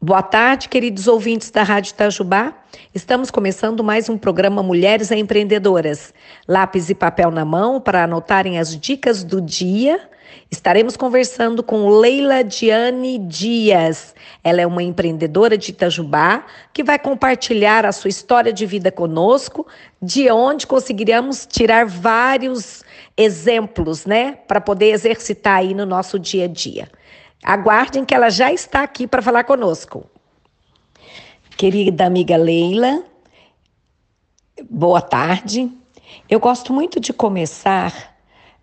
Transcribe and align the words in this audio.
Boa 0.00 0.22
tarde, 0.22 0.68
queridos 0.68 1.08
ouvintes 1.08 1.50
da 1.50 1.62
Rádio 1.62 1.92
Itajubá. 1.92 2.52
Estamos 2.94 3.30
começando 3.30 3.82
mais 3.82 4.10
um 4.10 4.18
programa 4.18 4.62
Mulheres 4.62 5.10
Empreendedoras. 5.10 6.12
Lápis 6.46 6.90
e 6.90 6.94
papel 6.94 7.30
na 7.30 7.46
mão 7.46 7.80
para 7.80 8.04
anotarem 8.04 8.58
as 8.58 8.78
dicas 8.78 9.24
do 9.24 9.40
dia. 9.40 9.98
Estaremos 10.50 10.98
conversando 10.98 11.62
com 11.62 11.88
Leila 11.88 12.44
Diane 12.44 13.18
Dias. 13.18 14.14
Ela 14.44 14.60
é 14.60 14.66
uma 14.66 14.82
empreendedora 14.82 15.56
de 15.56 15.70
Itajubá 15.70 16.44
que 16.74 16.84
vai 16.84 16.98
compartilhar 16.98 17.86
a 17.86 17.90
sua 17.90 18.10
história 18.10 18.52
de 18.52 18.66
vida 18.66 18.92
conosco, 18.92 19.66
de 20.00 20.30
onde 20.30 20.66
conseguiríamos 20.66 21.46
tirar 21.46 21.86
vários 21.86 22.84
exemplos, 23.16 24.04
né, 24.04 24.32
para 24.46 24.60
poder 24.60 24.90
exercitar 24.90 25.60
aí 25.60 25.72
no 25.72 25.86
nosso 25.86 26.18
dia 26.18 26.44
a 26.44 26.48
dia. 26.48 26.86
Aguardem 27.46 28.04
que 28.04 28.12
ela 28.12 28.28
já 28.28 28.52
está 28.52 28.82
aqui 28.82 29.06
para 29.06 29.22
falar 29.22 29.44
conosco. 29.44 30.04
Querida 31.56 32.04
amiga 32.04 32.36
Leila, 32.36 33.04
boa 34.68 35.00
tarde. 35.00 35.70
Eu 36.28 36.40
gosto 36.40 36.72
muito 36.72 36.98
de 36.98 37.12
começar 37.12 38.16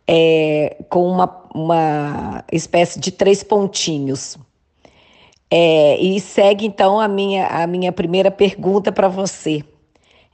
é, 0.05 0.83
com 0.89 1.07
uma, 1.09 1.47
uma 1.55 2.43
espécie 2.51 2.99
de 2.99 3.09
três 3.09 3.41
pontinhos. 3.41 4.37
É, 5.49 5.97
e 6.01 6.19
segue 6.19 6.65
então 6.65 6.99
a 6.99 7.07
minha, 7.07 7.47
a 7.47 7.65
minha 7.65 7.91
primeira 7.93 8.29
pergunta 8.29 8.91
para 8.91 9.07
você. 9.07 9.63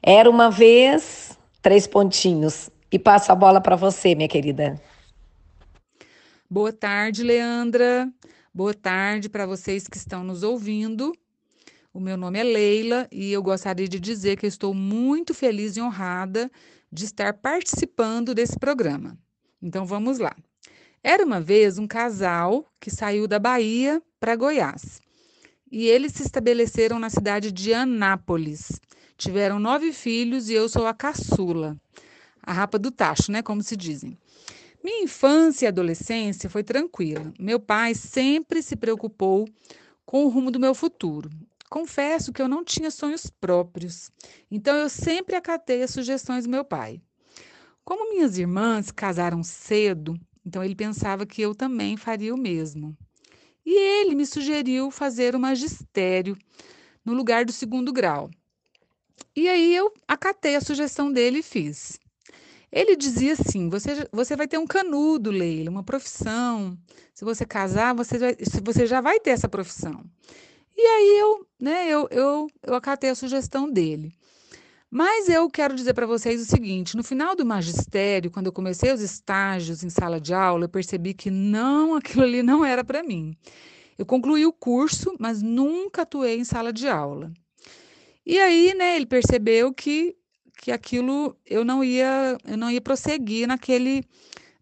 Era 0.01 0.27
uma 0.27 0.49
vez, 0.49 1.37
três 1.61 1.85
pontinhos. 1.85 2.71
E 2.91 2.97
passo 2.97 3.31
a 3.31 3.35
bola 3.35 3.61
para 3.61 3.75
você, 3.75 4.15
minha 4.15 4.27
querida. 4.27 4.81
Boa 6.49 6.73
tarde, 6.73 7.21
Leandra. 7.21 8.11
Boa 8.51 8.73
tarde 8.73 9.29
para 9.29 9.45
vocês 9.45 9.87
que 9.87 9.95
estão 9.95 10.23
nos 10.23 10.41
ouvindo. 10.41 11.13
O 11.93 11.99
meu 11.99 12.17
nome 12.17 12.39
é 12.39 12.43
Leila 12.43 13.07
e 13.11 13.31
eu 13.31 13.43
gostaria 13.43 13.87
de 13.87 13.99
dizer 13.99 14.37
que 14.37 14.47
estou 14.47 14.73
muito 14.73 15.35
feliz 15.35 15.77
e 15.77 15.81
honrada 15.81 16.51
de 16.91 17.05
estar 17.05 17.31
participando 17.33 18.33
desse 18.33 18.57
programa. 18.57 19.15
Então 19.61 19.85
vamos 19.85 20.17
lá. 20.17 20.35
Era 21.03 21.23
uma 21.23 21.39
vez 21.39 21.77
um 21.77 21.85
casal 21.85 22.65
que 22.79 22.89
saiu 22.89 23.27
da 23.27 23.37
Bahia 23.37 24.01
para 24.19 24.35
Goiás 24.35 24.99
e 25.71 25.85
eles 25.85 26.13
se 26.13 26.23
estabeleceram 26.23 26.97
na 26.97 27.11
cidade 27.11 27.51
de 27.51 27.71
Anápolis. 27.71 28.81
Tiveram 29.15 29.59
nove 29.59 29.93
filhos 29.93 30.49
e 30.49 30.53
eu 30.53 30.67
sou 30.67 30.87
a 30.87 30.93
caçula, 30.93 31.77
a 32.41 32.51
rapa 32.51 32.79
do 32.79 32.89
tacho, 32.89 33.31
né? 33.31 33.43
Como 33.43 33.61
se 33.61 33.77
dizem. 33.77 34.17
Minha 34.89 35.03
infância 35.03 35.65
e 35.65 35.67
adolescência 35.67 36.49
foi 36.49 36.63
tranquila. 36.63 37.31
Meu 37.39 37.59
pai 37.59 37.93
sempre 37.93 38.63
se 38.63 38.75
preocupou 38.75 39.47
com 40.03 40.25
o 40.25 40.29
rumo 40.29 40.49
do 40.49 40.59
meu 40.59 40.73
futuro. 40.73 41.29
Confesso 41.69 42.33
que 42.33 42.41
eu 42.41 42.47
não 42.47 42.65
tinha 42.65 42.89
sonhos 42.89 43.27
próprios, 43.29 44.09
então 44.49 44.75
eu 44.75 44.89
sempre 44.89 45.35
acatei 45.35 45.83
as 45.83 45.91
sugestões 45.91 46.45
do 46.45 46.49
meu 46.49 46.65
pai. 46.65 46.99
Como 47.85 48.09
minhas 48.09 48.39
irmãs 48.39 48.89
casaram 48.89 49.43
cedo, 49.43 50.19
então 50.43 50.63
ele 50.63 50.73
pensava 50.73 51.23
que 51.23 51.39
eu 51.39 51.53
também 51.53 51.95
faria 51.95 52.33
o 52.33 52.37
mesmo. 52.37 52.97
E 53.63 54.01
ele 54.01 54.15
me 54.15 54.25
sugeriu 54.25 54.89
fazer 54.89 55.35
o 55.35 55.39
magistério 55.39 56.35
no 57.05 57.13
lugar 57.13 57.45
do 57.45 57.51
segundo 57.51 57.93
grau. 57.93 58.27
E 59.35 59.47
aí 59.47 59.75
eu 59.75 59.93
acatei 60.07 60.55
a 60.55 60.61
sugestão 60.61 61.11
dele 61.11 61.39
e 61.39 61.43
fiz. 61.43 61.98
Ele 62.71 62.95
dizia 62.95 63.33
assim: 63.33 63.69
você, 63.69 64.07
você 64.11 64.35
vai 64.35 64.47
ter 64.47 64.57
um 64.57 64.67
canudo, 64.67 65.31
Leila, 65.31 65.69
uma 65.69 65.83
profissão. 65.83 66.77
Se 67.13 67.25
você 67.25 67.45
casar, 67.45 67.93
você, 67.95 68.17
vai, 68.17 68.35
você 68.63 68.85
já 68.85 69.01
vai 69.01 69.19
ter 69.19 69.31
essa 69.31 69.49
profissão. 69.49 70.03
E 70.77 70.81
aí 70.81 71.19
eu, 71.19 71.47
né, 71.59 71.89
eu, 71.89 72.07
eu, 72.11 72.47
eu 72.63 72.73
acatei 72.75 73.09
a 73.09 73.15
sugestão 73.15 73.69
dele. 73.69 74.13
Mas 74.91 75.29
eu 75.29 75.47
quero 75.49 75.75
dizer 75.75 75.93
para 75.93 76.07
vocês 76.07 76.41
o 76.41 76.45
seguinte: 76.45 76.95
no 76.95 77.03
final 77.03 77.35
do 77.35 77.45
magistério, 77.45 78.31
quando 78.31 78.47
eu 78.47 78.53
comecei 78.53 78.91
os 78.91 79.01
estágios 79.01 79.83
em 79.83 79.89
sala 79.89 80.19
de 80.19 80.33
aula, 80.33 80.65
eu 80.65 80.69
percebi 80.69 81.13
que 81.13 81.29
não, 81.29 81.95
aquilo 81.97 82.23
ali 82.23 82.41
não 82.41 82.65
era 82.65 82.83
para 82.83 83.03
mim. 83.03 83.35
Eu 83.97 84.05
concluí 84.05 84.45
o 84.45 84.53
curso, 84.53 85.15
mas 85.19 85.41
nunca 85.41 86.03
atuei 86.03 86.39
em 86.39 86.45
sala 86.45 86.71
de 86.71 86.87
aula. 86.87 87.31
E 88.25 88.39
aí, 88.39 88.73
né, 88.73 88.95
ele 88.95 89.05
percebeu 89.05 89.73
que 89.73 90.15
que 90.61 90.71
aquilo 90.71 91.35
eu 91.45 91.63
não 91.63 91.83
ia 91.83 92.37
eu 92.45 92.57
não 92.57 92.69
ia 92.69 92.81
prosseguir 92.81 93.47
naquele 93.47 94.03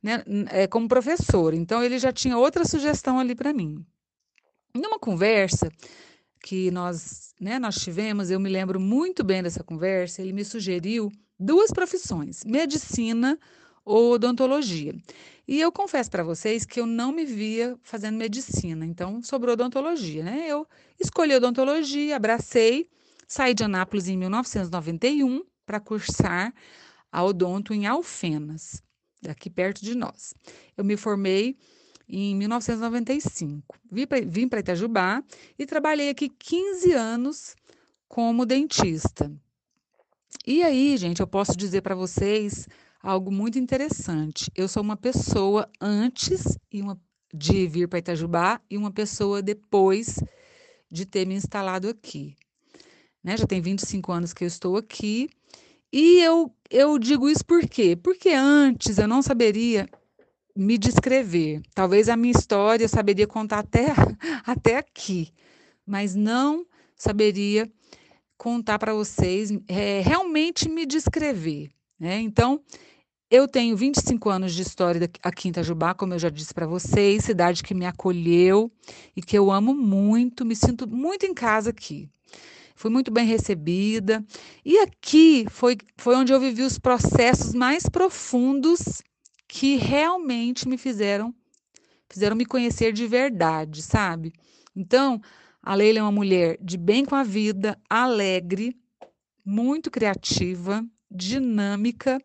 né, 0.01 0.23
é, 0.51 0.67
como 0.67 0.87
professor. 0.87 1.53
Então 1.53 1.83
ele 1.83 1.97
já 1.97 2.13
tinha 2.13 2.37
outra 2.37 2.63
sugestão 2.65 3.19
ali 3.19 3.33
para 3.33 3.51
mim. 3.51 3.83
Numa 4.73 4.99
conversa 4.99 5.71
que 6.43 6.69
nós 6.69 7.33
né, 7.41 7.57
nós 7.57 7.75
tivemos, 7.75 8.29
eu 8.29 8.39
me 8.39 8.49
lembro 8.49 8.79
muito 8.79 9.23
bem 9.23 9.41
dessa 9.41 9.63
conversa. 9.63 10.21
Ele 10.21 10.33
me 10.33 10.45
sugeriu 10.45 11.11
duas 11.39 11.71
profissões: 11.71 12.43
medicina 12.45 13.37
ou 13.83 14.13
odontologia. 14.13 14.93
E 15.47 15.59
eu 15.59 15.71
confesso 15.71 16.11
para 16.11 16.23
vocês 16.23 16.63
que 16.63 16.79
eu 16.79 16.85
não 16.85 17.11
me 17.11 17.25
via 17.25 17.75
fazendo 17.81 18.17
medicina, 18.17 18.85
então 18.85 19.23
sobrou 19.23 19.53
odontologia, 19.53 20.23
né? 20.23 20.45
Eu 20.47 20.67
escolhi 20.99 21.33
odontologia, 21.33 22.17
abracei, 22.17 22.89
saí 23.27 23.53
de 23.53 23.63
Anápolis 23.63 24.09
em 24.09 24.17
1991 24.17 25.41
para 25.67 25.81
cursar 25.81 26.53
a 27.11 27.23
odonto 27.23 27.73
em 27.73 27.85
Alfenas, 27.85 28.81
aqui 29.27 29.49
perto 29.49 29.83
de 29.83 29.93
nós. 29.93 30.33
Eu 30.77 30.85
me 30.85 30.95
formei 30.95 31.57
em 32.07 32.33
1995. 32.35 33.77
Vim 33.91 34.47
para 34.47 34.61
Itajubá 34.61 35.21
e 35.59 35.65
trabalhei 35.65 36.09
aqui 36.09 36.29
15 36.29 36.93
anos 36.93 37.55
como 38.07 38.45
dentista. 38.45 39.29
E 40.45 40.63
aí, 40.63 40.95
gente, 40.95 41.19
eu 41.19 41.27
posso 41.27 41.57
dizer 41.57 41.81
para 41.81 41.95
vocês 41.95 42.65
algo 43.03 43.29
muito 43.29 43.59
interessante. 43.59 44.49
Eu 44.55 44.69
sou 44.69 44.81
uma 44.81 44.95
pessoa 44.95 45.69
antes 45.81 46.57
de 47.33 47.67
vir 47.67 47.89
para 47.89 47.99
Itajubá 47.99 48.61
e 48.69 48.77
uma 48.77 48.91
pessoa 48.91 49.41
depois 49.41 50.17
de 50.89 51.05
ter 51.05 51.27
me 51.27 51.35
instalado 51.35 51.89
aqui. 51.89 52.37
Né? 53.21 53.35
Já 53.35 53.45
tem 53.45 53.59
25 53.59 54.09
anos 54.13 54.33
que 54.33 54.45
eu 54.45 54.47
estou 54.47 54.77
aqui 54.77 55.29
e 55.91 56.19
eu, 56.19 56.53
eu 56.69 56.99
digo 56.99 57.29
isso 57.29 57.45
por 57.45 57.65
quê? 57.67 57.95
Porque 57.95 58.29
antes 58.29 58.97
eu 58.97 59.07
não 59.07 59.21
saberia 59.21 59.87
me 60.55 60.77
descrever. 60.77 61.61
Talvez 61.73 62.09
a 62.09 62.17
minha 62.17 62.33
história 62.37 62.83
eu 62.83 62.89
saberia 62.89 63.27
contar 63.27 63.59
até, 63.59 63.87
até 64.45 64.77
aqui, 64.77 65.31
mas 65.85 66.15
não 66.15 66.65
saberia 66.95 67.71
contar 68.37 68.77
para 68.77 68.93
vocês, 68.93 69.51
é, 69.67 70.01
realmente 70.01 70.69
me 70.69 70.85
descrever. 70.85 71.69
Né? 71.99 72.19
Então, 72.19 72.61
eu 73.29 73.47
tenho 73.47 73.75
25 73.75 74.29
anos 74.29 74.53
de 74.53 74.61
história 74.61 75.09
aqui 75.23 75.47
em 75.47 75.51
Itajubá, 75.51 75.93
como 75.93 76.13
eu 76.13 76.19
já 76.19 76.29
disse 76.29 76.53
para 76.53 76.67
vocês, 76.67 77.23
cidade 77.23 77.63
que 77.63 77.73
me 77.73 77.85
acolheu 77.85 78.71
e 79.15 79.21
que 79.21 79.37
eu 79.37 79.51
amo 79.51 79.73
muito, 79.73 80.45
me 80.45 80.55
sinto 80.55 80.87
muito 80.87 81.25
em 81.25 81.33
casa 81.33 81.71
aqui 81.71 82.09
fui 82.77 82.89
muito 82.89 83.11
bem 83.11 83.25
recebida. 83.25 84.23
E 84.63 84.77
aqui 84.77 85.45
foi, 85.49 85.75
foi 85.97 86.15
onde 86.15 86.31
eu 86.31 86.39
vivi 86.39 86.61
os 86.61 86.79
processos 86.79 87.53
mais 87.53 87.89
profundos 87.89 89.01
que 89.47 89.75
realmente 89.75 90.67
me 90.67 90.77
fizeram 90.77 91.33
fizeram 92.09 92.37
me 92.37 92.45
conhecer 92.45 92.93
de 92.93 93.05
verdade, 93.05 93.81
sabe? 93.81 94.31
Então, 94.73 95.19
a 95.61 95.75
Leila 95.75 95.99
é 95.99 96.01
uma 96.01 96.11
mulher 96.11 96.57
de 96.61 96.77
bem 96.77 97.03
com 97.03 97.15
a 97.15 97.23
vida, 97.23 97.77
alegre, 97.89 98.73
muito 99.43 99.91
criativa, 99.91 100.85
dinâmica, 101.11 102.17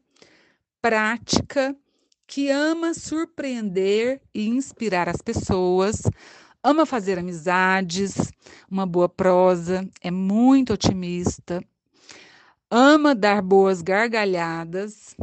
prática, 0.81 1.77
que 2.27 2.49
ama 2.49 2.95
surpreender 2.95 4.21
e 4.33 4.49
inspirar 4.49 5.09
as 5.09 5.21
pessoas, 5.21 6.03
ama 6.63 6.87
fazer 6.87 7.19
amizades, 7.19 8.33
uma 8.71 8.87
boa 8.87 9.09
prosa, 9.09 9.89
é 10.01 10.11
muito 10.11 10.73
otimista, 10.73 11.63
ama 12.71 13.15
dar 13.15 13.43
boas 13.43 13.83
gargalhadas, 13.83 15.17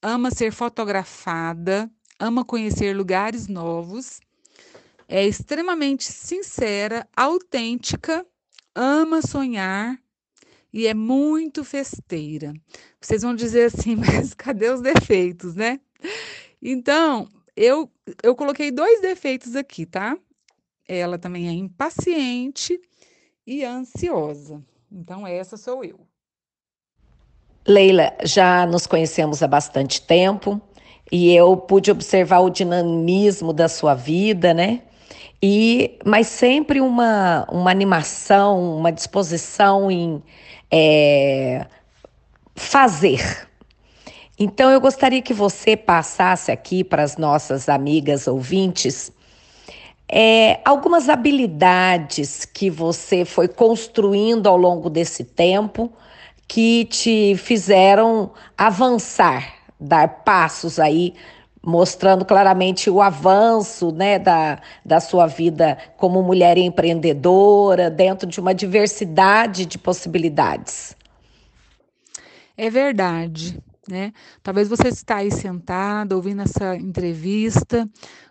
ama 0.00 0.30
ser 0.30 0.52
fotografada, 0.52 1.90
ama 2.18 2.44
conhecer 2.44 2.96
lugares 2.96 3.48
novos, 3.48 4.20
é 5.08 5.26
extremamente 5.26 6.04
sincera, 6.04 7.08
autêntica, 7.16 8.24
ama 8.74 9.22
sonhar 9.22 9.98
e 10.72 10.86
é 10.86 10.94
muito 10.94 11.64
festeira. 11.64 12.52
Vocês 13.00 13.22
vão 13.22 13.34
dizer 13.34 13.64
assim, 13.66 13.96
mas 13.96 14.34
cadê 14.34 14.70
os 14.70 14.80
defeitos, 14.80 15.54
né? 15.54 15.80
Então, 16.60 17.28
eu, 17.56 17.90
eu 18.22 18.34
coloquei 18.34 18.70
dois 18.70 19.00
defeitos 19.00 19.56
aqui, 19.56 19.86
tá? 19.86 20.16
Ela 20.88 21.18
também 21.18 21.48
é 21.48 21.52
impaciente 21.52 22.80
e 23.46 23.64
ansiosa. 23.64 24.64
Então, 24.90 25.26
essa 25.26 25.56
sou 25.56 25.84
eu. 25.84 26.00
Leila, 27.66 28.16
já 28.24 28.64
nos 28.66 28.86
conhecemos 28.86 29.42
há 29.42 29.46
bastante 29.46 30.00
tempo 30.00 30.60
e 31.12 31.32
eu 31.34 31.56
pude 31.56 31.90
observar 31.90 32.40
o 32.40 32.50
dinamismo 32.50 33.52
da 33.52 33.68
sua 33.68 33.94
vida, 33.94 34.54
né? 34.54 34.82
e 35.42 35.98
mas 36.04 36.26
sempre 36.26 36.80
uma, 36.80 37.46
uma 37.50 37.70
animação, 37.70 38.76
uma 38.76 38.90
disposição 38.90 39.90
em 39.90 40.22
é, 40.70 41.66
fazer. 42.54 43.46
Então 44.38 44.70
eu 44.70 44.80
gostaria 44.80 45.22
que 45.22 45.34
você 45.34 45.76
passasse 45.76 46.50
aqui 46.50 46.84
para 46.84 47.02
as 47.02 47.16
nossas 47.16 47.68
amigas 47.68 48.26
ouvintes 48.26 49.12
é, 50.10 50.60
algumas 50.64 51.08
habilidades 51.08 52.44
que 52.44 52.70
você 52.70 53.24
foi 53.24 53.46
construindo 53.46 54.46
ao 54.46 54.56
longo 54.56 54.88
desse 54.88 55.22
tempo 55.22 55.92
que 56.46 56.86
te 56.86 57.36
fizeram 57.36 58.32
avançar, 58.56 59.54
dar 59.78 60.24
passos 60.24 60.78
aí, 60.78 61.14
mostrando 61.62 62.24
claramente 62.24 62.88
o 62.88 63.02
avanço 63.02 63.92
né, 63.92 64.18
da, 64.18 64.58
da 64.82 64.98
sua 64.98 65.26
vida 65.26 65.76
como 65.98 66.22
mulher 66.22 66.56
empreendedora, 66.56 67.90
dentro 67.90 68.26
de 68.26 68.40
uma 68.40 68.54
diversidade 68.54 69.66
de 69.66 69.76
possibilidades. 69.76 70.96
É 72.56 72.70
verdade. 72.70 73.62
Né? 73.88 74.12
Talvez 74.42 74.68
você 74.68 74.88
está 74.88 75.16
aí 75.16 75.30
sentado 75.30 76.12
ouvindo 76.12 76.42
essa 76.42 76.76
entrevista, 76.76 77.88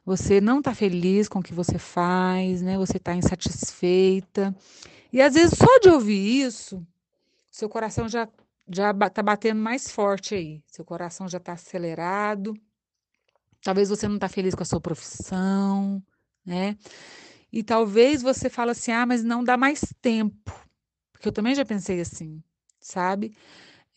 você 0.07 0.39
não 0.39 0.59
está 0.59 0.74
feliz 0.74 1.27
com 1.27 1.39
o 1.39 1.44
que 1.44 1.54
você 1.54 1.77
faz, 1.77 2.62
né? 2.62 2.77
Você 2.77 2.95
está 2.95 3.13
insatisfeita. 3.13 4.56
E 5.12 5.21
às 5.21 5.33
vezes 5.33 5.57
só 5.57 5.80
de 5.80 5.89
ouvir 5.89 6.45
isso, 6.45 6.81
seu 7.51 7.68
coração 7.68 8.07
já 8.07 8.25
já 8.69 8.92
está 8.92 9.21
batendo 9.21 9.59
mais 9.59 9.92
forte 9.92 10.33
aí. 10.33 10.63
Seu 10.65 10.86
coração 10.86 11.27
já 11.27 11.39
está 11.39 11.54
acelerado. 11.54 12.54
Talvez 13.62 13.89
você 13.89 14.07
não 14.07 14.15
está 14.15 14.30
feliz 14.30 14.56
com 14.56 14.63
a 14.63 14.65
sua 14.65 14.80
profissão, 14.80 16.01
né? 16.45 16.77
E 17.51 17.62
talvez 17.62 18.21
você 18.21 18.50
fale 18.50 18.71
assim, 18.71 18.94
ah, 18.94 19.06
mas 19.06 19.25
não 19.25 19.44
dá 19.44 19.57
mais 19.57 19.81
tempo. 20.01 20.54
Porque 21.12 21.27
eu 21.27 21.33
também 21.33 21.54
já 21.54 21.65
pensei 21.65 22.00
assim, 22.00 22.42
sabe? 22.80 23.36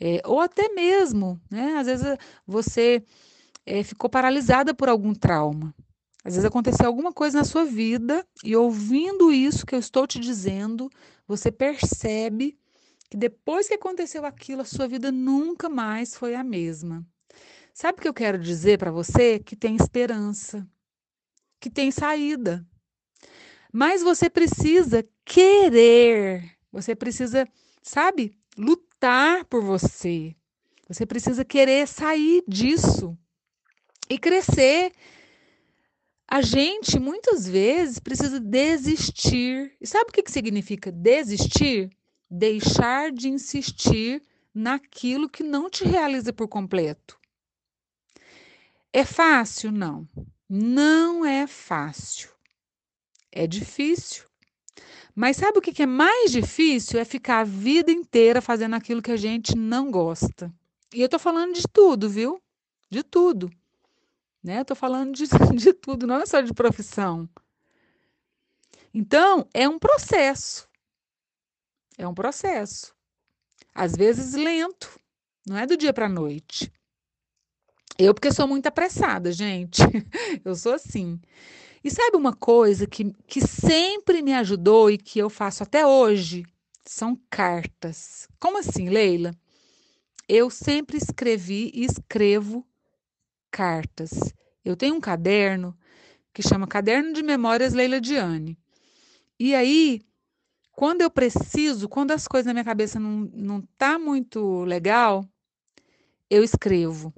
É, 0.01 0.21
ou 0.25 0.41
até 0.41 0.71
mesmo, 0.71 1.41
né? 1.49 1.77
Às 1.77 1.87
vezes 1.87 2.17
você 2.45 3.05
é, 3.65 3.85
ficou 3.85 4.11
paralisada 4.11 4.75
por 4.75 4.89
algum 4.89 5.15
trauma. 5.15 5.73
Às 6.25 6.34
vezes 6.34 6.44
aconteceu 6.44 6.87
alguma 6.87 7.12
coisa 7.12 7.38
na 7.38 7.44
sua 7.44 7.64
vida 7.64 8.26
e 8.44 8.55
ouvindo 8.55 9.32
isso 9.32 9.64
que 9.64 9.75
eu 9.75 9.78
estou 9.78 10.06
te 10.06 10.19
dizendo, 10.19 10.90
você 11.26 11.50
percebe 11.50 12.58
que 13.08 13.17
depois 13.17 13.69
que 13.69 13.75
aconteceu 13.75 14.25
aquilo, 14.25 14.62
a 14.62 14.67
sua 14.67 14.87
vida 14.87 15.11
nunca 15.11 15.69
mais 15.69 16.14
foi 16.14 16.34
a 16.34 16.44
mesma. 16.44 17.05
Sabe 17.72 17.99
o 17.99 18.02
que 18.02 18.08
eu 18.08 18.14
quero 18.14 18.38
dizer 18.38 18.78
para 18.78 18.90
você? 18.90 19.38
Que 19.38 19.56
tem 19.56 19.76
esperança, 19.76 20.69
que 21.58 21.70
tem 21.70 21.90
saída. 21.90 22.66
Mas 23.73 24.02
você 24.02 24.28
precisa 24.28 25.06
querer, 25.25 26.56
você 26.70 26.94
precisa, 26.94 27.49
sabe, 27.82 28.37
lutar 28.56 29.44
por 29.46 29.62
você. 29.62 30.34
Você 30.88 31.06
precisa 31.06 31.44
querer 31.44 31.87
sair 31.87 32.43
disso 32.46 33.16
e 34.08 34.19
crescer. 34.19 34.93
A 36.32 36.43
gente 36.43 36.97
muitas 37.00 37.44
vezes 37.49 37.99
precisa 37.99 38.38
desistir. 38.38 39.77
E 39.81 39.87
sabe 39.87 40.11
o 40.11 40.12
que 40.12 40.31
significa 40.31 40.93
desistir? 40.93 41.91
Deixar 42.31 43.11
de 43.11 43.29
insistir 43.29 44.23
naquilo 44.55 45.29
que 45.29 45.43
não 45.43 45.69
te 45.69 45.82
realiza 45.82 46.32
por 46.32 46.47
completo. 46.47 47.19
É 48.93 49.05
fácil? 49.05 49.73
Não. 49.73 50.09
Não 50.49 51.25
é 51.25 51.49
fácil. 51.49 52.31
É 53.33 53.44
difícil. 53.44 54.25
Mas 55.12 55.37
sabe 55.37 55.59
o 55.59 55.61
que 55.61 55.83
é 55.83 55.87
mais 55.87 56.31
difícil? 56.31 57.00
É 57.00 57.05
ficar 57.05 57.41
a 57.41 57.44
vida 57.44 57.91
inteira 57.91 58.41
fazendo 58.41 58.76
aquilo 58.76 59.03
que 59.03 59.11
a 59.11 59.17
gente 59.17 59.56
não 59.56 59.91
gosta. 59.91 60.53
E 60.94 61.00
eu 61.00 61.09
tô 61.09 61.19
falando 61.19 61.55
de 61.55 61.65
tudo, 61.73 62.09
viu? 62.09 62.41
De 62.88 63.03
tudo. 63.03 63.50
Né? 64.42 64.64
Tô 64.64 64.75
falando 64.75 65.14
de, 65.14 65.25
de 65.56 65.72
tudo, 65.72 66.06
não 66.06 66.16
é 66.16 66.26
só 66.26 66.40
de 66.40 66.52
profissão. 66.52 67.28
Então, 68.92 69.48
é 69.54 69.69
um 69.69 69.78
processo. 69.78 70.69
É 71.96 72.06
um 72.06 72.14
processo. 72.14 72.94
Às 73.75 73.94
vezes 73.94 74.34
lento, 74.34 74.98
não 75.46 75.56
é 75.56 75.66
do 75.66 75.76
dia 75.76 75.92
para 75.92 76.06
a 76.06 76.08
noite. 76.08 76.72
Eu, 77.98 78.14
porque 78.14 78.32
sou 78.32 78.48
muito 78.48 78.66
apressada, 78.66 79.31
gente. 79.31 79.82
Eu 80.44 80.54
sou 80.54 80.72
assim. 80.72 81.20
E 81.84 81.90
sabe 81.90 82.16
uma 82.16 82.34
coisa 82.34 82.87
que, 82.87 83.12
que 83.26 83.40
sempre 83.40 84.22
me 84.22 84.34
ajudou 84.34 84.90
e 84.90 84.98
que 84.98 85.19
eu 85.19 85.31
faço 85.31 85.62
até 85.62 85.87
hoje? 85.87 86.44
São 86.84 87.19
cartas. 87.31 88.28
Como 88.38 88.58
assim, 88.58 88.90
Leila? 88.90 89.34
Eu 90.28 90.50
sempre 90.50 90.98
escrevi 90.98 91.70
e 91.75 91.84
escrevo 91.84 92.66
cartas. 93.50 94.11
Eu 94.64 94.76
tenho 94.76 94.94
um 94.94 95.00
caderno 95.00 95.76
que 96.32 96.43
chama 96.43 96.67
Caderno 96.67 97.12
de 97.12 97.23
Memórias 97.23 97.75
Leila 97.75 98.00
Diane. 98.00 98.58
E 99.38 99.55
aí, 99.55 100.00
quando 100.73 101.02
eu 101.02 101.11
preciso, 101.11 101.88
quando 101.88 102.12
as 102.12 102.29
coisas 102.29 102.47
na 102.47 102.52
minha 102.52 102.64
cabeça 102.64 103.00
não, 103.00 103.31
não 103.32 103.62
tá 103.76 103.99
muito 103.99 104.64
legal, 104.64 105.25
eu 106.29 106.44
escrevo. 106.44 107.12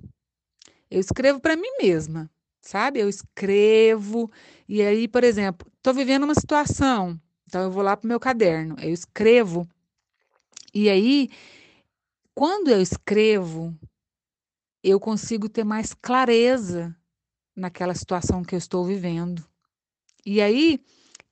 Eu 0.90 1.00
escrevo 1.00 1.40
para 1.40 1.56
mim 1.56 1.70
mesma 1.80 2.30
sabe? 2.62 3.00
Eu 3.00 3.08
escrevo, 3.08 4.30
e 4.68 4.80
aí, 4.80 5.08
por 5.08 5.24
exemplo, 5.24 5.70
estou 5.76 5.92
vivendo 5.92 6.22
uma 6.22 6.34
situação, 6.34 7.20
então 7.46 7.62
eu 7.62 7.70
vou 7.70 7.82
lá 7.82 7.96
para 7.96 8.06
o 8.06 8.08
meu 8.08 8.20
caderno, 8.20 8.76
eu 8.80 8.90
escrevo, 8.90 9.68
e 10.72 10.88
aí, 10.88 11.28
quando 12.34 12.70
eu 12.70 12.80
escrevo, 12.80 13.76
eu 14.82 14.98
consigo 14.98 15.48
ter 15.48 15.64
mais 15.64 15.94
clareza 15.94 16.94
naquela 17.54 17.94
situação 17.94 18.42
que 18.42 18.54
eu 18.54 18.58
estou 18.58 18.84
vivendo. 18.84 19.44
E 20.24 20.40
aí, 20.40 20.80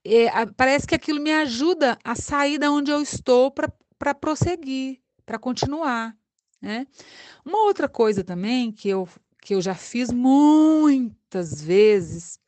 é, 0.04 0.46
parece 0.56 0.86
que 0.86 0.94
aquilo 0.94 1.20
me 1.20 1.32
ajuda 1.32 1.98
a 2.04 2.14
sair 2.14 2.58
da 2.58 2.70
onde 2.70 2.90
eu 2.90 3.00
estou 3.00 3.50
para 3.50 4.14
prosseguir, 4.14 5.00
para 5.26 5.38
continuar. 5.38 6.16
Né? 6.60 6.86
Uma 7.44 7.64
outra 7.64 7.88
coisa 7.88 8.22
também 8.22 8.70
que 8.70 8.88
eu, 8.88 9.08
que 9.40 9.54
eu 9.54 9.60
já 9.60 9.74
fiz 9.74 10.10
muitas 10.12 11.62
vezes, 11.62 12.38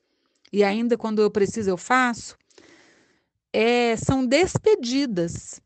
e 0.52 0.62
ainda 0.62 0.98
quando 0.98 1.22
eu 1.22 1.30
preciso 1.30 1.70
eu 1.70 1.76
faço, 1.76 2.36
é, 3.52 3.96
são 3.96 4.26
despedidas. 4.26 5.60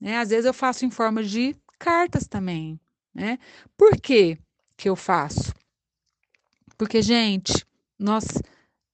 Né? 0.00 0.18
Às 0.18 0.30
vezes 0.30 0.46
eu 0.46 0.54
faço 0.54 0.84
em 0.84 0.90
forma 0.90 1.22
de 1.22 1.54
cartas 1.78 2.26
também. 2.26 2.80
Né? 3.14 3.38
Por 3.76 3.96
que, 4.00 4.38
que 4.76 4.88
eu 4.88 4.96
faço? 4.96 5.52
Porque, 6.76 7.02
gente, 7.02 7.64
nós 7.98 8.24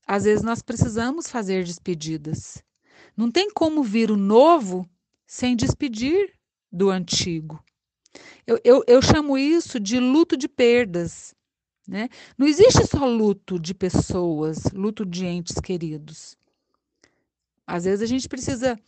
às 0.07 0.23
vezes 0.25 0.45
nós 0.45 0.63
precisamos 0.63 1.29
fazer 1.29 1.65
despedidas. 1.65 2.63
Não 3.17 3.31
tem 3.31 3.51
como 3.51 3.83
vir 3.83 4.11
o 4.11 4.17
novo 4.17 4.89
sem 5.27 5.57
despedir 5.57 6.33
do 6.71 6.91
antigo. 6.91 7.63
Eu, 8.47 8.61
eu, 8.63 8.85
eu 8.87 9.03
chamo 9.03 9.37
isso 9.37 9.81
de 9.81 9.99
luto 9.99 10.37
de 10.37 10.49
perdas. 10.49 11.35
Né? 11.89 12.09
Não 12.39 12.47
existe 12.47 12.87
só 12.87 13.05
luto 13.05 13.59
de 13.59 13.75
pessoas, 13.75 14.65
luto 14.73 15.05
de 15.05 15.27
entes 15.27 15.59
queridos. 15.61 16.37
Às 17.67 17.85
vezes 17.85 18.03
a 18.03 18.07
gente 18.07 18.29
precisa 18.29 18.79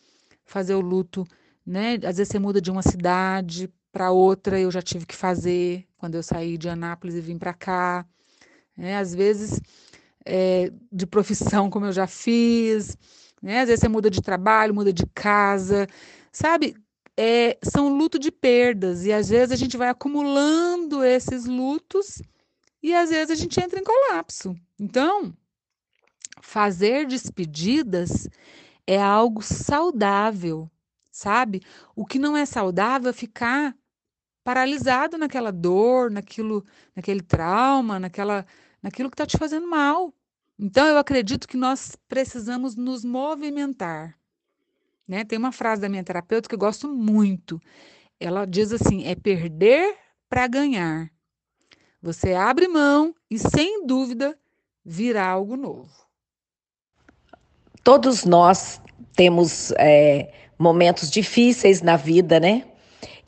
fazer 0.44 0.74
o 0.74 0.80
luto, 0.80 1.26
né? 1.66 1.94
Às 1.94 2.16
vezes 2.16 2.28
você 2.28 2.38
muda 2.38 2.60
de 2.60 2.70
uma 2.70 2.82
cidade 2.82 3.68
para 3.92 4.10
outra, 4.10 4.60
eu 4.60 4.70
já 4.70 4.82
tive 4.82 5.06
que 5.06 5.16
fazer 5.16 5.86
quando 5.96 6.14
eu 6.14 6.22
saí 6.22 6.56
de 6.58 6.68
Anápolis 6.68 7.14
e 7.16 7.20
vim 7.20 7.38
para 7.38 7.54
cá. 7.54 8.06
Né? 8.76 8.96
Às 8.96 9.14
vezes 9.14 9.60
é, 10.24 10.70
de 10.92 11.06
profissão, 11.06 11.70
como 11.70 11.86
eu 11.86 11.92
já 11.92 12.06
fiz. 12.06 12.96
Né? 13.42 13.60
Às 13.60 13.68
vezes 13.68 13.80
você 13.80 13.88
muda 13.88 14.10
de 14.10 14.20
trabalho, 14.20 14.74
muda 14.74 14.92
de 14.92 15.06
casa, 15.14 15.86
sabe? 16.32 16.76
É, 17.16 17.58
são 17.62 17.88
luto 17.96 18.18
de 18.18 18.30
perdas 18.30 19.04
e 19.04 19.12
às 19.12 19.28
vezes 19.28 19.50
a 19.50 19.56
gente 19.56 19.76
vai 19.76 19.88
acumulando 19.88 21.04
esses 21.04 21.46
lutos 21.46 22.22
e 22.80 22.94
às 22.94 23.10
vezes 23.10 23.30
a 23.30 23.34
gente 23.34 23.58
entra 23.60 23.80
em 23.80 23.84
colapso. 23.84 24.54
Então, 24.78 25.34
fazer 26.40 27.06
despedidas 27.06 28.28
é 28.86 29.02
algo 29.02 29.42
saudável, 29.42 30.70
sabe? 31.18 31.60
O 31.96 32.06
que 32.06 32.18
não 32.18 32.36
é 32.36 32.46
saudável 32.46 33.10
é 33.10 33.12
ficar 33.12 33.76
paralisado 34.44 35.18
naquela 35.18 35.50
dor, 35.50 36.10
naquilo, 36.10 36.64
naquele 36.94 37.20
trauma, 37.20 37.98
naquela, 37.98 38.46
naquilo 38.80 39.10
que 39.10 39.14
está 39.14 39.26
te 39.26 39.36
fazendo 39.36 39.68
mal. 39.68 40.14
Então, 40.58 40.86
eu 40.86 40.96
acredito 40.96 41.48
que 41.48 41.56
nós 41.56 41.96
precisamos 42.08 42.76
nos 42.76 43.04
movimentar. 43.04 44.16
Né? 45.06 45.24
Tem 45.24 45.38
uma 45.38 45.52
frase 45.52 45.82
da 45.82 45.88
minha 45.88 46.04
terapeuta 46.04 46.48
que 46.48 46.54
eu 46.54 46.58
gosto 46.58 46.88
muito. 46.88 47.60
Ela 48.20 48.44
diz 48.44 48.72
assim: 48.72 49.04
é 49.04 49.14
perder 49.14 49.96
para 50.28 50.46
ganhar. 50.46 51.10
Você 52.00 52.32
abre 52.32 52.68
mão 52.68 53.14
e, 53.28 53.38
sem 53.38 53.84
dúvida, 53.86 54.38
virá 54.84 55.26
algo 55.26 55.56
novo. 55.56 55.90
todos 57.82 58.24
nós 58.24 58.80
temos 59.14 59.72
é, 59.78 60.47
momentos 60.58 61.10
difíceis 61.10 61.80
na 61.82 61.96
vida, 61.96 62.40
né? 62.40 62.64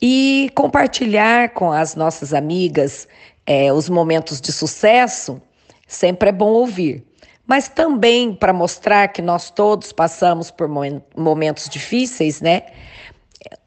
E 0.03 0.51
compartilhar 0.55 1.51
com 1.51 1.71
as 1.71 1.95
nossas 1.95 2.33
amigas 2.35 3.07
é, 3.47 3.73
os 3.73 3.89
momentos 3.89 4.41
de 4.41 4.53
sucesso 4.53 5.41
sempre 5.87 6.31
é 6.31 6.33
bom 6.33 6.51
ouvir. 6.51 7.05
Mas 7.47 7.69
também 7.69 8.35
para 8.35 8.53
mostrar 8.53 9.09
que 9.09 9.21
nós 9.21 9.51
todos 9.51 9.93
passamos 9.93 10.51
por 10.51 10.69
momentos 11.17 11.69
difíceis, 11.69 12.41
né? 12.41 12.63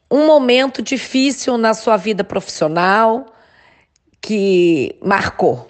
Um 0.10 0.26
momento 0.26 0.82
difícil 0.82 1.58
na 1.58 1.74
sua 1.74 1.98
vida 1.98 2.24
profissional 2.24 3.26
que 4.22 4.98
marcou. 5.04 5.68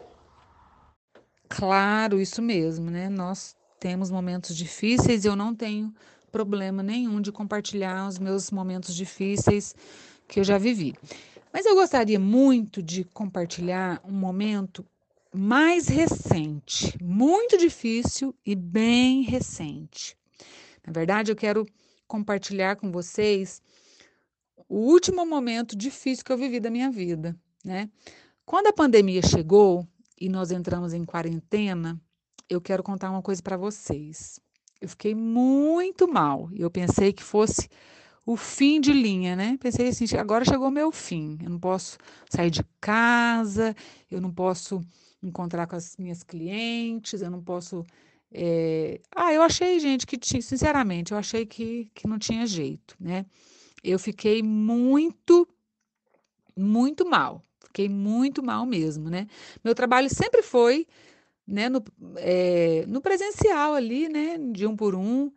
Claro, 1.50 2.20
isso 2.22 2.42
mesmo, 2.42 2.92
né? 2.92 3.10
Nós 3.10 3.56
temos 3.80 4.12
momentos 4.12 4.56
difíceis 4.56 5.26
eu 5.26 5.36
não 5.36 5.54
tenho 5.54 5.94
problema 6.34 6.82
nenhum 6.82 7.22
de 7.22 7.32
compartilhar 7.32 8.08
os 8.08 8.18
meus 8.18 8.50
momentos 8.50 8.96
difíceis 8.96 9.76
que 10.28 10.40
eu 10.40 10.44
já 10.44 10.58
vivi. 10.58 10.96
Mas 11.54 11.68
eu 11.68 11.76
gostaria 11.76 12.20
muito 12.20 12.82
de 12.82 13.04
compartilhar 13.04 14.02
um 14.04 14.12
momento 14.12 14.84
mais 15.32 15.88
recente, 15.88 16.98
muito 17.00 17.56
difícil 17.56 18.36
e 18.44 18.56
bem 18.56 19.22
recente. 19.22 20.18
Na 20.86 20.92
verdade, 20.92 21.32
eu 21.32 21.36
quero 21.36 21.68
compartilhar 22.08 22.78
com 22.78 22.92
vocês 22.92 23.62
o 24.68 24.78
último 24.78 25.26
momento 25.28 25.76
difícil 25.76 26.26
que 26.26 26.32
eu 26.32 26.38
vivi 26.38 26.60
da 26.60 26.72
minha 26.72 26.90
vida, 26.90 27.36
né? 27.64 27.92
Quando 28.44 28.68
a 28.68 28.74
pandemia 28.74 29.22
chegou 29.22 29.88
e 30.20 30.28
nós 30.30 30.52
entramos 30.52 30.94
em 30.94 31.06
quarentena, 31.06 32.02
eu 32.50 32.60
quero 32.60 32.82
contar 32.82 33.12
uma 33.12 33.22
coisa 33.22 33.42
para 33.42 33.56
vocês. 33.56 34.40
Eu 34.84 34.90
fiquei 34.90 35.16
muito 35.16 36.10
mal. 36.10 36.50
Eu 36.54 36.70
pensei 36.70 37.14
que 37.14 37.24
fosse 37.24 37.70
o 38.26 38.36
fim 38.36 38.82
de 38.82 38.92
linha, 38.92 39.34
né? 39.34 39.58
Pensei 39.58 39.88
assim, 39.88 40.06
agora 40.18 40.44
chegou 40.44 40.70
meu 40.70 40.92
fim. 40.92 41.38
Eu 41.42 41.50
não 41.52 41.58
posso 41.58 41.98
sair 42.30 42.52
de 42.52 42.66
casa, 42.82 43.74
eu 44.12 44.20
não 44.20 44.30
posso 44.30 44.82
encontrar 45.22 45.68
com 45.68 45.78
as 45.78 45.96
minhas 45.96 46.22
clientes, 46.22 47.22
eu 47.22 47.32
não 47.32 47.42
posso. 47.42 47.86
É... 48.30 49.00
Ah, 49.16 49.34
eu 49.34 49.42
achei, 49.42 49.80
gente, 49.80 50.06
que 50.06 50.18
tinha, 50.18 50.42
sinceramente, 50.42 51.14
eu 51.14 51.18
achei 51.18 51.46
que, 51.46 51.90
que 51.96 52.06
não 52.06 52.20
tinha 52.20 52.46
jeito, 52.46 52.98
né? 53.00 53.26
Eu 53.82 53.98
fiquei 53.98 54.44
muito, 54.44 55.48
muito 56.58 57.10
mal. 57.10 57.42
Fiquei 57.68 57.88
muito 57.88 58.44
mal 58.44 58.66
mesmo, 58.66 59.10
né? 59.10 59.28
Meu 59.64 59.74
trabalho 59.74 60.10
sempre 60.10 60.44
foi 60.44 60.86
né, 61.48 61.70
no, 61.70 61.84
é, 62.18 62.86
no 62.88 63.02
presencial 63.02 63.74
ali, 63.74 64.08
né, 64.10 64.38
de 64.38 64.66
um 64.66 64.76
por 64.76 64.96
um. 64.96 65.32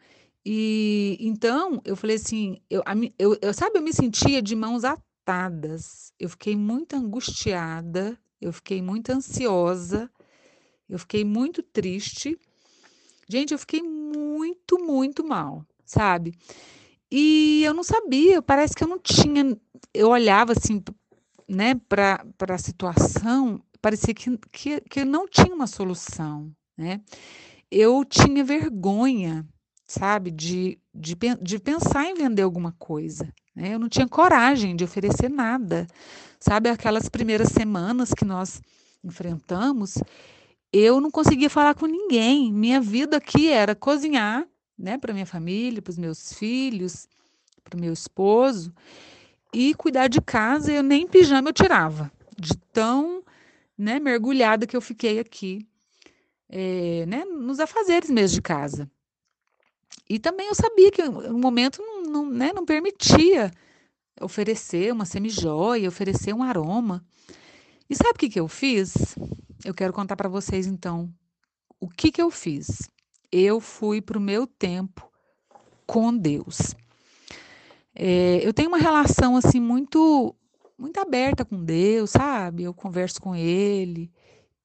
E 0.44 1.16
então 1.20 1.80
eu 1.84 1.96
falei 1.96 2.16
assim, 2.16 2.60
eu, 2.70 2.82
eu, 3.18 3.36
eu 3.42 3.52
sabe, 3.52 3.78
eu 3.78 3.82
me 3.82 3.92
sentia 3.92 4.40
de 4.40 4.54
mãos 4.54 4.84
atadas. 4.84 6.12
Eu 6.18 6.28
fiquei 6.28 6.56
muito 6.56 6.94
angustiada, 6.94 8.18
eu 8.40 8.52
fiquei 8.52 8.80
muito 8.80 9.10
ansiosa, 9.10 10.10
eu 10.88 10.98
fiquei 10.98 11.24
muito 11.24 11.62
triste. 11.62 12.38
Gente, 13.28 13.52
eu 13.52 13.58
fiquei 13.58 13.82
muito, 13.82 14.78
muito 14.78 15.26
mal, 15.26 15.64
sabe? 15.84 16.32
E 17.10 17.62
eu 17.64 17.74
não 17.74 17.82
sabia, 17.82 18.40
parece 18.40 18.74
que 18.74 18.84
eu 18.84 18.88
não 18.88 18.98
tinha. 18.98 19.56
Eu 19.92 20.10
olhava 20.10 20.52
assim, 20.52 20.82
né, 21.48 21.74
para 21.88 22.24
a 22.48 22.58
situação 22.58 23.60
parecia 23.80 24.14
que, 24.14 24.38
que, 24.52 24.80
que 24.82 25.04
não 25.04 25.28
tinha 25.28 25.54
uma 25.54 25.66
solução, 25.66 26.52
né? 26.76 27.00
Eu 27.70 28.04
tinha 28.04 28.44
vergonha, 28.44 29.46
sabe, 29.86 30.30
de, 30.30 30.78
de, 30.94 31.16
de 31.42 31.58
pensar 31.58 32.04
em 32.04 32.14
vender 32.14 32.42
alguma 32.42 32.72
coisa. 32.78 33.32
Né? 33.54 33.74
Eu 33.74 33.78
não 33.78 33.88
tinha 33.88 34.06
coragem 34.06 34.76
de 34.76 34.84
oferecer 34.84 35.28
nada. 35.28 35.86
Sabe, 36.38 36.68
aquelas 36.68 37.08
primeiras 37.08 37.48
semanas 37.48 38.12
que 38.12 38.24
nós 38.24 38.60
enfrentamos, 39.02 39.98
eu 40.72 41.00
não 41.00 41.10
conseguia 41.10 41.48
falar 41.48 41.74
com 41.74 41.86
ninguém. 41.86 42.52
Minha 42.52 42.80
vida 42.80 43.16
aqui 43.16 43.48
era 43.48 43.74
cozinhar, 43.74 44.46
né, 44.78 44.98
para 44.98 45.14
minha 45.14 45.26
família, 45.26 45.80
para 45.80 45.90
os 45.90 45.98
meus 45.98 46.34
filhos, 46.34 47.08
para 47.64 47.76
o 47.76 47.80
meu 47.80 47.92
esposo, 47.92 48.72
e 49.52 49.74
cuidar 49.74 50.08
de 50.08 50.20
casa. 50.20 50.72
Eu 50.72 50.82
nem 50.82 51.06
pijama 51.06 51.48
eu 51.48 51.54
tirava, 51.54 52.12
de 52.38 52.54
tão 52.72 53.22
né, 53.76 53.98
mergulhada 53.98 54.66
que 54.66 54.76
eu 54.76 54.80
fiquei 54.80 55.18
aqui, 55.18 55.66
é, 56.48 57.04
né, 57.06 57.24
nos 57.24 57.60
afazeres 57.60 58.10
mesmo 58.10 58.36
de 58.36 58.42
casa. 58.42 58.90
E 60.08 60.18
também 60.18 60.46
eu 60.48 60.54
sabia 60.54 60.90
que 60.90 61.02
o 61.02 61.38
momento 61.38 61.82
não, 61.82 62.02
não, 62.02 62.30
né, 62.30 62.52
não 62.52 62.64
permitia 62.64 63.50
oferecer 64.20 64.92
uma 64.92 65.04
semijoia, 65.04 65.88
oferecer 65.88 66.34
um 66.34 66.42
aroma. 66.42 67.04
E 67.88 67.94
sabe 67.94 68.10
o 68.10 68.18
que, 68.18 68.28
que 68.28 68.40
eu 68.40 68.48
fiz? 68.48 68.94
Eu 69.64 69.74
quero 69.74 69.92
contar 69.92 70.16
para 70.16 70.28
vocês 70.28 70.66
então 70.66 71.12
o 71.80 71.88
que, 71.88 72.10
que 72.10 72.22
eu 72.22 72.30
fiz. 72.30 72.88
Eu 73.30 73.60
fui 73.60 74.00
para 74.00 74.18
o 74.18 74.20
meu 74.20 74.46
tempo 74.46 75.10
com 75.86 76.16
Deus. 76.16 76.74
É, 77.94 78.40
eu 78.42 78.52
tenho 78.52 78.68
uma 78.68 78.78
relação 78.78 79.36
assim 79.36 79.60
muito 79.60 80.34
muito 80.78 80.98
aberta 80.98 81.44
com 81.44 81.64
Deus, 81.64 82.10
sabe? 82.10 82.64
Eu 82.64 82.74
converso 82.74 83.20
com 83.20 83.34
Ele 83.34 84.10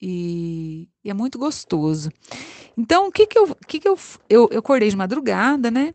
e, 0.01 0.89
e 1.03 1.09
é 1.09 1.13
muito 1.13 1.37
gostoso. 1.37 2.09
Então, 2.77 3.07
o 3.07 3.11
que 3.11 3.27
que 3.27 3.37
eu, 3.37 3.55
que 3.67 3.79
que 3.79 3.87
eu, 3.87 3.97
eu, 4.29 4.49
eu 4.51 4.59
acordei 4.59 4.89
de 4.89 4.95
madrugada, 4.95 5.69
né? 5.69 5.93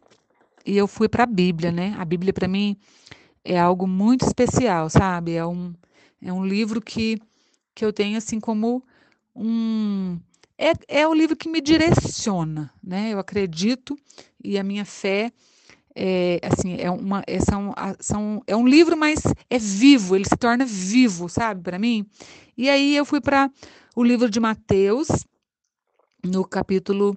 E 0.64 0.76
eu 0.76 0.86
fui 0.86 1.08
para 1.08 1.24
a 1.24 1.26
Bíblia, 1.26 1.70
né? 1.70 1.94
A 1.98 2.04
Bíblia 2.04 2.32
para 2.32 2.48
mim 2.48 2.76
é 3.44 3.58
algo 3.58 3.86
muito 3.86 4.26
especial, 4.26 4.90
sabe? 4.90 5.34
É 5.34 5.46
um, 5.46 5.74
é 6.20 6.32
um 6.32 6.44
livro 6.44 6.80
que, 6.80 7.20
que 7.74 7.84
eu 7.84 7.92
tenho 7.92 8.18
assim 8.18 8.40
como 8.40 8.82
um 9.34 10.18
é, 10.58 10.72
é 10.88 11.06
o 11.06 11.12
livro 11.12 11.36
que 11.36 11.48
me 11.48 11.60
direciona, 11.60 12.72
né? 12.82 13.10
Eu 13.12 13.18
acredito 13.18 13.96
e 14.42 14.58
a 14.58 14.64
minha 14.64 14.84
fé 14.84 15.30
é, 15.96 16.38
assim, 16.42 16.76
é, 16.78 16.90
uma, 16.90 17.22
é, 17.26 17.40
são, 17.40 17.74
são, 17.98 18.42
é 18.46 18.54
um 18.54 18.68
livro, 18.68 18.96
mas 18.96 19.20
é 19.48 19.58
vivo, 19.58 20.14
ele 20.14 20.26
se 20.26 20.36
torna 20.36 20.66
vivo, 20.66 21.26
sabe, 21.26 21.62
para 21.62 21.78
mim? 21.78 22.06
E 22.56 22.68
aí 22.68 22.94
eu 22.94 23.06
fui 23.06 23.20
para 23.20 23.50
o 23.96 24.04
livro 24.04 24.28
de 24.28 24.38
Mateus, 24.38 25.08
no 26.22 26.44
capítulo 26.44 27.16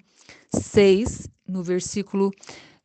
6, 0.54 1.28
no 1.46 1.62
versículo 1.62 2.32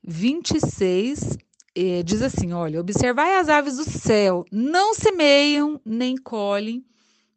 26, 0.02 1.38
é, 1.76 2.02
diz 2.02 2.22
assim: 2.22 2.52
Olha, 2.52 2.80
observai 2.80 3.36
as 3.36 3.48
aves 3.48 3.76
do 3.76 3.84
céu, 3.84 4.44
não 4.50 4.94
semeiam, 4.94 5.80
nem 5.84 6.16
colhem, 6.16 6.84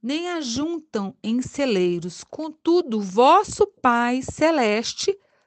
nem 0.02 0.30
ajuntam 0.30 1.14
em 1.24 1.42
celeiros, 1.44 2.24
contudo, 2.24 3.00
vosso 3.00 3.68
Pai 3.82 4.22
celeste 4.24 5.16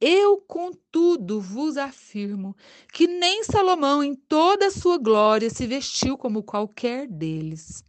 Eu, 0.00 0.38
contudo, 0.38 1.42
vos 1.42 1.76
afirmo 1.76 2.56
que 2.90 3.06
nem 3.06 3.44
Salomão, 3.44 4.02
em 4.02 4.14
toda 4.14 4.68
a 4.68 4.70
sua 4.70 4.96
glória, 4.96 5.50
se 5.50 5.66
vestiu 5.66 6.16
como 6.16 6.42
qualquer 6.42 7.06
deles. 7.06 7.84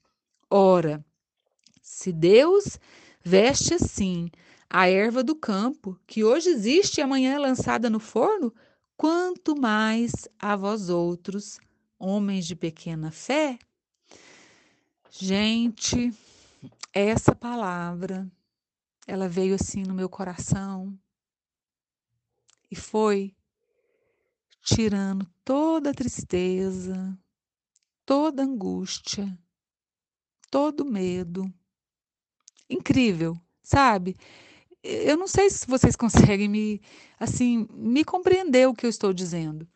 Ora, 0.50 1.06
se 1.82 2.12
Deus 2.12 2.77
veste 3.24 3.75
assim 3.75 4.30
a 4.70 4.89
erva 4.89 5.24
do 5.24 5.36
campo, 5.36 5.98
que 6.06 6.22
hoje 6.22 6.50
existe 6.50 6.98
e 6.98 7.01
amanhã 7.01 7.34
é 7.34 7.39
lançada 7.39 7.89
no 7.89 8.00
forno, 8.00 8.53
quanto 8.98 9.56
mais 9.56 10.27
a 10.38 10.58
vós 10.58 10.89
outros, 10.89 11.60
homens 11.98 12.46
de 12.46 12.58
pequena 12.58 13.10
fé? 13.10 13.58
Gente, 15.10 16.13
essa 16.94 17.34
palavra, 17.34 18.30
ela 19.08 19.30
veio 19.30 19.56
assim 19.56 19.84
no 19.84 19.94
meu 19.94 20.10
coração 20.10 20.94
e 22.72 22.75
foi 22.75 23.36
tirando 24.63 25.28
toda 25.44 25.90
a 25.90 25.94
tristeza, 25.94 27.18
toda 28.06 28.42
a 28.42 28.46
angústia, 28.46 29.38
todo 30.50 30.82
o 30.82 30.90
medo. 30.90 31.51
Incrível, 32.70 33.38
sabe? 33.62 34.16
Eu 34.82 35.18
não 35.18 35.28
sei 35.28 35.50
se 35.50 35.68
vocês 35.68 35.96
conseguem 35.98 36.48
me 36.48 36.82
assim 37.20 37.68
me 37.72 38.04
compreender 38.04 38.68
o 38.68 38.74
que 38.74 38.86
eu 38.86 38.90
estou 38.90 39.12
dizendo. 39.12 39.68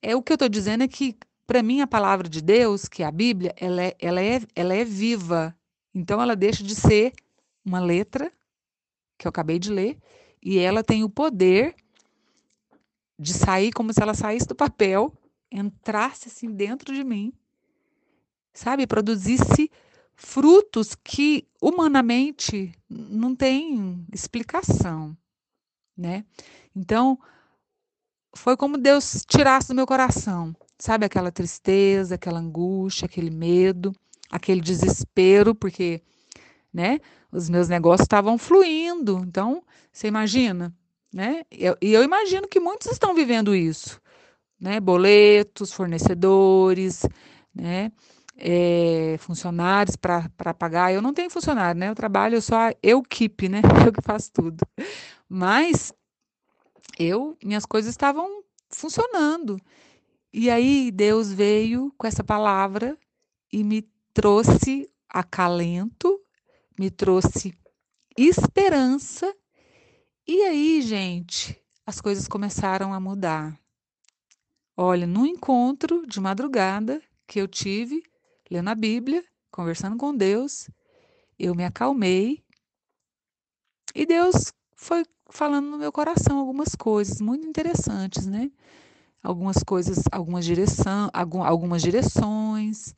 É 0.00 0.14
o 0.14 0.22
que 0.22 0.32
eu 0.32 0.36
estou 0.36 0.48
dizendo 0.48 0.84
é 0.84 0.88
que 0.88 1.18
para 1.46 1.62
mim, 1.62 1.80
a 1.80 1.86
palavra 1.86 2.28
de 2.28 2.42
Deus, 2.42 2.88
que 2.88 3.02
é 3.02 3.06
a 3.06 3.10
Bíblia, 3.10 3.54
ela 3.56 3.82
é, 3.82 3.96
ela, 4.00 4.20
é, 4.20 4.40
ela 4.54 4.74
é 4.74 4.84
viva. 4.84 5.56
Então, 5.94 6.20
ela 6.20 6.34
deixa 6.34 6.62
de 6.62 6.74
ser 6.74 7.12
uma 7.64 7.78
letra, 7.78 8.32
que 9.16 9.26
eu 9.26 9.28
acabei 9.28 9.58
de 9.58 9.70
ler, 9.70 9.96
e 10.42 10.58
ela 10.58 10.82
tem 10.82 11.04
o 11.04 11.08
poder 11.08 11.74
de 13.18 13.32
sair 13.32 13.72
como 13.72 13.92
se 13.92 14.02
ela 14.02 14.14
saísse 14.14 14.46
do 14.46 14.54
papel, 14.54 15.12
entrasse 15.50 16.28
assim 16.28 16.50
dentro 16.50 16.94
de 16.94 17.02
mim, 17.02 17.32
sabe? 18.52 18.86
Produzisse 18.86 19.70
frutos 20.14 20.94
que 20.94 21.46
humanamente 21.60 22.72
não 22.88 23.34
tem 23.34 24.04
explicação, 24.12 25.16
né? 25.96 26.24
Então, 26.74 27.18
foi 28.34 28.56
como 28.56 28.76
Deus 28.78 29.24
tirasse 29.26 29.68
do 29.68 29.74
meu 29.74 29.86
coração, 29.86 30.54
sabe? 30.78 31.06
Aquela 31.06 31.32
tristeza, 31.32 32.14
aquela 32.14 32.38
angústia, 32.38 33.06
aquele 33.06 33.30
medo, 33.30 33.92
aquele 34.30 34.60
desespero, 34.60 35.54
porque, 35.54 36.02
né? 36.72 36.98
Os 37.32 37.48
meus 37.48 37.68
negócios 37.68 38.04
estavam 38.04 38.38
fluindo. 38.38 39.22
Então, 39.26 39.62
você 39.92 40.06
imagina, 40.08 40.74
né? 41.12 41.42
E 41.50 41.92
eu, 41.92 42.02
imagino 42.02 42.48
que 42.48 42.60
muitos 42.60 42.90
estão 42.90 43.14
vivendo 43.14 43.54
isso, 43.54 44.00
né? 44.60 44.80
Boletos, 44.80 45.72
fornecedores, 45.72 47.02
né? 47.54 47.92
É, 48.38 49.16
funcionários 49.18 49.96
para 49.96 50.54
pagar. 50.58 50.92
Eu 50.92 51.00
não 51.00 51.14
tenho 51.14 51.30
funcionário, 51.30 51.78
né? 51.78 51.88
Eu 51.88 51.94
trabalho 51.94 52.40
só 52.42 52.70
eu 52.82 53.02
keep, 53.02 53.48
né? 53.48 53.62
Eu 53.86 53.92
que 53.92 54.02
faço 54.02 54.30
tudo. 54.32 54.66
Mas 55.28 55.92
eu, 56.98 57.36
minhas 57.42 57.66
coisas 57.66 57.90
estavam 57.90 58.42
funcionando. 58.70 59.58
E 60.32 60.50
aí 60.50 60.90
Deus 60.90 61.32
veio 61.32 61.92
com 61.96 62.06
essa 62.06 62.22
palavra 62.22 62.96
e 63.52 63.64
me 63.64 63.88
trouxe 64.12 64.88
acalento, 65.08 66.20
me 66.78 66.90
trouxe 66.90 67.54
esperança. 68.16 69.34
E 70.28 70.42
aí, 70.42 70.82
gente, 70.82 71.56
as 71.86 72.00
coisas 72.00 72.26
começaram 72.26 72.92
a 72.92 72.98
mudar. 72.98 73.56
Olha, 74.76 75.06
no 75.06 75.24
encontro 75.24 76.04
de 76.04 76.20
madrugada 76.20 77.00
que 77.28 77.40
eu 77.40 77.46
tive, 77.46 78.02
lendo 78.50 78.68
a 78.68 78.74
Bíblia, 78.74 79.24
conversando 79.52 79.96
com 79.96 80.12
Deus, 80.12 80.68
eu 81.38 81.54
me 81.54 81.64
acalmei 81.64 82.44
e 83.94 84.04
Deus 84.04 84.52
foi 84.74 85.06
falando 85.30 85.70
no 85.70 85.78
meu 85.78 85.92
coração 85.92 86.38
algumas 86.38 86.74
coisas 86.74 87.20
muito 87.20 87.46
interessantes, 87.46 88.26
né? 88.26 88.50
Algumas 89.22 89.62
coisas, 89.62 90.02
algumas 90.10 90.44
direção, 90.44 91.08
algumas 91.12 91.82
direções. 91.82 92.94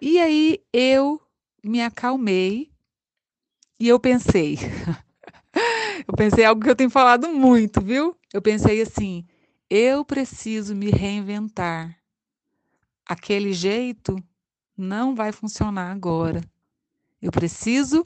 E 0.00 0.18
aí 0.20 0.64
eu 0.72 1.20
me 1.62 1.82
acalmei 1.82 2.72
e 3.80 3.88
eu 3.88 3.98
pensei, 3.98 4.58
eu 6.06 6.14
pensei 6.16 6.44
algo 6.44 6.62
que 6.62 6.70
eu 6.70 6.76
tenho 6.76 6.90
falado 6.90 7.28
muito, 7.28 7.80
viu? 7.80 8.16
Eu 8.32 8.42
pensei 8.42 8.80
assim, 8.80 9.26
eu 9.68 10.04
preciso 10.04 10.74
me 10.74 10.90
reinventar. 10.90 11.96
Aquele 13.06 13.52
jeito 13.52 14.16
não 14.76 15.14
vai 15.14 15.32
funcionar 15.32 15.90
agora. 15.90 16.40
Eu 17.20 17.30
preciso 17.30 18.02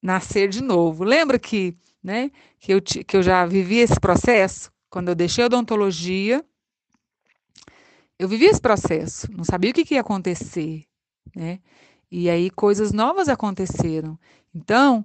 nascer 0.00 0.48
de 0.48 0.62
novo. 0.62 1.04
Lembra 1.04 1.38
que, 1.38 1.76
né, 2.02 2.30
que, 2.58 2.72
eu, 2.72 2.82
que 2.82 3.16
eu 3.16 3.22
já 3.22 3.46
vivi 3.46 3.78
esse 3.78 4.00
processo? 4.00 4.72
Quando 4.90 5.08
eu 5.08 5.14
deixei 5.14 5.44
a 5.44 5.46
odontologia, 5.46 6.44
eu 8.18 8.28
vivi 8.28 8.44
esse 8.44 8.60
processo, 8.60 9.26
não 9.32 9.44
sabia 9.44 9.70
o 9.70 9.74
que, 9.74 9.84
que 9.84 9.94
ia 9.94 10.00
acontecer, 10.00 10.84
né? 11.34 11.60
E 12.10 12.28
aí 12.28 12.50
coisas 12.50 12.92
novas 12.92 13.28
aconteceram. 13.28 14.18
Então, 14.54 15.04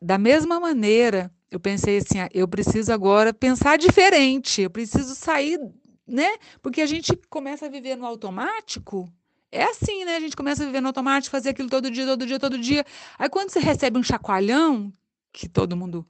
da 0.00 0.18
mesma 0.18 0.60
maneira, 0.60 1.30
eu 1.50 1.58
pensei 1.58 1.98
assim, 1.98 2.20
ah, 2.20 2.28
eu 2.32 2.46
preciso 2.46 2.92
agora 2.92 3.32
pensar 3.32 3.78
diferente, 3.78 4.62
eu 4.62 4.70
preciso 4.70 5.14
sair, 5.14 5.58
né? 6.06 6.36
Porque 6.62 6.80
a 6.80 6.86
gente 6.86 7.16
começa 7.28 7.66
a 7.66 7.68
viver 7.68 7.96
no 7.96 8.06
automático, 8.06 9.10
é 9.50 9.64
assim, 9.64 10.04
né? 10.04 10.16
A 10.16 10.20
gente 10.20 10.36
começa 10.36 10.62
a 10.62 10.66
viver 10.66 10.80
no 10.80 10.88
automático, 10.88 11.30
fazer 11.30 11.50
aquilo 11.50 11.68
todo 11.68 11.90
dia, 11.90 12.04
todo 12.04 12.26
dia, 12.26 12.38
todo 12.38 12.58
dia. 12.58 12.84
Aí 13.18 13.28
quando 13.28 13.50
você 13.50 13.60
recebe 13.60 13.98
um 13.98 14.02
chacoalhão, 14.02 14.92
que 15.32 15.48
todo 15.48 15.76
mundo 15.76 16.06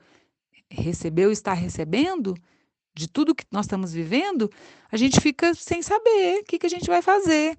recebeu 0.70 1.30
está 1.30 1.52
recebendo, 1.52 2.34
de 2.94 3.08
tudo 3.08 3.34
que 3.34 3.44
nós 3.50 3.66
estamos 3.66 3.92
vivendo, 3.92 4.50
a 4.90 4.96
gente 4.96 5.20
fica 5.20 5.54
sem 5.54 5.82
saber 5.82 6.40
o 6.40 6.44
que, 6.44 6.58
que 6.58 6.66
a 6.66 6.70
gente 6.70 6.86
vai 6.86 7.02
fazer, 7.02 7.58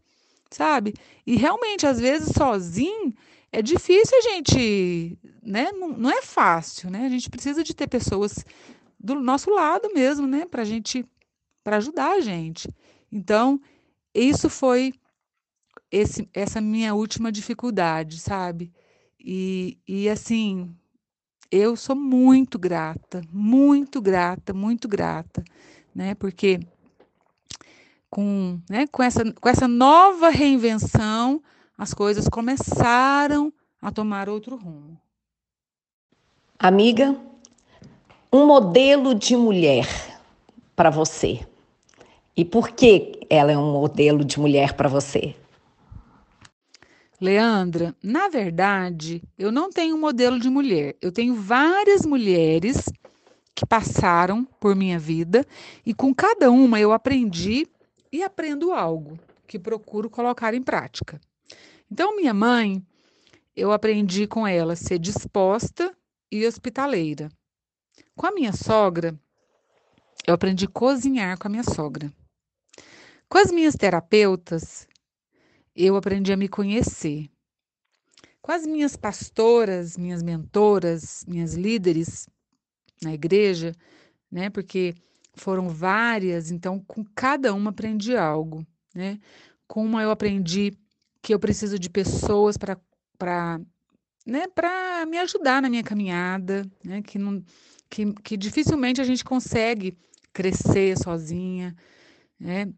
sabe? 0.50 0.94
E 1.26 1.36
realmente, 1.36 1.86
às 1.86 2.00
vezes, 2.00 2.34
sozinho, 2.34 3.14
é 3.56 3.62
difícil 3.62 4.18
a 4.18 4.22
gente, 4.22 5.18
né? 5.42 5.72
Não, 5.72 5.88
não 5.88 6.10
é 6.10 6.22
fácil, 6.22 6.90
né? 6.90 7.06
A 7.06 7.10
gente 7.10 7.30
precisa 7.30 7.64
de 7.64 7.74
ter 7.74 7.88
pessoas 7.88 8.44
do 9.00 9.16
nosso 9.16 9.50
lado 9.50 9.90
mesmo, 9.94 10.28
né? 10.28 10.46
Para 10.46 10.66
gente, 10.66 11.06
para 11.64 11.78
ajudar 11.78 12.12
a 12.12 12.20
gente. 12.20 12.68
Então, 13.10 13.62
isso 14.14 14.50
foi 14.50 14.94
esse, 15.90 16.30
essa 16.34 16.60
minha 16.60 16.94
última 16.94 17.32
dificuldade, 17.32 18.20
sabe? 18.20 18.74
E, 19.18 19.80
e 19.88 20.10
assim, 20.10 20.76
eu 21.50 21.78
sou 21.78 21.96
muito 21.96 22.60
grata, 22.60 23.22
muito 23.32 24.02
grata, 24.02 24.54
muito 24.54 24.86
grata, 24.86 25.42
né? 25.96 26.14
Porque 26.14 26.60
com, 28.10 28.60
né, 28.70 28.86
com, 28.88 29.02
essa, 29.02 29.32
com 29.32 29.48
essa 29.48 29.68
nova 29.68 30.28
reinvenção, 30.28 31.42
as 31.78 31.94
coisas 31.94 32.28
começaram 32.28 33.52
a 33.82 33.92
tomar 33.92 34.30
outro 34.30 34.56
rumo. 34.56 35.00
Amiga, 36.58 37.16
um 38.32 38.46
modelo 38.46 39.14
de 39.14 39.36
mulher 39.36 39.88
para 40.76 40.90
você. 40.90 41.46
E 42.36 42.44
por 42.44 42.70
que 42.70 43.20
ela 43.30 43.52
é 43.52 43.58
um 43.58 43.72
modelo 43.72 44.24
de 44.24 44.40
mulher 44.40 44.74
para 44.74 44.90
você? 44.90 45.36
Leandra, 47.20 47.96
na 48.04 48.28
verdade, 48.28 49.24
eu 49.38 49.52
não 49.52 49.70
tenho 49.70 49.96
um 49.96 50.00
modelo 50.00 50.38
de 50.40 50.50
mulher. 50.50 50.96
Eu 51.02 51.12
tenho 51.12 51.34
várias 51.34 52.06
mulheres 52.06 52.84
que 53.54 53.66
passaram 53.66 54.44
por 54.60 54.76
minha 54.76 55.00
vida 55.00 55.46
e 55.86 55.94
com 55.94 56.14
cada 56.14 56.52
uma 56.52 56.80
eu 56.80 56.92
aprendi 56.92 57.68
e 58.12 58.22
aprendo 58.22 58.74
algo 58.74 59.18
que 59.48 59.58
procuro 59.58 60.10
colocar 60.10 60.54
em 60.54 60.62
prática. 60.62 61.20
Então, 61.92 62.16
minha 62.16 62.34
mãe, 62.34 62.86
eu 63.56 63.72
aprendi 63.72 64.28
com 64.28 64.46
ela 64.48 64.74
a 64.74 64.76
ser 64.76 65.00
disposta 65.00 65.96
e 66.32 66.46
hospitaleira. 66.46 67.30
Com 68.16 68.26
a 68.28 68.32
minha 68.32 68.52
sogra, 68.52 69.18
eu 70.28 70.34
aprendi 70.34 70.66
a 70.66 70.70
cozinhar 70.70 71.38
com 71.38 71.48
a 71.48 71.52
minha 71.52 71.64
sogra. 71.64 72.12
Com 73.30 73.38
as 73.38 73.52
minhas 73.52 73.76
terapeutas, 73.76 74.88
eu 75.76 75.96
aprendi 75.96 76.34
a 76.34 76.38
me 76.38 76.48
conhecer. 76.48 77.30
Com 78.42 78.52
as 78.52 78.66
minhas 78.66 78.96
pastoras, 78.96 79.98
minhas 79.98 80.24
mentoras, 80.24 81.26
minhas 81.28 81.54
líderes 81.54 82.28
na 83.02 83.14
igreja, 83.14 83.74
né? 84.32 84.50
Porque 84.50 84.96
foram 85.36 85.70
várias, 85.70 86.52
então 86.52 86.80
com 86.80 87.04
cada 87.04 87.54
uma 87.54 87.72
aprendi 87.72 88.16
algo, 88.16 88.66
né? 88.94 89.20
Com 89.68 89.86
uma 89.86 90.02
eu 90.02 90.12
aprendi 90.12 90.78
que 91.26 91.34
eu 91.34 91.40
preciso 91.40 91.80
de 91.80 91.90
pessoas 91.90 92.56
para 92.56 92.78
para 93.18 93.60
né, 94.28 94.48
para 94.54 95.08
me 95.08 95.18
ajudar 95.18 95.60
na 95.60 95.70
minha 95.70 95.82
caminhada, 95.82 96.64
né? 96.84 97.02
Que 97.02 97.18
não 97.18 97.44
que, 97.90 98.14
que 98.22 98.38
dificilmente 98.38 99.02
a 99.02 99.04
gente 99.04 99.24
consegue 99.24 99.98
crescer 100.32 100.96
sozinha, 101.00 101.76
né? 102.40 102.72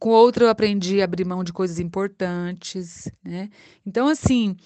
Com 0.00 0.10
outra 0.10 0.44
eu 0.44 0.48
aprendi 0.48 1.00
a 1.00 1.04
abrir 1.04 1.24
mão 1.24 1.44
de 1.44 1.52
coisas 1.52 1.78
importantes, 1.78 3.08
né? 3.24 3.48
Então, 3.86 4.08
assim, 4.08 4.56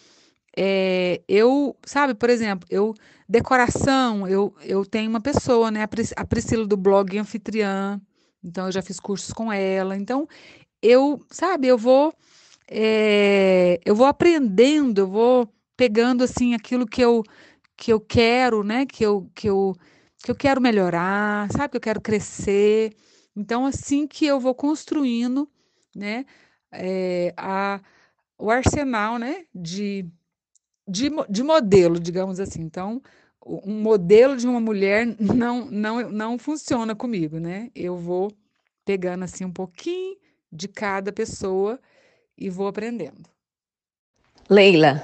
é, 0.56 1.20
eu, 1.28 1.76
sabe, 1.85 2.14
por 2.14 2.30
exemplo, 2.30 2.66
eu, 2.70 2.94
decoração, 3.28 4.26
eu, 4.26 4.54
eu 4.62 4.87
tenho 4.87 5.11
uma 5.11 5.20
pessoa, 5.20 5.70
né? 5.70 5.87
A 6.16 6.24
Priscila 6.24 6.66
do 6.66 6.78
blog 6.78 7.18
Anfitriã, 7.18 8.00
então 8.42 8.66
eu 8.66 8.72
já 8.72 8.80
fiz 8.80 8.98
cursos 8.98 9.35
com 9.35 9.52
ela. 9.52 9.96
Então, 9.96 10.26
eu, 10.82 11.20
sabe, 11.30 11.66
eu 11.66 11.76
vou, 11.76 12.14
é, 12.68 13.81
eu 13.85 13.94
vou 13.94 14.07
aprendendo, 14.07 15.00
eu 15.02 15.07
vou 15.09 15.48
pegando, 15.76 16.24
assim, 16.24 16.55
aquilo 16.55 16.87
que 16.87 17.02
eu, 17.02 17.22
que 17.76 17.92
eu 17.92 18.00
quero, 18.00 18.64
né? 18.64 18.87
Que 18.87 19.05
eu, 19.05 19.31
que 19.35 19.48
eu, 19.48 19.74
que 20.22 20.31
eu 20.31 20.35
quero 20.35 20.61
melhorar, 20.61 21.50
sabe? 21.52 21.70
Que 21.70 21.76
eu 21.76 21.81
quero 21.81 22.00
crescer. 22.00 22.94
Então, 23.37 23.66
assim 23.66 24.07
que 24.07 24.26
eu 24.26 24.40
vou 24.40 24.55
construindo, 24.55 25.48
né, 25.94 26.24
é, 26.72 27.35
a, 27.37 27.81
o 28.38 28.50
arsenal, 28.50 29.18
né, 29.18 29.44
de, 29.55 30.07
de, 30.88 31.11
de 31.29 31.42
modelo, 31.42 32.00
digamos 32.00 32.40
assim. 32.40 32.62
Então, 32.62 33.02
um 33.44 33.81
modelo 33.81 34.37
de 34.37 34.46
uma 34.48 34.61
mulher 34.61 35.07
não, 35.20 35.66
não, 35.70 36.11
não 36.11 36.38
funciona 36.38 36.94
comigo, 36.94 37.38
né? 37.38 37.70
Eu 37.74 37.96
vou 37.96 38.33
pegando 38.85 39.24
assim 39.24 39.44
um 39.44 39.52
pouquinho 39.52 40.16
de 40.50 40.68
cada 40.68 41.12
pessoa 41.12 41.79
e 42.38 42.51
vou 42.51 42.66
aprendendo. 42.66 43.29
Leila, 44.49 45.03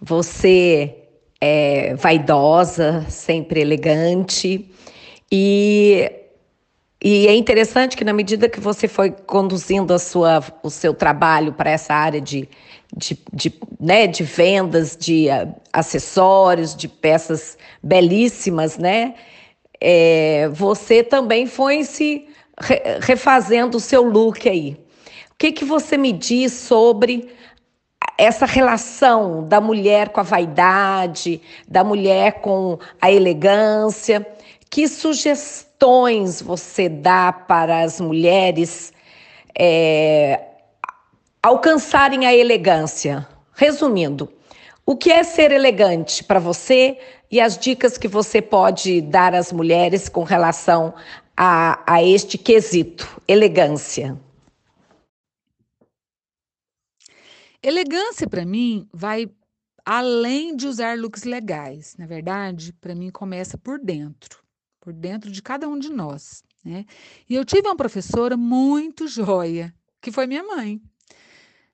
você 0.00 0.94
é 1.40 1.94
vaidosa, 1.94 3.04
sempre 3.08 3.60
elegante 3.60 4.70
e 5.30 6.10
e 7.00 7.28
é 7.28 7.36
interessante 7.36 7.96
que 7.96 8.04
na 8.04 8.12
medida 8.12 8.48
que 8.48 8.58
você 8.58 8.88
foi 8.88 9.12
conduzindo 9.12 9.94
a 9.94 10.00
sua, 10.00 10.42
o 10.64 10.70
seu 10.70 10.92
trabalho 10.92 11.52
para 11.52 11.70
essa 11.70 11.94
área 11.94 12.20
de, 12.20 12.48
de, 12.96 13.16
de, 13.32 13.54
né, 13.78 14.08
de 14.08 14.24
vendas, 14.24 14.96
de 14.96 15.28
uh, 15.28 15.54
acessórios, 15.72 16.74
de 16.74 16.88
peças 16.88 17.56
belíssimas, 17.80 18.78
né? 18.78 19.14
É, 19.80 20.48
você 20.48 21.04
também 21.04 21.46
foi 21.46 21.84
se 21.84 22.26
re, 22.60 22.80
refazendo 23.00 23.76
o 23.76 23.80
seu 23.80 24.02
look 24.02 24.48
aí. 24.48 24.76
Que, 25.38 25.52
que 25.52 25.64
você 25.64 25.96
me 25.96 26.12
diz 26.12 26.52
sobre 26.52 27.32
essa 28.18 28.44
relação 28.44 29.46
da 29.46 29.60
mulher 29.60 30.08
com 30.08 30.18
a 30.18 30.24
vaidade, 30.24 31.40
da 31.68 31.84
mulher 31.84 32.40
com 32.40 32.76
a 33.00 33.08
elegância? 33.08 34.26
Que 34.68 34.88
sugestões 34.88 36.42
você 36.42 36.88
dá 36.88 37.32
para 37.32 37.82
as 37.82 38.00
mulheres 38.00 38.92
é, 39.56 40.40
alcançarem 41.40 42.26
a 42.26 42.34
elegância? 42.34 43.24
Resumindo, 43.54 44.28
o 44.84 44.96
que 44.96 45.12
é 45.12 45.22
ser 45.22 45.52
elegante 45.52 46.24
para 46.24 46.40
você 46.40 46.98
e 47.30 47.40
as 47.40 47.56
dicas 47.56 47.96
que 47.96 48.08
você 48.08 48.42
pode 48.42 49.00
dar 49.02 49.36
às 49.36 49.52
mulheres 49.52 50.08
com 50.08 50.24
relação 50.24 50.92
a, 51.36 51.80
a 51.86 52.02
este 52.02 52.36
quesito, 52.36 53.20
elegância? 53.28 54.18
Elegância, 57.62 58.28
para 58.28 58.44
mim, 58.44 58.88
vai 58.92 59.30
além 59.84 60.56
de 60.56 60.66
usar 60.66 60.98
looks 60.98 61.24
legais. 61.24 61.96
Na 61.98 62.06
verdade, 62.06 62.72
para 62.74 62.94
mim, 62.94 63.10
começa 63.10 63.58
por 63.58 63.78
dentro 63.78 64.48
por 64.88 64.92
dentro 64.94 65.30
de 65.30 65.42
cada 65.42 65.68
um 65.68 65.78
de 65.78 65.90
nós. 65.90 66.42
Né? 66.64 66.86
E 67.28 67.34
eu 67.34 67.44
tive 67.44 67.68
uma 67.68 67.76
professora 67.76 68.38
muito 68.38 69.06
joia, 69.06 69.74
que 70.00 70.10
foi 70.10 70.26
minha 70.26 70.42
mãe. 70.42 70.80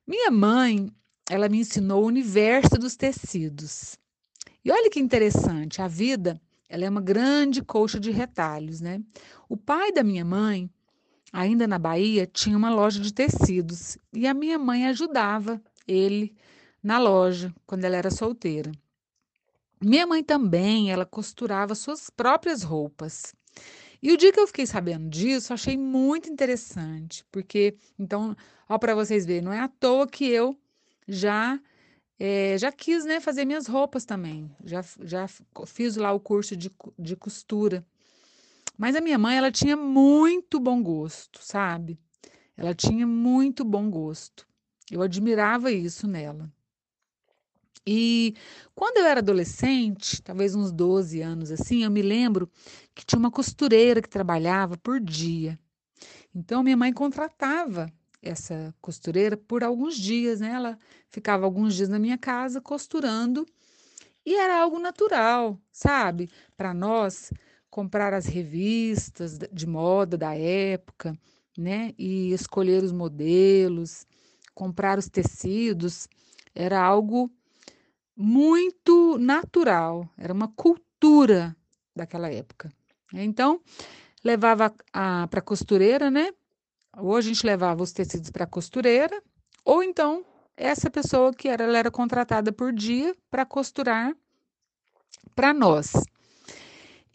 Minha 0.05 0.33
mãe, 0.33 0.91
ela 1.31 1.49
me 1.49 1.59
ensinou 1.59 2.03
o 2.03 2.09
universo 2.09 2.77
dos 2.77 2.97
tecidos. 2.97 3.97
E 4.65 4.73
olha 4.73 4.91
que 4.91 4.99
interessante, 4.99 5.81
a 5.81 5.87
vida, 5.87 6.41
ela 6.69 6.85
é 6.85 6.91
uma 6.91 7.01
grande 7.01 7.63
colcha 7.63 8.01
de 8.01 8.11
retalhos, 8.11 8.81
né? 8.81 9.01
O 9.49 9.57
pai 9.57 9.93
da 9.93 10.03
minha 10.03 10.25
mãe, 10.25 10.69
ainda 11.33 11.69
na 11.69 11.79
Bahia, 11.79 12.27
tinha 12.27 12.57
uma 12.57 12.75
loja 12.75 12.99
de 12.99 13.15
tecidos 13.15 13.97
e 14.13 14.27
a 14.27 14.35
minha 14.35 14.59
mãe 14.59 14.87
ajudava 14.87 15.63
ele 15.87 16.35
na 16.83 16.99
loja 16.99 17.55
quando 17.67 17.85
ela 17.85 17.97
era 17.97 18.11
solteira. 18.11 18.73
Minha 19.81 20.07
mãe 20.07 20.23
também, 20.23 20.91
ela 20.91 21.05
costurava 21.05 21.75
suas 21.75 22.09
próprias 22.09 22.63
roupas. 22.63 23.35
E 24.03 24.13
o 24.13 24.17
dia 24.17 24.33
que 24.33 24.41
eu 24.41 24.47
fiquei 24.47 24.67
sabendo 24.67 25.09
disso, 25.09 25.53
achei 25.53 25.77
muito 25.77 26.31
interessante, 26.31 27.25
porque 27.33 27.77
então, 27.99 28.37
ó 28.69 28.79
para 28.79 28.95
vocês 28.95 29.25
verem, 29.25 29.43
não 29.43 29.53
é 29.53 29.61
à 29.61 29.69
toa 29.69 30.07
que 30.07 30.27
eu 30.27 30.57
já 31.09 31.59
é, 32.19 32.57
já 32.59 32.71
quis 32.71 33.05
né, 33.05 33.21
fazer 33.21 33.45
minhas 33.45 33.67
roupas 33.67 34.05
também, 34.05 34.51
já, 34.65 34.85
já 35.03 35.27
fiz 35.67 35.97
lá 35.97 36.13
o 36.13 36.21
curso 36.21 36.57
de, 36.57 36.71
de 36.99 37.17
costura. 37.17 37.85
Mas 38.77 38.97
a 38.97 39.01
minha 39.01 39.19
mãe, 39.19 39.37
ela 39.37 39.53
tinha 39.53 39.77
muito 39.77 40.59
bom 40.59 40.83
gosto, 40.83 41.41
sabe? 41.43 41.99
Ela 42.57 42.75
tinha 42.75 43.07
muito 43.07 43.65
bom 43.65 43.91
gosto. 43.91 44.47
Eu 44.91 45.03
admirava 45.03 45.71
isso 45.73 46.07
nela. 46.07 46.51
E 47.87 48.35
quando 48.75 48.99
eu 48.99 49.05
era 49.05 49.21
adolescente, 49.21 50.23
talvez 50.23 50.55
uns 50.55 50.73
12 50.73 51.21
anos 51.21 51.51
assim, 51.51 51.85
eu 51.85 51.91
me 51.91 52.01
lembro 52.01 52.51
que 52.95 53.05
tinha 53.05 53.19
uma 53.19 53.31
costureira 53.31 54.01
que 54.01 54.09
trabalhava 54.09 54.77
por 54.77 54.99
dia. 54.99 55.59
Então 56.35 56.63
minha 56.63 56.77
mãe 56.77 56.93
contratava 56.93 57.93
essa 58.23 58.75
costureira 58.81 59.37
por 59.37 59.63
alguns 59.63 59.97
dias, 59.97 60.41
né? 60.41 60.53
Ela 60.53 60.79
ficava 61.11 61.45
alguns 61.45 61.75
dias 61.75 61.89
na 61.89 61.99
minha 61.99 62.17
casa 62.17 62.61
costurando 62.61 63.47
e 64.25 64.35
era 64.35 64.61
algo 64.63 64.79
natural, 64.79 65.61
sabe? 65.71 66.31
Para 66.57 66.73
nós 66.73 67.31
comprar 67.69 68.15
as 68.15 68.25
revistas 68.25 69.39
de 69.53 69.67
moda 69.67 70.17
da 70.17 70.35
época, 70.35 71.19
né? 71.57 71.93
E 71.99 72.33
escolher 72.33 72.83
os 72.83 72.93
modelos, 72.93 74.07
comprar 74.55 74.99
os 74.99 75.09
tecidos, 75.09 76.09
era 76.55 76.81
algo 76.81 77.31
muito 78.17 79.19
natural, 79.19 80.09
era 80.17 80.33
uma 80.33 80.49
cultura 80.49 81.57
daquela 81.95 82.31
época. 82.31 82.73
Então, 83.13 83.61
levava 84.25 84.73
para 84.93 85.41
a 85.41 85.43
costureira, 85.43 86.11
né? 86.11 86.33
Ou 86.97 87.17
a 87.17 87.21
gente 87.21 87.45
levava 87.45 87.83
os 87.83 87.93
tecidos 87.93 88.31
para 88.31 88.45
a 88.45 88.49
costureira, 88.49 89.21
ou 89.65 89.83
então 89.83 90.25
essa 90.57 90.89
pessoa 90.89 91.33
que 91.33 91.49
era, 91.49 91.65
ela 91.65 91.79
era 91.79 91.91
contratada 91.91 92.53
por 92.53 92.73
dia 92.73 93.15
para 93.31 93.45
costurar 93.45 94.15
para 95.35 95.53
nós. 95.53 95.93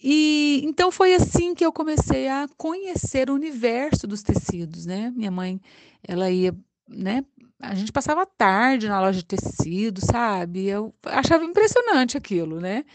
E 0.01 0.61
então 0.63 0.91
foi 0.91 1.13
assim 1.13 1.53
que 1.53 1.65
eu 1.65 1.73
comecei 1.73 2.27
a 2.27 2.47
conhecer 2.57 3.29
o 3.29 3.33
universo 3.33 4.07
dos 4.07 4.21
tecidos, 4.21 4.85
né? 4.85 5.11
Minha 5.15 5.31
mãe, 5.31 5.61
ela 6.01 6.29
ia, 6.29 6.55
né, 6.89 7.23
a 7.61 7.75
gente 7.75 7.91
passava 7.91 8.25
tarde 8.25 8.87
na 8.87 9.01
loja 9.01 9.19
de 9.19 9.25
tecido, 9.25 10.01
sabe? 10.03 10.67
Eu 10.67 10.93
achava 11.03 11.43
impressionante 11.43 12.17
aquilo, 12.17 12.59
né? 12.59 12.85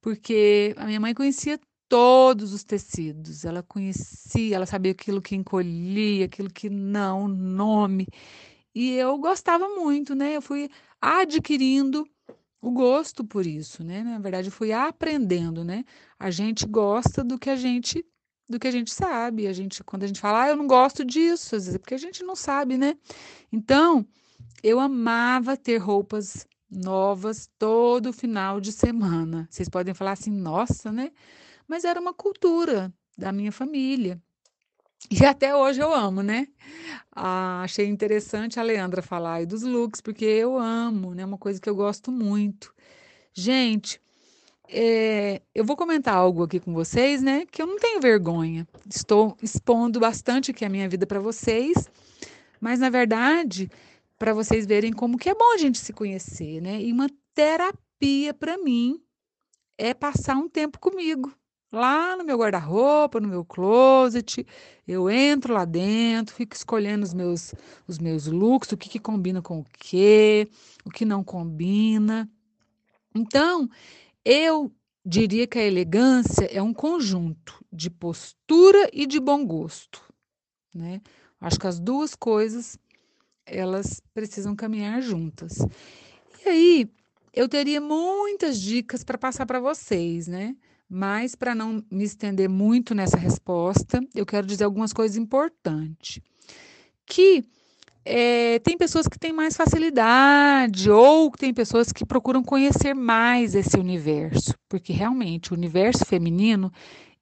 Porque 0.00 0.74
a 0.76 0.86
minha 0.86 1.00
mãe 1.00 1.14
conhecia 1.14 1.58
todos 1.88 2.52
os 2.52 2.64
tecidos, 2.64 3.44
ela 3.44 3.62
conhecia, 3.62 4.56
ela 4.56 4.66
sabia 4.66 4.92
aquilo 4.92 5.22
que 5.22 5.36
encolhia, 5.36 6.24
aquilo 6.24 6.50
que 6.50 6.70
não, 6.70 7.28
nome. 7.28 8.06
E 8.74 8.92
eu 8.92 9.16
gostava 9.18 9.68
muito, 9.68 10.14
né? 10.14 10.36
Eu 10.36 10.42
fui 10.42 10.68
adquirindo 11.00 12.06
o 12.60 12.70
gosto 12.72 13.22
por 13.24 13.46
isso, 13.46 13.84
né? 13.84 14.02
Na 14.02 14.18
verdade, 14.18 14.48
eu 14.48 14.52
fui 14.52 14.72
aprendendo, 14.72 15.62
né? 15.62 15.84
A 16.18 16.30
gente 16.30 16.66
gosta 16.66 17.22
do 17.22 17.38
que 17.38 17.50
a 17.50 17.56
gente 17.56 18.04
do 18.48 18.58
que 18.58 18.68
a 18.68 18.70
gente 18.70 18.92
sabe. 18.92 19.46
A 19.46 19.52
gente, 19.52 19.82
quando 19.84 20.04
a 20.04 20.06
gente 20.06 20.20
fala, 20.20 20.44
ah, 20.44 20.48
eu 20.48 20.56
não 20.56 20.66
gosto 20.66 21.04
disso, 21.04 21.56
às 21.56 21.64
vezes 21.64 21.74
é 21.76 21.78
porque 21.78 21.94
a 21.94 21.98
gente 21.98 22.22
não 22.22 22.36
sabe, 22.36 22.76
né? 22.76 22.96
Então, 23.52 24.06
eu 24.62 24.80
amava 24.80 25.56
ter 25.56 25.78
roupas 25.78 26.46
novas 26.70 27.48
todo 27.58 28.12
final 28.12 28.60
de 28.60 28.72
semana. 28.72 29.46
Vocês 29.50 29.68
podem 29.68 29.94
falar 29.94 30.12
assim, 30.12 30.30
nossa, 30.30 30.90
né? 30.90 31.10
Mas 31.68 31.84
era 31.84 32.00
uma 32.00 32.12
cultura 32.12 32.92
da 33.16 33.32
minha 33.32 33.52
família. 33.52 34.20
E 35.10 35.24
até 35.24 35.54
hoje 35.54 35.80
eu 35.80 35.92
amo, 35.92 36.22
né? 36.22 36.48
Ah, 37.14 37.62
achei 37.62 37.86
interessante 37.86 38.58
a 38.58 38.62
Leandra 38.62 39.02
falar 39.02 39.34
aí 39.34 39.46
dos 39.46 39.62
looks, 39.62 40.00
porque 40.00 40.24
eu 40.24 40.58
amo, 40.58 41.14
né? 41.14 41.24
Uma 41.24 41.38
coisa 41.38 41.60
que 41.60 41.68
eu 41.68 41.74
gosto 41.74 42.10
muito. 42.10 42.74
Gente, 43.32 44.00
é, 44.68 45.42
eu 45.54 45.64
vou 45.64 45.76
comentar 45.76 46.14
algo 46.14 46.44
aqui 46.44 46.58
com 46.58 46.72
vocês, 46.72 47.22
né? 47.22 47.46
Que 47.50 47.62
eu 47.62 47.66
não 47.66 47.78
tenho 47.78 48.00
vergonha. 48.00 48.66
Estou 48.88 49.36
expondo 49.42 50.00
bastante 50.00 50.50
aqui 50.50 50.64
a 50.64 50.68
minha 50.68 50.88
vida 50.88 51.06
para 51.06 51.20
vocês, 51.20 51.88
mas 52.60 52.80
na 52.80 52.88
verdade, 52.88 53.70
para 54.18 54.32
vocês 54.32 54.66
verem 54.66 54.92
como 54.92 55.18
que 55.18 55.28
é 55.28 55.34
bom 55.34 55.54
a 55.54 55.58
gente 55.58 55.78
se 55.78 55.92
conhecer, 55.92 56.60
né? 56.60 56.80
E 56.80 56.92
uma 56.92 57.08
terapia 57.34 58.32
para 58.32 58.56
mim 58.58 59.00
é 59.76 59.92
passar 59.92 60.36
um 60.36 60.48
tempo 60.48 60.78
comigo. 60.78 61.32
Lá 61.72 62.16
no 62.16 62.24
meu 62.24 62.38
guarda-roupa, 62.38 63.18
no 63.18 63.26
meu 63.26 63.44
closet, 63.44 64.46
eu 64.86 65.10
entro 65.10 65.52
lá 65.52 65.64
dentro, 65.64 66.32
fico 66.32 66.54
escolhendo 66.54 67.04
os 67.04 67.12
meus, 67.12 67.52
os 67.88 67.98
meus 67.98 68.26
looks, 68.28 68.70
o 68.70 68.76
que, 68.76 68.88
que 68.88 69.00
combina 69.00 69.42
com 69.42 69.58
o 69.58 69.66
que, 69.78 70.48
o 70.84 70.90
que 70.90 71.04
não 71.04 71.24
combina. 71.24 72.30
Então, 73.12 73.68
eu 74.24 74.72
diria 75.04 75.46
que 75.46 75.58
a 75.58 75.64
elegância 75.64 76.46
é 76.46 76.62
um 76.62 76.72
conjunto 76.72 77.64
de 77.72 77.90
postura 77.90 78.88
e 78.92 79.06
de 79.06 79.20
bom 79.20 79.44
gosto, 79.44 80.02
né? 80.74 81.00
Acho 81.40 81.60
que 81.60 81.66
as 81.66 81.78
duas 81.78 82.14
coisas 82.14 82.78
elas 83.46 84.00
precisam 84.14 84.56
caminhar 84.56 85.02
juntas. 85.02 85.58
E 86.44 86.48
aí, 86.48 86.90
eu 87.32 87.48
teria 87.48 87.80
muitas 87.80 88.58
dicas 88.60 89.04
para 89.04 89.18
passar 89.18 89.44
para 89.44 89.60
vocês, 89.60 90.26
né? 90.26 90.56
Mas 90.88 91.34
para 91.34 91.54
não 91.54 91.84
me 91.90 92.04
estender 92.04 92.48
muito 92.48 92.94
nessa 92.94 93.16
resposta, 93.16 94.00
eu 94.14 94.24
quero 94.24 94.46
dizer 94.46 94.64
algumas 94.64 94.92
coisas 94.92 95.16
importantes. 95.16 96.22
Que 97.04 97.44
é, 98.04 98.58
tem 98.58 98.76
pessoas 98.76 99.08
que 99.08 99.18
têm 99.18 99.32
mais 99.32 99.56
facilidade, 99.56 100.90
ou 100.90 101.30
tem 101.30 101.54
pessoas 101.54 101.90
que 101.90 102.04
procuram 102.04 102.42
conhecer 102.42 102.94
mais 102.94 103.54
esse 103.54 103.78
universo, 103.78 104.54
porque 104.68 104.92
realmente 104.92 105.52
o 105.52 105.56
universo 105.56 106.04
feminino 106.04 106.70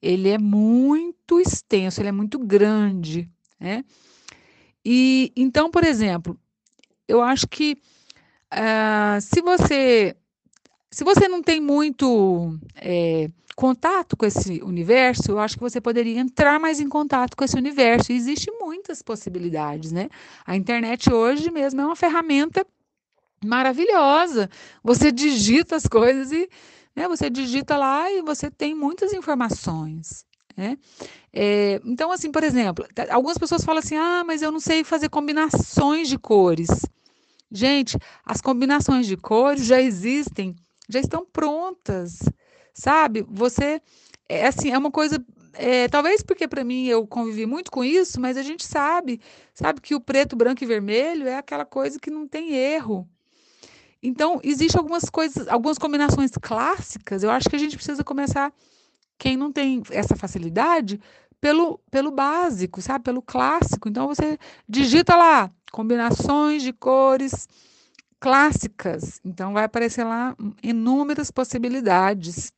ele 0.00 0.28
é 0.28 0.38
muito 0.38 1.40
extenso, 1.40 2.00
ele 2.00 2.08
é 2.08 2.12
muito 2.12 2.38
grande, 2.38 3.30
né? 3.60 3.84
E 4.84 5.32
então, 5.36 5.70
por 5.70 5.84
exemplo, 5.84 6.36
eu 7.06 7.22
acho 7.22 7.46
que 7.46 7.76
uh, 8.52 9.20
se 9.20 9.40
você 9.40 10.16
se 10.92 11.04
você 11.04 11.26
não 11.26 11.42
tem 11.42 11.58
muito 11.58 12.54
é, 12.76 13.28
contato 13.56 14.14
com 14.14 14.26
esse 14.26 14.62
universo, 14.62 15.32
eu 15.32 15.38
acho 15.38 15.56
que 15.56 15.62
você 15.62 15.80
poderia 15.80 16.20
entrar 16.20 16.60
mais 16.60 16.80
em 16.80 16.88
contato 16.88 17.34
com 17.34 17.42
esse 17.42 17.56
universo. 17.56 18.12
E 18.12 18.14
existem 18.14 18.54
muitas 18.60 19.00
possibilidades, 19.00 19.90
né? 19.90 20.10
A 20.44 20.54
internet 20.54 21.10
hoje 21.10 21.50
mesmo 21.50 21.80
é 21.80 21.86
uma 21.86 21.96
ferramenta 21.96 22.66
maravilhosa. 23.42 24.50
Você 24.84 25.10
digita 25.10 25.76
as 25.76 25.86
coisas 25.86 26.30
e 26.30 26.46
né, 26.94 27.08
você 27.08 27.30
digita 27.30 27.74
lá 27.78 28.12
e 28.12 28.20
você 28.20 28.50
tem 28.50 28.74
muitas 28.74 29.14
informações. 29.14 30.26
Né? 30.54 30.76
É, 31.32 31.80
então, 31.86 32.12
assim, 32.12 32.30
por 32.30 32.44
exemplo, 32.44 32.86
algumas 33.08 33.38
pessoas 33.38 33.64
falam 33.64 33.78
assim: 33.78 33.96
ah, 33.96 34.22
mas 34.26 34.42
eu 34.42 34.52
não 34.52 34.60
sei 34.60 34.84
fazer 34.84 35.08
combinações 35.08 36.06
de 36.06 36.18
cores. 36.18 36.68
Gente, 37.50 37.98
as 38.24 38.42
combinações 38.42 39.06
de 39.06 39.16
cores 39.16 39.64
já 39.64 39.80
existem, 39.80 40.54
já 40.92 41.00
estão 41.00 41.24
prontas, 41.24 42.20
sabe? 42.74 43.24
Você, 43.28 43.80
é 44.28 44.46
assim, 44.46 44.70
é 44.70 44.78
uma 44.78 44.90
coisa 44.90 45.24
é, 45.54 45.86
talvez 45.88 46.22
porque 46.22 46.48
para 46.48 46.64
mim 46.64 46.86
eu 46.86 47.06
convivi 47.06 47.46
muito 47.46 47.70
com 47.70 47.84
isso, 47.84 48.20
mas 48.20 48.36
a 48.36 48.42
gente 48.42 48.64
sabe, 48.64 49.20
sabe 49.54 49.80
que 49.80 49.94
o 49.94 50.00
preto, 50.00 50.36
branco 50.36 50.64
e 50.64 50.66
vermelho 50.66 51.28
é 51.28 51.36
aquela 51.36 51.64
coisa 51.64 51.98
que 51.98 52.10
não 52.10 52.26
tem 52.26 52.54
erro. 52.54 53.08
Então, 54.02 54.40
existem 54.42 54.78
algumas 54.78 55.04
coisas, 55.04 55.46
algumas 55.46 55.78
combinações 55.78 56.32
clássicas. 56.40 57.22
Eu 57.22 57.30
acho 57.30 57.48
que 57.48 57.54
a 57.54 57.58
gente 57.58 57.76
precisa 57.76 58.02
começar, 58.02 58.52
quem 59.16 59.36
não 59.36 59.52
tem 59.52 59.82
essa 59.90 60.16
facilidade, 60.16 61.00
pelo, 61.40 61.78
pelo 61.90 62.10
básico, 62.10 62.80
sabe? 62.80 63.04
Pelo 63.04 63.22
clássico. 63.22 63.88
Então, 63.88 64.08
você 64.08 64.38
digita 64.68 65.14
lá 65.14 65.50
combinações 65.70 66.62
de 66.62 66.72
cores 66.72 67.48
clássicas. 68.22 69.20
Então, 69.24 69.52
vai 69.52 69.64
aparecer 69.64 70.04
lá 70.04 70.36
inúmeras 70.62 71.28
possibilidades. 71.28 72.52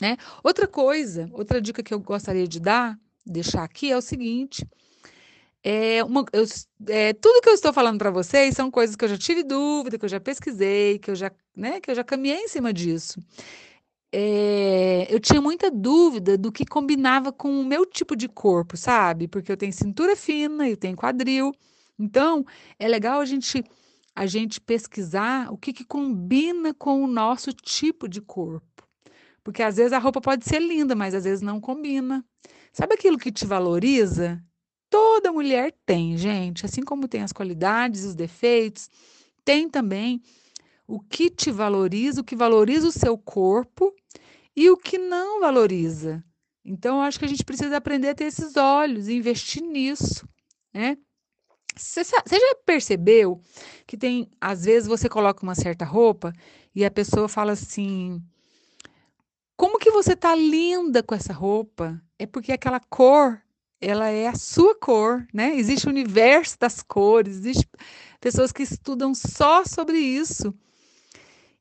Né? 0.00 0.18
Outra 0.44 0.68
coisa, 0.68 1.30
outra 1.32 1.60
dica 1.60 1.82
que 1.82 1.94
eu 1.94 1.98
gostaria 1.98 2.46
de 2.46 2.60
dar, 2.60 2.98
deixar 3.24 3.64
aqui, 3.64 3.90
é 3.90 3.96
o 3.96 4.02
seguinte 4.02 4.68
é 5.64 6.02
uma, 6.02 6.24
eu, 6.32 6.44
é, 6.88 7.12
tudo 7.12 7.40
que 7.40 7.48
eu 7.48 7.54
estou 7.54 7.72
falando 7.72 7.98
para 7.98 8.10
vocês 8.10 8.54
são 8.54 8.70
coisas 8.70 8.96
que 8.96 9.04
eu 9.04 9.08
já 9.08 9.16
tive 9.16 9.44
dúvida, 9.44 9.96
que 9.96 10.04
eu 10.04 10.08
já 10.08 10.18
pesquisei, 10.18 10.98
que 10.98 11.10
eu 11.10 11.14
já, 11.14 11.30
né, 11.56 11.80
que 11.80 11.90
eu 11.90 11.94
já 11.94 12.02
caminhei 12.02 12.38
em 12.38 12.48
cima 12.48 12.72
disso. 12.72 13.20
É, 14.12 15.06
eu 15.08 15.20
tinha 15.20 15.40
muita 15.40 15.70
dúvida 15.70 16.36
do 16.36 16.50
que 16.52 16.66
combinava 16.66 17.32
com 17.32 17.60
o 17.60 17.64
meu 17.64 17.86
tipo 17.86 18.16
de 18.16 18.28
corpo, 18.28 18.76
sabe? 18.76 19.28
Porque 19.28 19.50
eu 19.50 19.56
tenho 19.56 19.72
cintura 19.72 20.16
fina, 20.16 20.68
eu 20.68 20.76
tenho 20.76 20.96
quadril. 20.96 21.52
Então, 21.98 22.44
é 22.78 22.88
legal 22.88 23.20
a 23.20 23.24
gente 23.24 23.64
a 24.14 24.26
gente 24.26 24.60
pesquisar 24.60 25.52
o 25.52 25.56
que, 25.56 25.72
que 25.72 25.84
combina 25.84 26.74
com 26.74 27.02
o 27.02 27.06
nosso 27.06 27.52
tipo 27.52 28.08
de 28.08 28.20
corpo. 28.20 28.86
Porque 29.42 29.62
às 29.62 29.76
vezes 29.76 29.92
a 29.92 29.98
roupa 29.98 30.20
pode 30.20 30.44
ser 30.44 30.60
linda, 30.60 30.94
mas 30.94 31.14
às 31.14 31.24
vezes 31.24 31.40
não 31.40 31.60
combina. 31.60 32.24
Sabe 32.72 32.94
aquilo 32.94 33.18
que 33.18 33.32
te 33.32 33.46
valoriza? 33.46 34.42
Toda 34.88 35.32
mulher 35.32 35.74
tem, 35.86 36.16
gente, 36.16 36.66
assim 36.66 36.82
como 36.82 37.08
tem 37.08 37.22
as 37.22 37.32
qualidades 37.32 38.04
os 38.04 38.14
defeitos, 38.14 38.90
tem 39.44 39.68
também 39.68 40.20
o 40.86 41.00
que 41.00 41.30
te 41.30 41.50
valoriza, 41.50 42.20
o 42.20 42.24
que 42.24 42.36
valoriza 42.36 42.88
o 42.88 42.92
seu 42.92 43.16
corpo 43.16 43.94
e 44.54 44.68
o 44.70 44.76
que 44.76 44.98
não 44.98 45.40
valoriza. 45.40 46.22
Então, 46.64 46.96
eu 46.96 47.02
acho 47.02 47.18
que 47.18 47.24
a 47.24 47.28
gente 47.28 47.44
precisa 47.44 47.76
aprender 47.76 48.10
a 48.10 48.14
ter 48.14 48.24
esses 48.24 48.56
olhos 48.56 49.08
investir 49.08 49.62
nisso, 49.62 50.28
né? 50.72 50.96
Você 51.76 52.04
já 52.04 52.54
percebeu 52.64 53.40
que 53.86 53.96
tem, 53.96 54.30
às 54.40 54.64
vezes, 54.64 54.88
você 54.88 55.08
coloca 55.08 55.42
uma 55.42 55.54
certa 55.54 55.84
roupa 55.84 56.32
e 56.74 56.84
a 56.84 56.90
pessoa 56.90 57.28
fala 57.28 57.52
assim: 57.52 58.22
como 59.56 59.78
que 59.78 59.90
você 59.90 60.16
tá 60.16 60.34
linda 60.34 61.02
com 61.02 61.14
essa 61.14 61.32
roupa? 61.32 62.00
É 62.18 62.26
porque 62.26 62.52
aquela 62.52 62.80
cor 62.80 63.40
ela 63.82 64.08
é 64.08 64.28
a 64.28 64.34
sua 64.34 64.76
cor, 64.76 65.26
né? 65.34 65.56
Existe 65.56 65.88
o 65.88 65.90
universo 65.90 66.56
das 66.58 66.82
cores, 66.82 67.36
existe 67.36 67.68
pessoas 68.20 68.52
que 68.52 68.62
estudam 68.62 69.12
só 69.12 69.64
sobre 69.64 69.98
isso. 69.98 70.54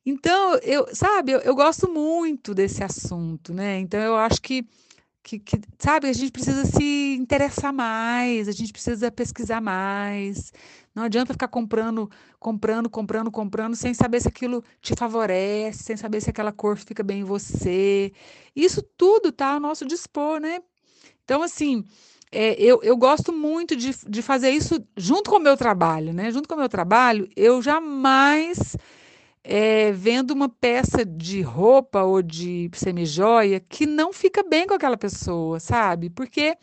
Então, 0.06 0.56
eu, 0.64 0.88
sabe, 0.96 1.32
eu, 1.32 1.40
eu 1.40 1.56
gosto 1.56 1.92
muito 1.92 2.54
desse 2.54 2.84
assunto, 2.84 3.54
né? 3.54 3.80
Então, 3.80 4.00
eu 4.00 4.16
acho 4.16 4.40
que, 4.40 4.64
que, 5.24 5.40
que, 5.40 5.62
sabe, 5.78 6.08
a 6.08 6.14
gente 6.14 6.32
precisa 6.32 6.66
se 6.66 7.16
interessar 7.16 7.72
mais, 7.72 8.48
a 8.48 8.52
gente 8.52 8.72
precisa 8.74 9.12
pesquisar 9.12 9.62
mais. 9.62 10.52
Não 10.94 11.04
adianta 11.04 11.34
ficar 11.34 11.48
comprando, 11.48 12.10
comprando, 12.40 12.90
comprando, 12.90 13.32
comprando, 13.32 13.76
sem 13.76 13.94
saber 13.94 14.22
se 14.22 14.28
aquilo 14.28 14.64
te 14.82 14.94
favorece, 14.98 15.84
sem 15.84 15.96
saber 15.96 16.22
se 16.22 16.30
aquela 16.30 16.52
cor 16.52 16.78
fica 16.78 17.04
bem 17.04 17.22
em 17.22 17.24
você. 17.24 18.12
Isso 18.56 18.82
tudo 18.98 19.30
está 19.30 19.54
ao 19.54 19.60
nosso 19.60 19.86
dispor, 19.86 20.40
né? 20.40 20.60
Então, 21.24 21.44
assim, 21.44 21.86
é, 22.32 22.54
eu, 22.62 22.82
eu 22.84 22.98
gosto 22.98 23.32
muito 23.32 23.76
de, 23.76 23.92
de 24.08 24.22
fazer 24.22 24.50
isso 24.52 24.84
junto 24.98 25.30
com 25.30 25.38
o 25.38 25.40
meu 25.40 25.56
trabalho, 25.56 26.14
né? 26.14 26.32
Junto 26.32 26.48
com 26.48 26.56
o 26.56 26.60
meu 26.60 26.70
trabalho, 26.70 27.30
eu 27.36 27.62
jamais 27.62 28.76
é, 29.44 29.92
vendo 29.92 30.32
uma 30.32 30.50
peça 30.50 31.04
de 31.06 31.42
roupa 31.42 32.04
ou 32.04 32.22
de 32.22 32.70
semijoia 32.74 33.60
que 33.60 33.86
não 33.86 34.14
fica 34.14 34.44
bem 34.44 34.68
com 34.68 34.74
aquela 34.74 34.98
pessoa, 34.98 35.60
sabe? 35.60 36.10
Porque, 36.10 36.56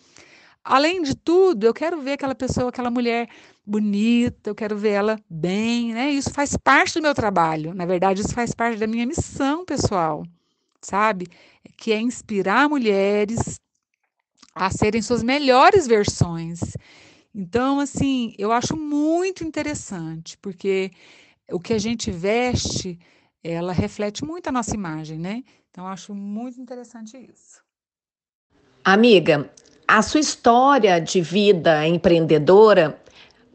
além 0.65 1.03
de 1.03 1.17
tudo, 1.17 1.67
eu 1.67 1.75
quero 1.75 2.01
ver 2.01 2.13
aquela 2.13 2.35
pessoa, 2.35 2.69
aquela 2.69 2.91
mulher 2.91 3.29
bonita, 3.67 4.51
eu 4.51 4.55
quero 4.55 4.77
ver 4.77 4.91
ela 4.91 5.19
bem, 5.29 5.93
né? 5.93 6.11
Isso 6.11 6.31
faz 6.33 6.57
parte 6.57 6.95
do 6.95 7.03
meu 7.03 7.15
trabalho. 7.15 7.75
Na 7.75 7.85
verdade, 7.85 8.21
isso 8.21 8.35
faz 8.35 8.55
parte 8.55 8.79
da 8.79 8.87
minha 8.87 9.07
missão 9.07 9.65
pessoal, 9.65 10.25
sabe? 10.81 11.27
Que 11.77 11.93
é 11.93 12.01
inspirar 12.01 12.69
mulheres 12.69 13.61
a 14.55 14.71
serem 14.71 15.03
suas 15.03 15.23
melhores 15.23 15.87
versões. 15.87 16.61
Então, 17.35 17.79
assim, 17.79 18.35
eu 18.39 18.51
acho 18.51 18.77
muito 18.77 19.45
interessante, 19.45 20.37
porque 20.39 20.91
o 21.51 21.59
que 21.59 21.73
a 21.73 21.79
gente 21.79 22.11
veste, 22.11 22.99
ela 23.43 23.73
reflete 23.73 24.25
muito 24.25 24.49
a 24.49 24.53
nossa 24.53 24.75
imagem, 24.75 25.19
né? 25.19 25.43
Então, 25.71 25.87
acho 25.87 26.15
muito 26.15 26.61
interessante 26.61 27.17
isso. 27.17 27.63
Amiga, 28.85 29.51
a 29.87 30.03
sua 30.03 30.21
história 30.21 31.01
de 31.01 31.21
vida 31.21 31.87
empreendedora 31.87 33.01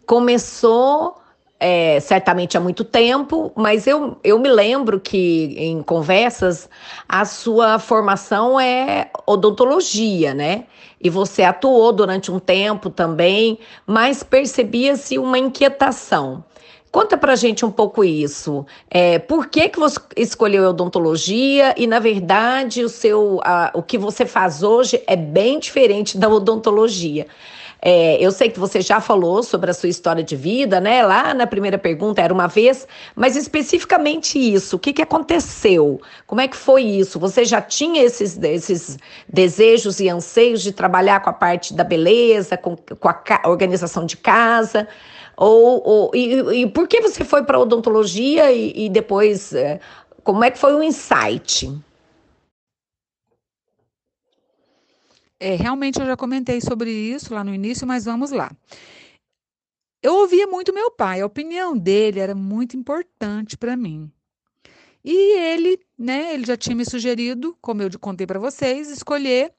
começou 0.05 1.21
é, 1.59 1.99
certamente 1.99 2.57
há 2.57 2.59
muito 2.59 2.83
tempo, 2.83 3.51
mas 3.55 3.87
eu, 3.87 4.17
eu 4.23 4.37
me 4.37 4.49
lembro 4.49 4.99
que 4.99 5.55
em 5.57 5.81
conversas 5.81 6.69
a 7.07 7.23
sua 7.23 7.79
formação 7.79 8.59
é 8.59 9.09
odontologia, 9.25 10.33
né? 10.33 10.65
E 10.99 11.09
você 11.09 11.43
atuou 11.43 11.93
durante 11.93 12.31
um 12.31 12.39
tempo 12.39 12.89
também, 12.89 13.59
mas 13.87 14.23
percebia-se 14.23 15.17
uma 15.17 15.37
inquietação. 15.37 16.43
Conta 16.93 17.17
pra 17.17 17.35
gente 17.35 17.65
um 17.65 17.71
pouco 17.71 18.03
isso. 18.03 18.67
É, 18.87 19.17
por 19.17 19.47
que, 19.47 19.67
que 19.67 19.79
você 19.79 19.99
escolheu 20.15 20.69
odontologia 20.69 21.73
e, 21.75 21.87
na 21.87 21.97
verdade, 21.97 22.83
o, 22.83 22.87
seu, 22.87 23.39
a, 23.43 23.71
o 23.73 23.81
que 23.81 23.97
você 23.97 24.27
faz 24.27 24.61
hoje 24.61 25.01
é 25.07 25.15
bem 25.15 25.57
diferente 25.57 26.19
da 26.19 26.29
odontologia? 26.29 27.25
É, 27.81 28.23
eu 28.23 28.31
sei 28.31 28.51
que 28.51 28.59
você 28.59 28.79
já 28.79 29.01
falou 29.01 29.41
sobre 29.41 29.71
a 29.71 29.73
sua 29.73 29.89
história 29.89 30.23
de 30.23 30.35
vida, 30.35 30.79
né? 30.79 31.03
Lá 31.03 31.33
na 31.33 31.47
primeira 31.47 31.79
pergunta 31.79 32.21
era 32.21 32.31
uma 32.31 32.47
vez, 32.47 32.87
mas 33.15 33.35
especificamente 33.35 34.37
isso, 34.37 34.75
o 34.75 34.79
que, 34.79 34.93
que 34.93 35.01
aconteceu? 35.01 35.99
Como 36.27 36.41
é 36.41 36.47
que 36.47 36.55
foi 36.55 36.83
isso? 36.83 37.19
Você 37.19 37.43
já 37.43 37.59
tinha 37.59 38.03
esses, 38.03 38.37
esses 38.37 38.99
desejos 39.27 39.99
e 39.99 40.07
anseios 40.09 40.61
de 40.61 40.71
trabalhar 40.71 41.21
com 41.21 41.31
a 41.31 41.33
parte 41.33 41.73
da 41.73 41.83
beleza, 41.83 42.55
com, 42.55 42.75
com 42.75 43.09
a 43.09 43.49
organização 43.49 44.05
de 44.05 44.15
casa? 44.15 44.87
Ou, 45.35 45.81
ou 45.87 46.11
e, 46.13 46.61
e, 46.61 46.69
por 46.69 46.87
que 46.87 47.01
você 47.01 47.23
foi 47.23 47.43
para 47.43 47.59
odontologia 47.59 48.51
e, 48.51 48.85
e 48.85 48.89
depois 48.89 49.53
é, 49.53 49.79
como 50.23 50.43
é 50.43 50.51
que 50.51 50.59
foi 50.59 50.73
o 50.73 50.83
insight? 50.83 51.69
É, 55.39 55.55
realmente 55.55 55.99
eu 55.99 56.05
já 56.05 56.15
comentei 56.15 56.61
sobre 56.61 56.89
isso 56.89 57.33
lá 57.33 57.43
no 57.43 57.53
início, 57.53 57.85
mas 57.85 58.05
vamos 58.05 58.31
lá. 58.31 58.51
Eu 60.01 60.15
ouvia 60.15 60.47
muito 60.47 60.73
meu 60.73 60.91
pai, 60.91 61.21
a 61.21 61.25
opinião 61.25 61.77
dele 61.77 62.19
era 62.19 62.35
muito 62.35 62.77
importante 62.77 63.57
para 63.57 63.75
mim. 63.75 64.11
E 65.03 65.37
ele, 65.37 65.79
né, 65.97 66.33
ele 66.33 66.45
já 66.45 66.55
tinha 66.55 66.75
me 66.75 66.85
sugerido, 66.85 67.57
como 67.61 67.81
eu 67.81 67.89
contei 67.99 68.25
para 68.25 68.39
vocês, 68.39 68.89
escolher 68.89 69.53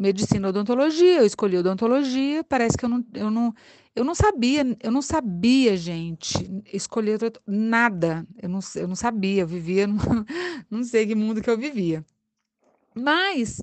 medicina 0.00 0.48
odontologia. 0.48 1.18
Eu 1.18 1.26
escolhi 1.26 1.58
odontologia, 1.58 2.42
parece 2.42 2.76
que 2.76 2.84
eu 2.84 2.88
não, 2.88 3.04
eu 3.14 3.30
não, 3.30 3.54
eu 3.94 4.02
não 4.02 4.14
sabia, 4.14 4.64
eu 4.82 4.90
não 4.90 5.02
sabia, 5.02 5.76
gente, 5.76 6.34
escolher 6.72 7.18
nada. 7.46 8.26
Eu 8.42 8.48
não, 8.48 8.60
eu 8.74 8.88
não 8.88 8.96
sabia, 8.96 9.42
eu 9.42 9.46
vivia, 9.46 9.86
num, 9.86 9.98
não 10.70 10.82
sei 10.82 11.06
que 11.06 11.14
mundo 11.14 11.42
que 11.42 11.50
eu 11.50 11.58
vivia. 11.58 12.04
Mas 12.94 13.62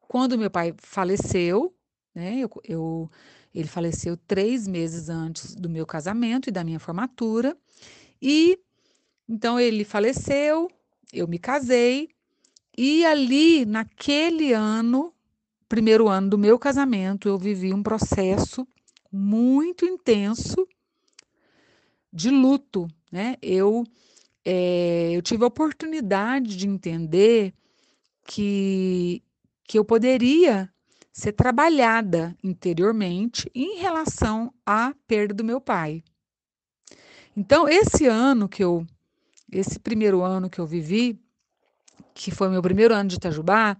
quando 0.00 0.38
meu 0.38 0.50
pai 0.50 0.74
faleceu, 0.78 1.74
né? 2.14 2.38
Eu, 2.38 2.50
eu, 2.64 3.10
ele 3.54 3.68
faleceu 3.68 4.16
três 4.16 4.68
meses 4.68 5.08
antes 5.08 5.54
do 5.54 5.70
meu 5.70 5.86
casamento 5.86 6.48
e 6.48 6.52
da 6.52 6.62
minha 6.62 6.78
formatura. 6.78 7.56
E 8.20 8.58
então 9.26 9.58
ele 9.58 9.84
faleceu, 9.84 10.68
eu 11.12 11.28
me 11.28 11.38
casei, 11.38 12.10
e 12.76 13.04
ali, 13.04 13.64
naquele 13.64 14.52
ano, 14.52 15.14
primeiro 15.70 16.08
ano 16.08 16.30
do 16.30 16.36
meu 16.36 16.58
casamento, 16.58 17.28
eu 17.28 17.38
vivi 17.38 17.72
um 17.72 17.80
processo 17.80 18.66
muito 19.10 19.84
intenso 19.84 20.66
de 22.12 22.28
luto, 22.28 22.88
né? 23.10 23.36
Eu, 23.40 23.84
é, 24.44 25.12
eu 25.12 25.22
tive 25.22 25.44
a 25.44 25.46
oportunidade 25.46 26.56
de 26.56 26.66
entender 26.66 27.54
que, 28.26 29.22
que 29.62 29.78
eu 29.78 29.84
poderia 29.84 30.68
ser 31.12 31.32
trabalhada 31.32 32.36
interiormente 32.42 33.48
em 33.54 33.78
relação 33.78 34.52
à 34.66 34.92
perda 35.06 35.34
do 35.34 35.44
meu 35.44 35.60
pai. 35.60 36.02
Então, 37.36 37.68
esse 37.68 38.06
ano 38.08 38.48
que 38.48 38.64
eu, 38.64 38.84
esse 39.52 39.78
primeiro 39.78 40.20
ano 40.20 40.50
que 40.50 40.58
eu 40.58 40.66
vivi, 40.66 41.16
que 42.12 42.32
foi 42.32 42.48
meu 42.48 42.60
primeiro 42.60 42.92
ano 42.92 43.08
de 43.08 43.16
Itajubá, 43.16 43.76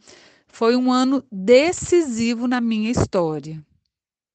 foi 0.52 0.76
um 0.76 0.92
ano 0.92 1.24
decisivo 1.30 2.46
na 2.46 2.60
minha 2.60 2.90
história. 2.90 3.64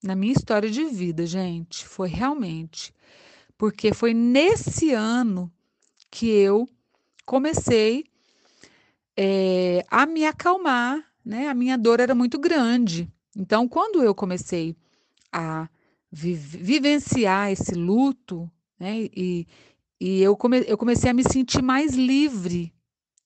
Na 0.04 0.16
minha 0.16 0.34
história 0.34 0.70
de 0.70 0.84
vida, 0.86 1.26
gente. 1.26 1.86
Foi 1.86 2.10
realmente. 2.10 2.94
Porque 3.58 3.94
foi 3.94 4.14
nesse 4.14 4.92
ano 4.92 5.52
que 6.12 6.28
eu 6.28 6.68
comecei 7.26 8.06
é, 9.18 9.86
a 9.90 10.06
me 10.06 10.26
acalmar, 10.26 11.04
né? 11.24 11.48
A 11.48 11.54
minha 11.54 11.78
dor 11.78 12.00
era 12.00 12.14
muito 12.14 12.38
grande. 12.38 13.10
Então, 13.36 13.68
quando 13.68 14.04
eu 14.04 14.14
comecei 14.14 14.76
a 15.32 15.68
vi 16.12 16.34
vivenciar 16.34 17.52
esse 17.52 17.74
luto, 17.74 18.50
né? 18.80 19.10
E, 19.16 19.48
e 20.00 20.22
eu, 20.22 20.36
come 20.36 20.64
eu 20.68 20.78
comecei 20.78 21.10
a 21.10 21.14
me 21.14 21.24
sentir 21.24 21.62
mais 21.62 21.96
livre. 21.96 22.74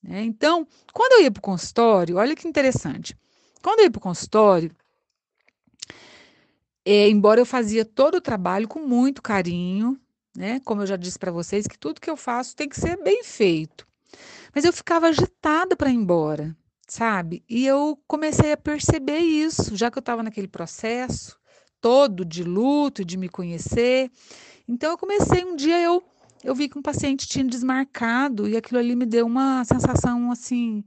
Né? 0.02 0.24
Então, 0.24 0.68
quando 0.94 1.14
eu 1.14 1.24
ia 1.24 1.32
para 1.32 1.40
o 1.40 1.44
consultório, 1.44 2.18
olha 2.18 2.36
que 2.36 2.48
interessante. 2.48 3.18
Quando 3.62 3.80
eu 3.80 3.86
ia 3.86 3.92
para 3.92 4.00
o 4.00 4.02
consultório, 4.02 4.72
é, 6.86 7.10
embora 7.10 7.42
eu 7.42 7.46
fazia 7.46 7.84
todo 7.84 8.16
o 8.16 8.22
trabalho 8.22 8.68
com 8.68 8.80
muito 8.80 9.22
carinho, 9.22 10.00
né? 10.36 10.60
Como 10.62 10.82
eu 10.82 10.88
já 10.88 10.96
disse 10.96 11.20
para 11.20 11.32
vocês, 11.32 11.68
que 11.68 11.78
tudo 11.78 12.02
que 12.02 12.10
eu 12.10 12.18
faço 12.18 12.56
tem 12.56 12.70
que 12.70 12.80
ser 12.80 13.02
bem 13.04 13.24
feito. 13.24 13.86
Mas 14.56 14.64
eu 14.64 14.74
ficava 14.74 15.08
agitada 15.08 15.76
para 15.76 15.90
ir 15.90 15.96
embora, 15.96 16.56
sabe? 16.88 17.44
E 17.50 17.66
eu 17.66 18.02
comecei 18.08 18.52
a 18.52 18.58
perceber 18.58 19.20
isso, 19.20 19.76
já 19.76 19.92
que 19.92 19.98
eu 19.98 20.02
estava 20.02 20.24
naquele 20.24 20.48
processo 20.48 21.38
todo 21.82 22.26
de 22.26 22.44
luto, 22.44 23.06
de 23.06 23.18
me 23.18 23.30
conhecer. 23.30 24.12
Então 24.68 24.92
eu 24.92 24.98
comecei 24.98 25.44
um 25.44 25.56
dia 25.56 25.80
eu 25.80 26.04
eu 26.44 26.56
vi 26.56 26.70
que 26.70 26.78
um 26.78 26.82
paciente 26.82 27.28
tinha 27.28 27.46
desmarcado 27.46 28.48
e 28.48 28.56
aquilo 28.56 28.80
ali 28.80 28.96
me 28.96 29.06
deu 29.06 29.26
uma 29.26 29.64
sensação 29.66 30.32
assim 30.32 30.84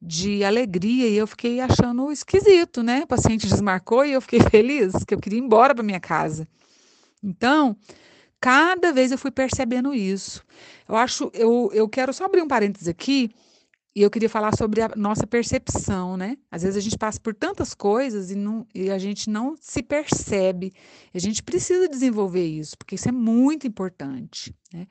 de 0.00 0.44
alegria 0.44 1.08
e 1.08 1.16
eu 1.16 1.26
fiquei 1.26 1.60
achando 1.60 2.12
esquisito, 2.12 2.82
né? 2.82 3.02
O 3.04 3.06
paciente 3.06 3.46
desmarcou 3.46 4.04
e 4.04 4.12
eu 4.12 4.20
fiquei 4.20 4.40
feliz, 4.50 4.92
que 5.06 5.14
eu 5.14 5.18
queria 5.18 5.38
ir 5.38 5.42
embora 5.42 5.74
para 5.74 5.82
minha 5.82 6.00
casa. 6.00 6.46
Então, 7.22 7.76
cada 8.40 8.92
vez 8.92 9.10
eu 9.10 9.18
fui 9.18 9.30
percebendo 9.30 9.94
isso. 9.94 10.44
Eu 10.86 10.96
acho, 10.96 11.30
eu, 11.32 11.70
eu 11.72 11.88
quero 11.88 12.12
só 12.12 12.26
abrir 12.26 12.42
um 12.42 12.48
parênteses 12.48 12.88
aqui 12.88 13.30
e 13.94 14.02
eu 14.02 14.10
queria 14.10 14.28
falar 14.28 14.56
sobre 14.56 14.82
a 14.82 14.90
nossa 14.96 15.24
percepção, 15.24 16.16
né? 16.16 16.36
Às 16.50 16.62
vezes 16.62 16.76
a 16.76 16.80
gente 16.80 16.98
passa 16.98 17.20
por 17.20 17.32
tantas 17.32 17.74
coisas 17.74 18.30
e, 18.30 18.34
não, 18.34 18.66
e 18.74 18.90
a 18.90 18.98
gente 18.98 19.30
não 19.30 19.54
se 19.60 19.84
percebe. 19.84 20.72
A 21.14 21.18
gente 21.18 21.42
precisa 21.42 21.88
desenvolver 21.88 22.44
isso, 22.44 22.76
porque 22.76 22.96
isso 22.96 23.08
é 23.08 23.12
muito 23.12 23.68
importante. 23.68 24.52
Né? 24.72 24.88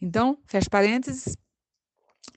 Então, 0.00 0.38
fecha 0.46 0.70
parênteses, 0.70 1.36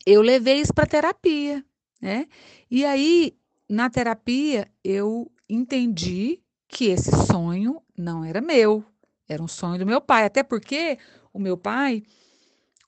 eu 0.08 0.24
levei 0.24 0.60
isso 0.60 0.74
para 0.74 0.88
terapia, 0.88 1.64
né? 2.02 2.26
E 2.70 2.84
aí, 2.84 3.38
na 3.70 3.88
terapia, 3.88 4.68
eu 4.84 5.32
entendi 5.48 6.42
que 6.68 6.86
esse 6.86 7.12
sonho 7.28 7.80
não 7.96 8.24
era 8.24 8.42
meu, 8.42 8.84
era 9.30 9.42
um 9.42 9.48
sonho 9.48 9.78
do 9.78 9.86
meu 9.86 10.02
pai. 10.02 10.26
Até 10.26 10.42
porque 10.42 10.98
o 11.32 11.38
meu 11.38 11.58
pai, 11.58 12.02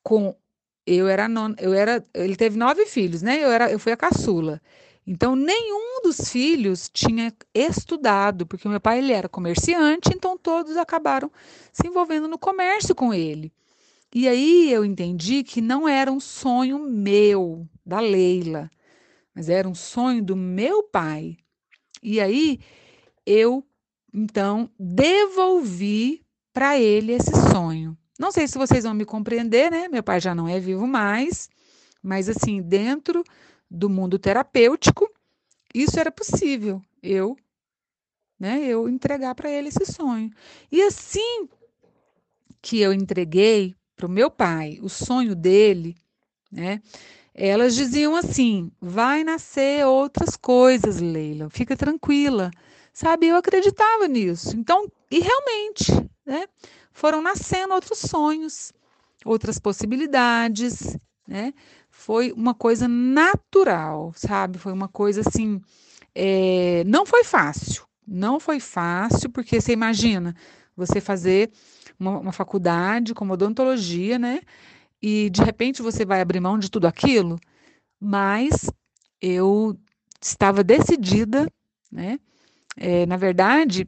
com 0.01 0.35
eu 0.95 1.07
era 1.07 1.27
non, 1.27 1.53
eu 1.59 1.73
era, 1.73 2.03
ele 2.13 2.35
teve 2.35 2.57
nove 2.57 2.85
filhos, 2.85 3.21
né? 3.21 3.43
Eu 3.43 3.51
era, 3.51 3.71
eu 3.71 3.79
fui 3.79 3.91
a 3.91 3.97
caçula. 3.97 4.61
Então 5.05 5.35
nenhum 5.35 6.01
dos 6.03 6.29
filhos 6.29 6.89
tinha 6.91 7.33
estudado, 7.53 8.45
porque 8.45 8.67
meu 8.67 8.79
pai 8.79 8.99
ele 8.99 9.11
era 9.11 9.27
comerciante, 9.27 10.09
então 10.13 10.37
todos 10.37 10.77
acabaram 10.77 11.31
se 11.71 11.87
envolvendo 11.87 12.27
no 12.27 12.37
comércio 12.37 12.93
com 12.93 13.13
ele. 13.13 13.51
E 14.13 14.27
aí 14.27 14.71
eu 14.71 14.83
entendi 14.83 15.43
que 15.43 15.61
não 15.61 15.87
era 15.87 16.11
um 16.11 16.19
sonho 16.19 16.79
meu, 16.79 17.67
da 17.85 17.99
Leila, 17.99 18.69
mas 19.33 19.49
era 19.49 19.67
um 19.67 19.75
sonho 19.75 20.23
do 20.23 20.35
meu 20.35 20.83
pai. 20.83 21.37
E 22.01 22.19
aí 22.19 22.59
eu 23.25 23.63
então 24.13 24.69
devolvi 24.79 26.25
para 26.53 26.79
ele 26.79 27.13
esse 27.13 27.31
sonho. 27.51 27.97
Não 28.19 28.33
sei 28.33 28.49
se 28.49 28.57
vocês 28.57 28.83
vão 28.83 28.93
me 28.93 29.05
compreender, 29.05 29.71
né? 29.71 29.87
Meu 29.87 30.03
pai 30.03 30.19
já 30.19 30.35
não 30.35 30.45
é 30.45 30.59
vivo 30.59 30.85
mais, 30.85 31.49
mas 32.03 32.27
assim, 32.27 32.61
dentro 32.61 33.23
do 33.71 33.89
mundo 33.89 34.19
terapêutico, 34.19 35.09
isso 35.73 35.97
era 35.97 36.11
possível. 36.11 36.81
Eu, 37.01 37.37
né, 38.37 38.65
eu 38.65 38.89
entregar 38.89 39.33
para 39.35 39.49
ele 39.49 39.69
esse 39.69 39.85
sonho. 39.85 40.29
E 40.69 40.81
assim 40.81 41.47
que 42.61 42.81
eu 42.81 42.91
entreguei 42.91 43.73
para 43.95 44.05
o 44.05 44.09
meu 44.09 44.29
pai 44.29 44.79
o 44.81 44.89
sonho 44.89 45.33
dele, 45.33 45.95
né? 46.51 46.81
Elas 47.33 47.73
diziam 47.73 48.17
assim: 48.17 48.69
vai 48.81 49.23
nascer 49.23 49.85
outras 49.85 50.35
coisas, 50.35 50.99
Leila, 50.99 51.49
fica 51.49 51.77
tranquila. 51.77 52.51
Sabe, 52.91 53.27
eu 53.27 53.37
acreditava 53.37 54.09
nisso. 54.09 54.57
Então, 54.57 54.91
e 55.09 55.19
realmente, 55.19 55.91
né? 56.29 56.45
foram 56.99 57.21
nascendo 57.21 57.73
outros 57.73 57.99
sonhos, 57.99 58.73
outras 59.23 59.57
possibilidades, 59.57 60.97
né? 61.27 61.53
Foi 61.89 62.31
uma 62.33 62.53
coisa 62.53 62.87
natural, 62.87 64.11
sabe? 64.15 64.57
Foi 64.57 64.71
uma 64.71 64.87
coisa 64.87 65.21
assim. 65.21 65.61
É, 66.13 66.83
não 66.85 67.05
foi 67.05 67.23
fácil, 67.23 67.85
não 68.05 68.39
foi 68.39 68.59
fácil, 68.59 69.29
porque 69.29 69.61
você 69.61 69.71
imagina 69.71 70.35
você 70.75 70.99
fazer 70.99 71.51
uma, 71.99 72.19
uma 72.19 72.31
faculdade 72.31 73.13
como 73.13 73.33
odontologia, 73.33 74.17
né? 74.19 74.41
E 75.01 75.29
de 75.29 75.41
repente 75.43 75.81
você 75.81 76.05
vai 76.05 76.19
abrir 76.19 76.39
mão 76.39 76.59
de 76.59 76.69
tudo 76.69 76.85
aquilo, 76.85 77.39
mas 77.99 78.69
eu 79.21 79.77
estava 80.21 80.63
decidida, 80.63 81.47
né? 81.91 82.19
É, 82.77 83.05
na 83.05 83.17
verdade, 83.17 83.87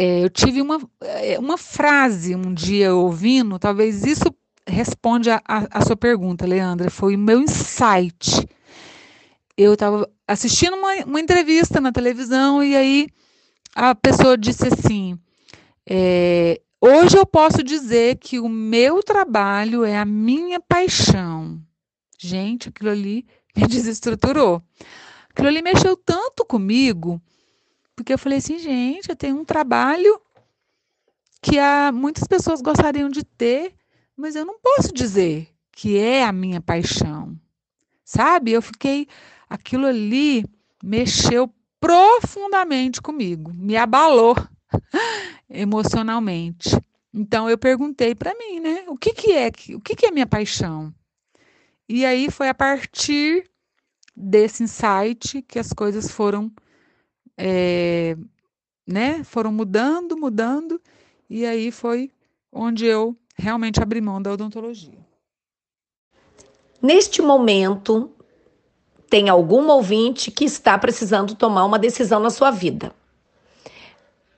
é, 0.00 0.22
eu 0.22 0.30
tive 0.30 0.62
uma, 0.62 0.78
é, 1.00 1.36
uma 1.40 1.58
frase 1.58 2.36
um 2.36 2.54
dia 2.54 2.94
ouvindo, 2.94 3.58
talvez 3.58 4.04
isso 4.04 4.32
responde 4.64 5.28
a, 5.28 5.42
a, 5.44 5.78
a 5.80 5.84
sua 5.84 5.96
pergunta, 5.96 6.46
Leandra, 6.46 6.88
foi 6.88 7.16
o 7.16 7.18
meu 7.18 7.40
insight. 7.42 8.46
Eu 9.56 9.74
estava 9.74 10.08
assistindo 10.24 10.76
uma, 10.76 10.94
uma 11.04 11.20
entrevista 11.20 11.80
na 11.80 11.90
televisão 11.90 12.62
e 12.62 12.76
aí 12.76 13.08
a 13.74 13.92
pessoa 13.92 14.38
disse 14.38 14.68
assim: 14.68 15.18
é, 15.84 16.60
hoje 16.80 17.18
eu 17.18 17.26
posso 17.26 17.60
dizer 17.64 18.18
que 18.18 18.38
o 18.38 18.48
meu 18.48 19.02
trabalho 19.02 19.84
é 19.84 19.98
a 19.98 20.04
minha 20.04 20.60
paixão. 20.60 21.60
Gente, 22.16 22.68
aquilo 22.68 22.90
ali 22.90 23.26
me 23.56 23.66
desestruturou. 23.66 24.62
Aquilo 25.28 25.48
ali 25.48 25.60
mexeu 25.60 25.96
tanto 25.96 26.44
comigo 26.44 27.20
porque 27.98 28.12
eu 28.12 28.18
falei 28.18 28.38
assim, 28.38 28.60
gente, 28.60 29.10
eu 29.10 29.16
tenho 29.16 29.36
um 29.36 29.44
trabalho 29.44 30.20
que 31.42 31.58
há, 31.58 31.90
muitas 31.90 32.28
pessoas 32.28 32.62
gostariam 32.62 33.08
de 33.08 33.24
ter, 33.24 33.74
mas 34.16 34.36
eu 34.36 34.44
não 34.44 34.56
posso 34.60 34.94
dizer 34.94 35.48
que 35.72 35.98
é 35.98 36.22
a 36.22 36.30
minha 36.30 36.60
paixão. 36.60 37.36
Sabe? 38.04 38.52
Eu 38.52 38.62
fiquei. 38.62 39.08
Aquilo 39.50 39.84
ali 39.84 40.44
mexeu 40.80 41.52
profundamente 41.80 43.02
comigo, 43.02 43.52
me 43.52 43.76
abalou 43.76 44.36
emocionalmente. 45.50 46.70
Então 47.12 47.50
eu 47.50 47.58
perguntei 47.58 48.14
para 48.14 48.32
mim, 48.32 48.60
né? 48.60 48.84
O 48.86 48.96
que, 48.96 49.12
que 49.12 49.32
é 49.32 49.48
o 49.74 49.80
que, 49.80 49.96
que 49.96 50.06
é 50.06 50.12
minha 50.12 50.26
paixão? 50.26 50.94
E 51.88 52.06
aí 52.06 52.30
foi 52.30 52.48
a 52.48 52.54
partir 52.54 53.50
desse 54.16 54.62
insight 54.62 55.42
que 55.42 55.58
as 55.58 55.72
coisas 55.72 56.12
foram 56.12 56.48
é, 57.38 58.16
né, 58.84 59.22
foram 59.22 59.52
mudando, 59.52 60.16
mudando, 60.16 60.80
e 61.30 61.46
aí 61.46 61.70
foi 61.70 62.10
onde 62.52 62.84
eu 62.84 63.16
realmente 63.36 63.80
abri 63.80 64.00
mão 64.00 64.20
da 64.20 64.32
odontologia. 64.32 64.98
Neste 66.82 67.22
momento, 67.22 68.10
tem 69.08 69.28
algum 69.28 69.68
ouvinte 69.68 70.30
que 70.30 70.44
está 70.44 70.76
precisando 70.76 71.34
tomar 71.34 71.64
uma 71.64 71.78
decisão 71.78 72.20
na 72.20 72.30
sua 72.30 72.50
vida. 72.50 72.92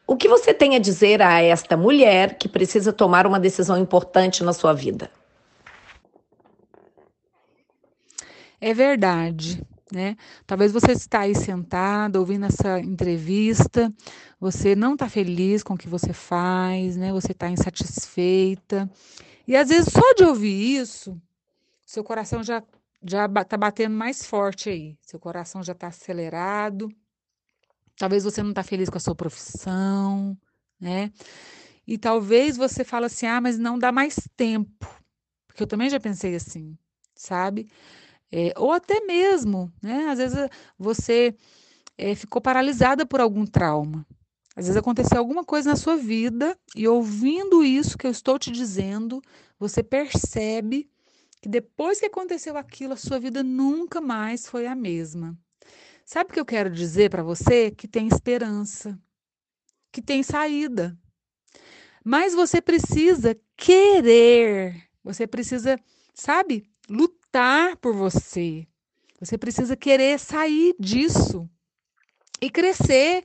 O 0.07 0.16
que 0.16 0.28
você 0.28 0.53
tem 0.53 0.74
a 0.74 0.78
dizer 0.78 1.22
a 1.22 1.40
esta 1.40 1.76
mulher 1.76 2.36
que 2.36 2.48
precisa 2.48 2.92
tomar 2.92 3.26
uma 3.26 3.38
decisão 3.38 3.78
importante 3.78 4.42
na 4.42 4.53
sua 4.53 4.72
vida? 4.72 5.11
É 8.61 8.74
verdade, 8.74 9.62
né? 9.93 10.16
Talvez 10.47 10.72
você 10.72 10.93
está 10.93 11.20
aí 11.20 11.34
sentado 11.34 12.16
ouvindo 12.16 12.47
essa 12.47 12.80
entrevista, 12.80 13.93
você 14.38 14.74
não 14.74 14.95
está 14.95 15.09
feliz 15.09 15.62
com 15.62 15.74
o 15.74 15.78
que 15.78 15.88
você 15.88 16.12
faz, 16.12 16.97
né? 16.97 17.12
Você 17.12 17.32
está 17.32 17.49
insatisfeita. 17.49 18.91
E 19.47 19.57
às 19.57 19.68
vezes 19.68 19.93
só 19.93 20.14
de 20.14 20.24
ouvir 20.24 20.76
isso, 20.80 21.20
seu 21.84 22.05
coração 22.05 22.43
já 22.43 22.62
já 23.03 23.24
está 23.24 23.57
batendo 23.57 23.95
mais 23.97 24.24
forte 24.24 24.68
aí. 24.68 24.99
Seu 25.01 25.18
coração 25.18 25.62
já 25.62 25.72
está 25.72 25.88
acelerado. 25.88 26.88
Talvez 27.97 28.24
você 28.24 28.43
não 28.43 28.51
está 28.51 28.62
feliz 28.62 28.88
com 28.88 28.99
a 28.99 29.01
sua 29.01 29.14
profissão, 29.14 30.36
né? 30.78 31.11
E 31.86 31.99
talvez 31.99 32.57
você 32.57 32.84
fale 32.84 33.07
assim, 33.07 33.26
ah, 33.26 33.41
mas 33.41 33.59
não 33.59 33.78
dá 33.78 33.91
mais 33.91 34.16
tempo. 34.36 34.86
Porque 35.47 35.62
eu 35.62 35.66
também 35.66 35.91
já 35.91 35.99
pensei 35.99 36.34
assim, 36.34 36.78
sabe? 37.14 37.68
É, 38.33 38.53
ou 38.57 38.72
até 38.72 39.01
mesmo, 39.01 39.72
né? 39.83 40.07
Às 40.09 40.18
vezes 40.18 40.49
você 40.78 41.35
é, 41.99 42.14
ficou 42.14 42.41
paralisada 42.41 43.05
por 43.05 43.20
algum 43.20 43.45
trauma. 43.45 44.07
Às 44.55 44.66
vezes 44.66 44.76
aconteceu 44.76 45.18
alguma 45.18 45.45
coisa 45.45 45.70
na 45.70 45.76
sua 45.76 45.97
vida 45.97 46.57
e 46.76 46.87
ouvindo 46.87 47.64
isso 47.64 47.97
que 47.97 48.07
eu 48.07 48.11
estou 48.11 48.39
te 48.39 48.51
dizendo, 48.51 49.22
você 49.59 49.83
percebe 49.83 50.91
que 51.41 51.49
depois 51.49 51.99
que 51.99 52.07
aconteceu 52.07 52.57
aquilo, 52.57 52.93
a 52.93 52.97
sua 52.97 53.18
vida 53.18 53.43
nunca 53.43 54.01
mais 54.01 54.47
foi 54.47 54.66
a 54.66 54.74
mesma. 54.74 55.37
Sabe 56.05 56.31
o 56.31 56.33
que 56.35 56.41
eu 56.41 56.45
quero 56.45 56.70
dizer 56.70 57.11
para 57.11 57.22
você? 57.22 57.70
Que 57.70 57.87
tem 57.87 58.09
esperança, 58.09 58.99
que 59.93 60.03
tem 60.03 60.22
saída. 60.22 60.99
Mas 62.05 62.35
você 62.35 62.61
precisa 62.61 63.39
querer, 63.57 64.89
você 65.05 65.26
precisa, 65.26 65.78
sabe, 66.14 66.64
lutar 66.89 67.20
lutar 67.31 67.76
por 67.76 67.95
você. 67.95 68.66
Você 69.20 69.39
precisa 69.39 69.76
querer 69.76 70.18
sair 70.18 70.74
disso 70.78 71.49
e 72.41 72.51
crescer. 72.51 73.24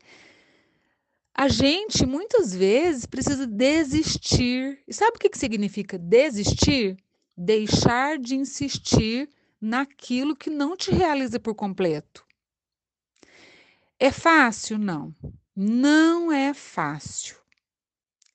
A 1.33 1.47
gente 1.47 2.05
muitas 2.05 2.53
vezes 2.53 3.05
precisa 3.05 3.47
desistir. 3.47 4.83
E 4.87 4.93
sabe 4.93 5.17
o 5.17 5.19
que 5.19 5.37
significa 5.37 5.97
desistir? 5.97 6.97
Deixar 7.35 8.19
de 8.19 8.35
insistir 8.35 9.29
naquilo 9.59 10.35
que 10.35 10.49
não 10.49 10.77
te 10.77 10.91
realiza 10.91 11.39
por 11.39 11.55
completo. 11.55 12.23
É 13.99 14.11
fácil? 14.11 14.77
Não. 14.77 15.15
Não 15.55 16.31
é 16.31 16.53
fácil. 16.53 17.37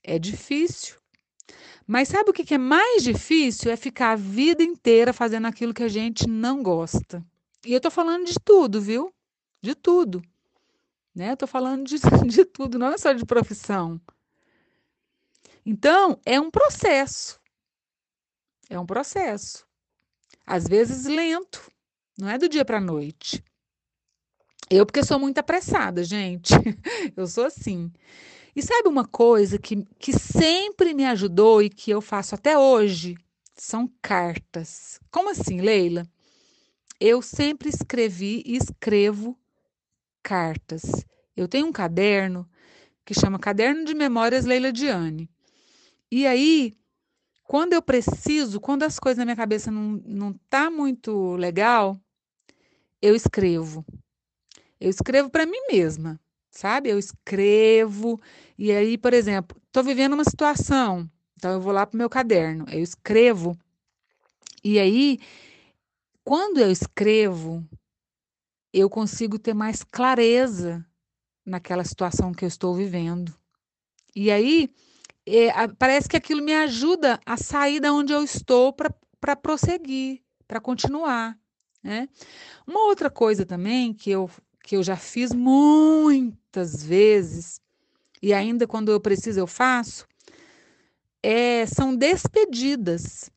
É 0.03 0.19
difícil. 0.19 1.00
Mas 1.91 2.07
sabe 2.07 2.31
o 2.31 2.33
que 2.33 2.55
é 2.55 2.57
mais 2.57 3.03
difícil? 3.03 3.69
É 3.69 3.77
ficar 3.77 4.13
a 4.13 4.17
vida 4.17 4.63
inteira 4.63 5.13
fazendo 5.13 5.49
aquilo 5.49 5.75
que 5.75 5.83
a 5.83 5.89
gente 5.89 6.29
não 6.29 6.63
gosta. 6.63 7.21
E 7.67 7.73
eu 7.73 7.81
tô 7.81 7.91
falando 7.91 8.27
de 8.27 8.37
tudo, 8.39 8.81
viu? 8.81 9.13
De 9.61 9.75
tudo. 9.75 10.23
Né? 11.13 11.33
Eu 11.33 11.37
tô 11.37 11.49
falando 11.49 11.85
de, 11.85 11.97
de 12.31 12.45
tudo, 12.45 12.79
não 12.79 12.93
é 12.93 12.97
só 12.97 13.13
de 13.13 13.27
profissão. 13.27 14.01
Então, 15.67 16.21
é 16.25 16.41
um 16.41 16.49
processo. 16.49 17.41
É 18.69 18.79
um 18.79 18.87
processo. 18.87 19.67
Às 20.47 20.69
vezes 20.69 21.07
lento, 21.07 21.73
não 22.17 22.29
é 22.29 22.39
do 22.39 22.49
dia 22.49 22.65
para 22.65 22.79
a 22.79 22.81
noite. 22.81 23.43
Eu, 24.71 24.87
porque 24.87 25.03
sou 25.03 25.19
muito 25.19 25.39
apressada, 25.39 26.05
gente. 26.05 26.53
eu 27.17 27.27
sou 27.27 27.47
assim. 27.47 27.93
E 28.55 28.63
sabe 28.63 28.89
uma 28.89 29.05
coisa 29.05 29.59
que, 29.59 29.85
que 29.99 30.13
sempre 30.13 30.93
me 30.93 31.05
ajudou 31.05 31.63
e 31.63 31.71
que 31.71 31.91
eu 31.91 32.01
faço 32.01 32.35
até 32.35 32.59
hoje? 32.59 33.17
São 33.55 33.91
cartas. 34.03 34.99
Como 35.11 35.31
assim, 35.31 35.61
Leila? 35.61 36.07
Eu 36.99 37.23
sempre 37.23 37.69
escrevi 37.69 38.43
e 38.45 38.57
escrevo 38.57 39.39
cartas. 40.23 40.83
Eu 41.37 41.47
tenho 41.47 41.67
um 41.67 41.73
caderno 41.73 42.49
que 43.05 43.15
chama 43.15 43.39
Caderno 43.39 43.85
de 43.85 43.95
Memórias 43.95 44.45
Leila 44.45 44.73
Diane. 44.73 45.31
E 46.11 46.27
aí, 46.27 46.75
quando 47.45 47.73
eu 47.73 47.83
preciso, 47.83 48.61
quando 48.61 48.83
as 48.83 48.99
coisas 48.99 49.19
na 49.19 49.25
minha 49.25 49.37
cabeça 49.37 49.71
não, 49.71 50.01
não 50.05 50.33
tá 50.49 50.71
muito 50.71 51.35
legal, 51.37 51.97
eu 53.01 53.15
escrevo. 53.15 53.85
Eu 54.81 54.91
escrevo 54.91 55.31
para 55.31 55.47
mim 55.47 55.61
mesma 55.71 56.21
sabe? 56.51 56.91
Eu 56.91 56.99
escrevo, 56.99 58.21
e 58.59 58.73
aí, 58.73 58.99
por 58.99 59.15
exemplo, 59.15 59.57
estou 59.67 59.83
vivendo 59.83 60.15
uma 60.15 60.25
situação, 60.25 61.09
então 61.37 61.53
eu 61.53 61.61
vou 61.61 61.73
lá 61.73 61.87
para 61.87 61.97
o 61.97 61.99
meu 61.99 62.11
caderno, 62.11 62.67
eu 62.71 62.83
escrevo, 62.83 63.57
e 64.63 64.79
aí, 64.79 65.19
quando 66.23 66.59
eu 66.59 66.71
escrevo, 66.71 67.67
eu 68.73 68.91
consigo 68.91 69.39
ter 69.39 69.55
mais 69.55 69.83
clareza 69.83 70.85
naquela 71.45 71.85
situação 71.85 72.33
que 72.33 72.45
eu 72.45 72.49
estou 72.49 72.75
vivendo. 72.75 73.35
E 74.15 74.31
aí, 74.31 74.71
é, 75.27 75.69
parece 75.79 76.09
que 76.09 76.17
aquilo 76.17 76.43
me 76.43 76.55
ajuda 76.55 77.19
a 77.25 77.37
sair 77.37 77.81
da 77.81 77.93
onde 77.93 78.13
eu 78.13 78.23
estou 78.23 78.73
para 78.73 79.37
prosseguir, 79.37 80.23
para 80.47 80.61
continuar. 80.61 81.39
Né? 81.83 82.09
Uma 82.67 82.81
outra 82.87 83.11
coisa 83.11 83.47
também 83.47 83.95
que 83.95 84.11
eu 84.11 84.31
que 84.71 84.77
eu 84.77 84.85
já 84.85 84.97
fiz 84.97 85.35
muitas 85.35 86.85
vezes 86.85 87.61
e 88.23 88.33
ainda 88.33 88.69
quando 88.69 88.93
eu 88.93 89.01
preciso 89.01 89.41
eu 89.41 89.47
faço, 89.49 90.07
é, 91.21 91.67
são 91.67 91.97
despedidas. 91.97 93.29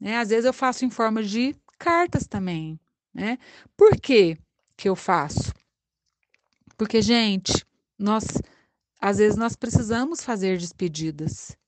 Né? 0.00 0.16
Às 0.16 0.30
vezes 0.30 0.46
eu 0.46 0.54
faço 0.54 0.86
em 0.86 0.90
forma 0.90 1.22
de 1.22 1.54
cartas 1.78 2.26
também. 2.26 2.80
Né? 3.12 3.36
Por 3.76 4.00
que, 4.00 4.38
que 4.74 4.88
eu 4.88 4.96
faço? 4.96 5.52
Porque, 6.78 7.02
gente, 7.02 7.62
nós 7.98 8.24
às 8.98 9.18
vezes 9.18 9.36
nós 9.36 9.54
precisamos 9.54 10.24
fazer 10.24 10.56
despedidas. 10.56 11.58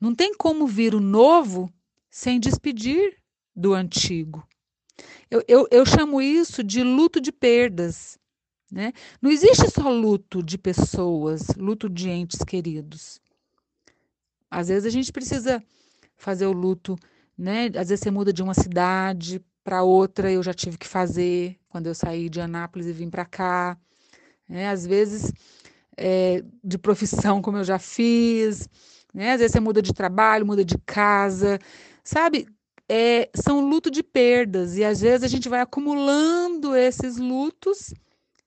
Não 0.00 0.14
tem 0.14 0.32
como 0.32 0.64
vir 0.64 0.94
o 0.94 1.00
novo 1.00 1.68
sem 2.08 2.38
despedir 2.38 3.16
do 3.52 3.74
antigo. 3.74 4.46
Eu, 5.28 5.42
eu, 5.48 5.66
eu 5.72 5.84
chamo 5.84 6.22
isso 6.22 6.62
de 6.62 6.84
luto 6.84 7.20
de 7.20 7.32
perdas. 7.32 8.16
Né? 8.70 8.92
Não 9.20 9.30
existe 9.30 9.70
só 9.70 9.88
luto 9.88 10.42
de 10.42 10.58
pessoas, 10.58 11.46
luto 11.56 11.88
de 11.88 12.10
entes 12.10 12.40
queridos. 12.40 13.20
Às 14.50 14.68
vezes 14.68 14.86
a 14.86 14.90
gente 14.90 15.12
precisa 15.12 15.62
fazer 16.16 16.46
o 16.46 16.52
luto, 16.52 16.96
né? 17.36 17.66
Às 17.66 17.88
vezes 17.88 18.00
você 18.00 18.10
muda 18.10 18.32
de 18.32 18.42
uma 18.42 18.54
cidade 18.54 19.40
para 19.64 19.82
outra, 19.82 20.30
eu 20.30 20.42
já 20.42 20.52
tive 20.52 20.76
que 20.76 20.86
fazer 20.86 21.58
quando 21.68 21.86
eu 21.86 21.94
saí 21.94 22.28
de 22.28 22.40
Anápolis 22.40 22.86
e 22.86 22.92
vim 22.92 23.10
para 23.10 23.24
cá. 23.24 23.78
Né? 24.48 24.68
Às 24.68 24.86
vezes 24.86 25.32
é, 25.96 26.42
de 26.62 26.78
profissão, 26.78 27.42
como 27.42 27.58
eu 27.58 27.64
já 27.64 27.78
fiz. 27.78 28.68
Né? 29.12 29.32
Às 29.32 29.40
vezes 29.40 29.52
você 29.52 29.60
muda 29.60 29.82
de 29.82 29.92
trabalho, 29.92 30.46
muda 30.46 30.64
de 30.64 30.78
casa. 30.78 31.58
Sabe, 32.02 32.46
é, 32.88 33.28
são 33.34 33.60
luto 33.68 33.90
de 33.90 34.02
perdas 34.02 34.76
e 34.76 34.84
às 34.84 35.00
vezes 35.00 35.24
a 35.24 35.28
gente 35.28 35.48
vai 35.48 35.60
acumulando 35.60 36.74
esses 36.74 37.18
lutos 37.18 37.92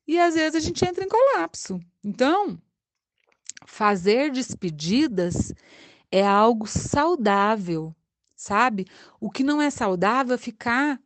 e 0.08 0.20
às 0.20 0.36
vezes 0.36 0.56
a 0.56 0.60
gente 0.60 0.84
entra 0.84 1.04
em 1.04 1.10
colapso. 1.10 1.80
Então, 2.04 2.60
fazer 3.66 4.32
despedidas 4.32 5.54
é 6.12 6.26
algo 6.26 6.68
saudável, 6.68 7.96
sabe? 8.36 8.86
O 9.20 9.30
que 9.30 9.44
não 9.44 9.62
é 9.62 9.70
saudável 9.70 10.36
é 10.36 10.38
ficar 10.38 11.00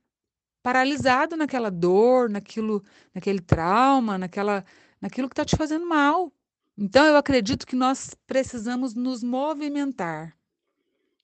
paralisado 0.64 1.38
naquela 1.38 1.70
dor, 1.70 2.30
naquilo, 2.30 2.84
naquele 3.14 3.40
trauma, 3.40 4.18
naquela, 4.18 4.66
naquilo 5.00 5.30
que 5.30 5.34
está 5.34 5.46
te 5.46 5.56
fazendo 5.56 5.86
mal. 5.86 6.34
Então, 6.78 7.06
eu 7.06 7.16
acredito 7.16 7.68
que 7.68 7.76
nós 7.76 8.16
precisamos 8.26 8.96
nos 8.96 9.24
movimentar. 9.24 10.36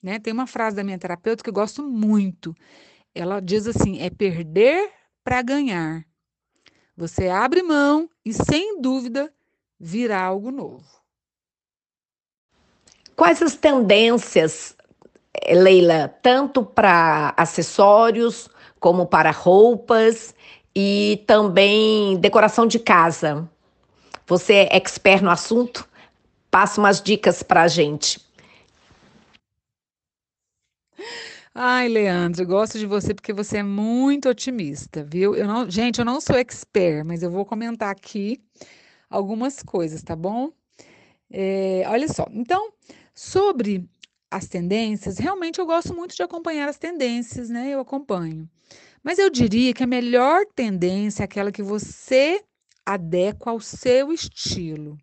Né? 0.02 0.20
Tem 0.20 0.32
uma 0.32 0.48
frase 0.48 0.76
da 0.76 0.84
minha 0.84 0.98
terapeuta 0.98 1.44
que 1.44 1.50
eu 1.50 1.54
gosto 1.54 1.84
muito. 1.84 2.56
Ela 3.14 3.40
diz 3.40 3.68
assim: 3.68 4.00
é 4.00 4.10
perder 4.10 4.92
para 5.24 5.42
ganhar. 5.42 6.06
Você 7.02 7.30
abre 7.30 7.64
mão 7.64 8.08
e, 8.24 8.32
sem 8.32 8.80
dúvida, 8.80 9.34
virá 9.80 10.22
algo 10.22 10.52
novo. 10.52 10.86
Quais 13.16 13.42
as 13.42 13.56
tendências, 13.56 14.76
Leila, 15.50 16.10
tanto 16.22 16.64
para 16.64 17.34
acessórios 17.36 18.48
como 18.80 19.08
para 19.08 19.32
roupas 19.32 20.36
e 20.76 21.24
também 21.26 22.20
decoração 22.20 22.68
de 22.68 22.78
casa? 22.78 23.50
Você 24.28 24.54
é 24.54 24.78
expert 24.78 25.24
no 25.24 25.32
assunto? 25.32 25.90
Passa 26.52 26.80
umas 26.80 27.02
dicas 27.02 27.42
para 27.42 27.64
a 27.64 27.68
gente. 27.68 28.24
Ai, 31.54 31.90
Leandro, 31.90 32.46
gosto 32.46 32.80
de 32.80 32.86
você 32.86 33.14
porque 33.14 33.34
você 33.34 33.58
é 33.58 33.64
muito 33.64 34.30
otimista, 34.30 35.04
viu? 35.04 35.36
Eu 35.36 35.46
não, 35.48 35.70
gente, 35.70 36.00
eu 36.00 36.06
não 36.06 36.22
sou 36.22 36.38
expert, 36.38 37.06
mas 37.06 37.22
eu 37.24 37.30
vou 37.30 37.46
comentar 37.46 37.90
aqui 37.92 38.42
algumas 39.10 39.62
coisas, 39.64 40.02
tá 40.04 40.16
bom? 40.16 40.52
É, 41.32 41.84
olha 41.88 42.08
só, 42.08 42.26
então, 42.32 42.74
sobre 43.14 43.90
as 44.32 44.48
tendências, 44.48 45.18
realmente 45.20 45.60
eu 45.60 45.66
gosto 45.66 45.94
muito 45.96 46.16
de 46.16 46.24
acompanhar 46.24 46.70
as 46.70 46.78
tendências, 46.78 47.50
né? 47.50 47.70
Eu 47.72 47.82
acompanho. 47.82 48.50
Mas 49.04 49.20
eu 49.20 49.30
diria 49.30 49.74
que 49.74 49.84
a 49.84 49.88
melhor 49.88 50.46
tendência 50.56 51.24
é 51.24 51.26
aquela 51.26 51.52
que 51.52 51.64
você 51.64 52.44
adequa 52.86 53.52
ao 53.52 53.60
seu 53.60 54.14
estilo. 54.14 54.98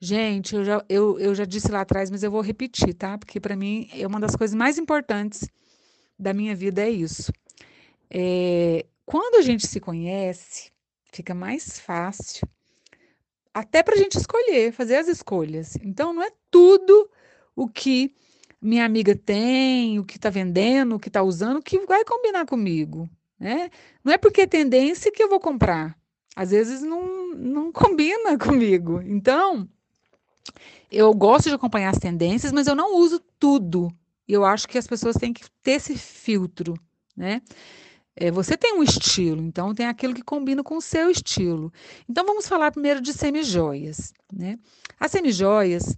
Gente, 0.00 0.54
eu 0.54 0.64
já, 0.64 0.84
eu, 0.88 1.18
eu 1.18 1.34
já 1.34 1.44
disse 1.44 1.70
lá 1.70 1.82
atrás, 1.82 2.10
mas 2.10 2.22
eu 2.22 2.30
vou 2.30 2.40
repetir, 2.40 2.94
tá? 2.94 3.18
Porque 3.18 3.38
para 3.38 3.54
mim 3.54 3.88
é 3.92 4.06
uma 4.06 4.18
das 4.18 4.34
coisas 4.34 4.54
mais 4.54 4.78
importantes 4.78 5.46
da 6.18 6.32
minha 6.32 6.54
vida 6.54 6.82
é 6.82 6.90
isso. 6.90 7.30
É, 8.10 8.86
quando 9.04 9.36
a 9.36 9.42
gente 9.42 9.66
se 9.66 9.78
conhece, 9.78 10.72
fica 11.12 11.34
mais 11.34 11.78
fácil 11.78 12.48
até 13.52 13.82
para 13.82 13.94
a 13.94 13.98
gente 13.98 14.16
escolher, 14.16 14.72
fazer 14.72 14.96
as 14.96 15.08
escolhas. 15.08 15.76
Então, 15.82 16.12
não 16.12 16.22
é 16.22 16.30
tudo 16.50 17.10
o 17.54 17.68
que 17.68 18.14
minha 18.60 18.84
amiga 18.84 19.14
tem, 19.14 19.98
o 19.98 20.04
que 20.04 20.16
está 20.16 20.30
vendendo, 20.30 20.94
o 20.94 21.00
que 21.00 21.08
está 21.08 21.22
usando, 21.22 21.62
que 21.62 21.78
vai 21.86 22.04
combinar 22.04 22.46
comigo. 22.46 23.08
Né? 23.38 23.70
Não 24.04 24.12
é 24.12 24.18
porque 24.18 24.42
é 24.42 24.46
tendência 24.46 25.12
que 25.12 25.22
eu 25.22 25.28
vou 25.28 25.40
comprar. 25.40 25.98
Às 26.36 26.50
vezes 26.52 26.80
não, 26.82 27.34
não 27.34 27.72
combina 27.72 28.38
comigo. 28.38 29.02
Então, 29.02 29.68
eu 30.90 31.12
gosto 31.14 31.48
de 31.48 31.54
acompanhar 31.54 31.90
as 31.90 31.98
tendências, 31.98 32.52
mas 32.52 32.66
eu 32.66 32.74
não 32.74 32.96
uso 32.96 33.20
tudo. 33.38 33.88
Eu 34.26 34.44
acho 34.44 34.68
que 34.68 34.78
as 34.78 34.86
pessoas 34.86 35.16
têm 35.16 35.32
que 35.32 35.42
ter 35.62 35.72
esse 35.72 35.96
filtro, 35.96 36.74
né? 37.16 37.42
É, 38.16 38.30
você 38.30 38.56
tem 38.56 38.74
um 38.74 38.82
estilo, 38.82 39.40
então 39.42 39.74
tem 39.74 39.86
aquilo 39.86 40.14
que 40.14 40.22
combina 40.22 40.62
com 40.62 40.76
o 40.76 40.80
seu 40.82 41.10
estilo. 41.10 41.72
Então 42.08 42.24
vamos 42.26 42.46
falar 42.46 42.70
primeiro 42.70 43.00
de 43.00 43.12
semijoias, 43.12 44.12
né? 44.32 44.58
As 44.98 45.10
semijoias, 45.10 45.96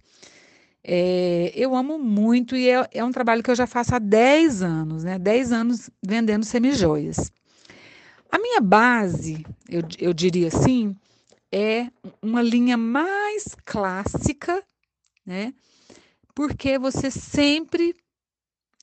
é, 0.83 1.51
eu 1.55 1.75
amo 1.75 1.97
muito 1.97 2.55
e 2.55 2.69
é, 2.69 2.87
é, 2.91 3.03
um 3.03 3.11
trabalho 3.11 3.41
que 3.41 3.49
eu 3.49 3.55
já 3.55 3.65
faço 3.65 3.95
há 3.95 3.99
10 3.99 4.61
anos, 4.61 5.03
né? 5.03 5.17
10 5.17 5.51
anos 5.51 5.89
vendendo 6.01 6.45
semijoias. 6.45 7.31
A 8.31 8.39
minha 8.39 8.61
base, 8.61 9.45
eu, 9.69 9.81
eu 9.99 10.13
diria 10.13 10.47
assim, 10.47 10.95
é 11.53 11.87
uma 12.19 12.41
linha 12.41 12.75
mais 12.75 13.55
clássica, 13.63 14.63
né? 15.23 15.53
Porque 16.33 16.79
você 16.79 17.11
sempre 17.11 17.95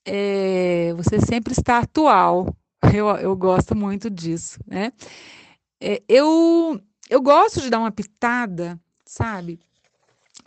é, 0.07 0.95
você 0.95 1.21
sempre 1.21 1.53
está 1.53 1.79
atual. 1.79 2.55
Eu, 2.95 3.09
eu 3.09 3.37
gosto 3.37 3.77
muito 3.77 4.09
disso, 4.09 4.59
né? 4.67 4.91
É, 5.79 6.03
eu, 6.09 6.81
eu 7.11 7.21
gosto 7.21 7.61
de 7.61 7.69
dar 7.69 7.79
uma 7.79 7.93
pitada, 7.93 8.81
sabe? 9.05 9.61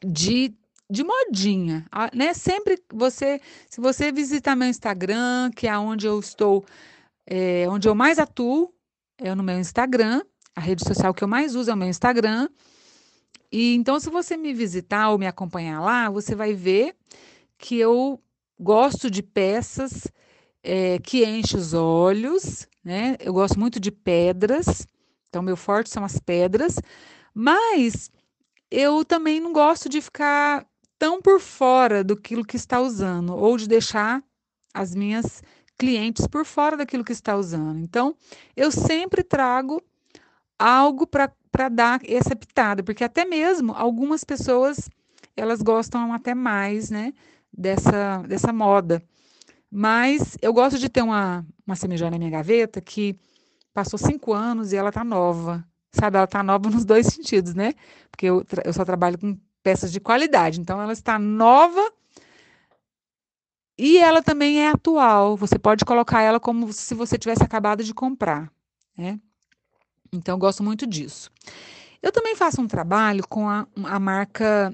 De 0.03 0.51
de 0.89 1.03
modinha, 1.03 1.87
né? 2.13 2.33
Sempre 2.33 2.77
você, 2.91 3.39
se 3.69 3.79
você 3.79 4.11
visitar 4.11 4.55
meu 4.55 4.67
Instagram, 4.67 5.51
que 5.55 5.67
é 5.67 5.77
onde 5.77 6.05
eu 6.05 6.19
estou, 6.19 6.65
é, 7.25 7.65
onde 7.69 7.87
eu 7.87 7.95
mais 7.95 8.19
atuo, 8.19 8.73
é 9.17 9.33
no 9.33 9.43
meu 9.43 9.57
Instagram, 9.59 10.21
a 10.55 10.61
rede 10.61 10.83
social 10.83 11.13
que 11.13 11.23
eu 11.23 11.27
mais 11.27 11.55
uso 11.55 11.71
é 11.71 11.73
o 11.73 11.77
meu 11.77 11.87
Instagram. 11.87 12.49
E 13.51 13.75
então, 13.75 13.99
se 13.99 14.09
você 14.09 14.35
me 14.35 14.53
visitar 14.53 15.09
ou 15.09 15.17
me 15.17 15.27
acompanhar 15.27 15.79
lá, 15.79 16.09
você 16.09 16.35
vai 16.35 16.53
ver 16.53 16.95
que 17.57 17.77
eu 17.77 18.21
gosto 18.59 19.09
de 19.09 19.21
peças 19.21 20.07
é, 20.63 20.97
que 20.99 21.25
enchem 21.25 21.59
os 21.59 21.73
olhos, 21.73 22.67
né? 22.83 23.15
Eu 23.19 23.33
gosto 23.33 23.59
muito 23.59 23.79
de 23.79 23.91
pedras, 23.91 24.87
então 25.29 25.41
meu 25.41 25.57
forte 25.57 25.89
são 25.89 26.03
as 26.03 26.19
pedras, 26.19 26.79
mas 27.33 28.09
eu 28.71 29.05
também 29.05 29.39
não 29.39 29.53
gosto 29.53 29.87
de 29.87 30.01
ficar 30.01 30.65
tão 30.97 31.21
por 31.21 31.39
fora 31.39 32.03
do 32.03 32.15
que 32.15 32.35
está 32.55 32.79
usando, 32.79 33.35
ou 33.35 33.57
de 33.57 33.67
deixar 33.67 34.23
as 34.73 34.95
minhas 34.95 35.43
clientes 35.77 36.25
por 36.27 36.45
fora 36.45 36.77
daquilo 36.77 37.03
que 37.03 37.11
está 37.11 37.35
usando. 37.35 37.79
Então, 37.79 38.15
eu 38.55 38.71
sempre 38.71 39.21
trago 39.21 39.81
algo 40.57 41.07
para 41.07 41.69
dar 41.69 41.99
essa 42.05 42.35
pitada, 42.35 42.83
porque 42.83 43.03
até 43.03 43.25
mesmo 43.25 43.73
algumas 43.73 44.23
pessoas 44.23 44.89
elas 45.35 45.61
gostam 45.61 46.13
até 46.13 46.33
mais, 46.33 46.89
né, 46.89 47.13
dessa, 47.51 48.19
dessa 48.27 48.53
moda. 48.53 49.03
Mas 49.71 50.37
eu 50.41 50.53
gosto 50.53 50.77
de 50.77 50.87
ter 50.87 51.01
uma, 51.01 51.45
uma 51.65 51.75
semijoia 51.75 52.11
na 52.11 52.19
minha 52.19 52.29
gaveta 52.29 52.79
que 52.79 53.19
passou 53.73 53.97
cinco 53.97 54.31
anos 54.31 54.71
e 54.71 54.75
ela 54.75 54.91
tá 54.91 55.03
nova. 55.03 55.65
Sabe, 55.91 56.17
ela 56.17 56.27
tá 56.27 56.43
nova 56.43 56.69
nos 56.69 56.85
dois 56.85 57.07
sentidos, 57.07 57.55
né? 57.55 57.73
Porque 58.11 58.27
eu, 58.27 58.45
eu 58.63 58.73
só 58.73 58.85
trabalho 58.85 59.17
com 59.17 59.37
peças 59.63 59.91
de 59.91 59.99
qualidade. 59.99 60.59
Então, 60.59 60.79
ela 60.79 60.93
está 60.93 61.17
nova 61.17 61.91
e 63.77 63.97
ela 63.97 64.21
também 64.21 64.61
é 64.61 64.69
atual. 64.69 65.35
Você 65.37 65.57
pode 65.57 65.83
colocar 65.85 66.21
ela 66.21 66.39
como 66.39 66.71
se 66.71 66.93
você 66.93 67.17
tivesse 67.17 67.43
acabado 67.43 67.83
de 67.83 67.93
comprar. 67.93 68.51
Né? 68.95 69.19
Então, 70.13 70.35
eu 70.35 70.39
gosto 70.39 70.63
muito 70.63 70.85
disso. 70.85 71.29
Eu 72.01 72.11
também 72.11 72.35
faço 72.35 72.61
um 72.61 72.67
trabalho 72.67 73.27
com 73.27 73.49
a, 73.49 73.67
a 73.85 73.99
marca, 73.99 74.73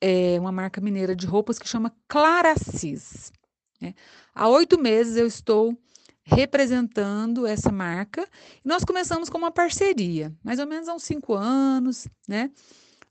é, 0.00 0.38
uma 0.40 0.52
marca 0.52 0.80
mineira 0.80 1.14
de 1.14 1.26
roupas 1.26 1.58
que 1.58 1.68
chama 1.68 1.92
Claracis. 2.08 3.32
Né? 3.80 3.94
Há 4.34 4.48
oito 4.48 4.80
meses 4.80 5.16
eu 5.16 5.26
estou 5.26 5.76
representando 6.22 7.46
essa 7.46 7.72
marca. 7.72 8.26
Nós 8.64 8.84
começamos 8.84 9.28
com 9.28 9.38
uma 9.38 9.50
parceria, 9.50 10.32
mais 10.42 10.58
ou 10.58 10.66
menos 10.66 10.88
há 10.88 10.94
uns 10.94 11.02
cinco 11.02 11.34
anos, 11.34 12.06
né? 12.26 12.50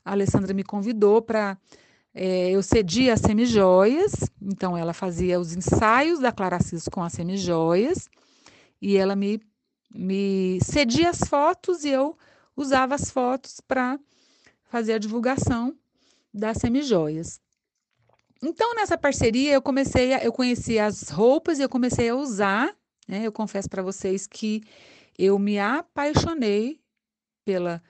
a 0.04 0.12
Alessandra 0.12 0.54
me 0.54 0.64
convidou 0.64 1.22
para. 1.22 1.58
É, 2.12 2.50
eu 2.50 2.64
cedi 2.64 3.10
as 3.10 3.22
semijoias, 3.22 4.14
então 4.42 4.76
ela 4.76 4.94
fazia 4.94 5.40
os 5.40 5.56
ensaios 5.56 6.20
da 6.20 6.32
Claracis 6.32 6.88
com 6.92 7.04
as 7.04 7.14
semijoias 7.14 8.10
e 8.82 8.98
ela 8.98 9.16
me, 9.16 9.40
me 9.90 10.60
cedia 10.62 11.10
as 11.10 11.20
fotos 11.20 11.84
e 11.84 11.90
eu 11.90 12.18
usava 12.56 12.96
as 12.96 13.10
fotos 13.10 13.60
para 13.60 14.00
fazer 14.66 14.94
a 14.94 15.00
divulgação 15.00 15.76
das 16.34 16.58
semijoias. 16.58 17.40
Então, 18.42 18.74
nessa 18.76 18.98
parceria, 18.98 19.54
eu 19.54 19.62
comecei, 19.62 20.14
a, 20.14 20.24
eu 20.24 20.32
conheci 20.32 20.80
as 20.80 21.10
roupas 21.10 21.60
e 21.60 21.62
eu 21.62 21.70
comecei 21.70 22.10
a 22.10 22.16
usar. 22.16 22.74
Né? 23.08 23.26
Eu 23.26 23.32
confesso 23.32 23.70
para 23.70 23.82
vocês 23.82 24.26
que 24.28 24.62
eu 25.18 25.38
me 25.38 25.60
apaixonei 25.60 26.80
pela 27.44 27.82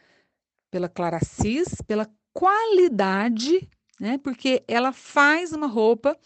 pela 0.72 0.88
Claracis, 0.88 1.82
pela 1.88 2.08
qualidade, 2.34 3.68
né? 4.00 4.18
Porque 4.18 4.64
ela 4.68 4.92
faz 4.92 5.52
uma 5.52 5.68
roupa 5.68 6.18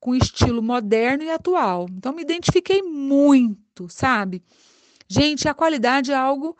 com 0.00 0.14
estilo 0.14 0.62
moderno 0.62 1.22
e 1.22 1.30
atual. 1.30 1.86
Então 1.90 2.12
me 2.12 2.22
identifiquei 2.22 2.82
muito, 2.82 3.88
sabe? 3.88 4.42
Gente, 5.14 5.46
a 5.46 5.52
qualidade 5.52 6.10
é 6.10 6.14
algo 6.14 6.56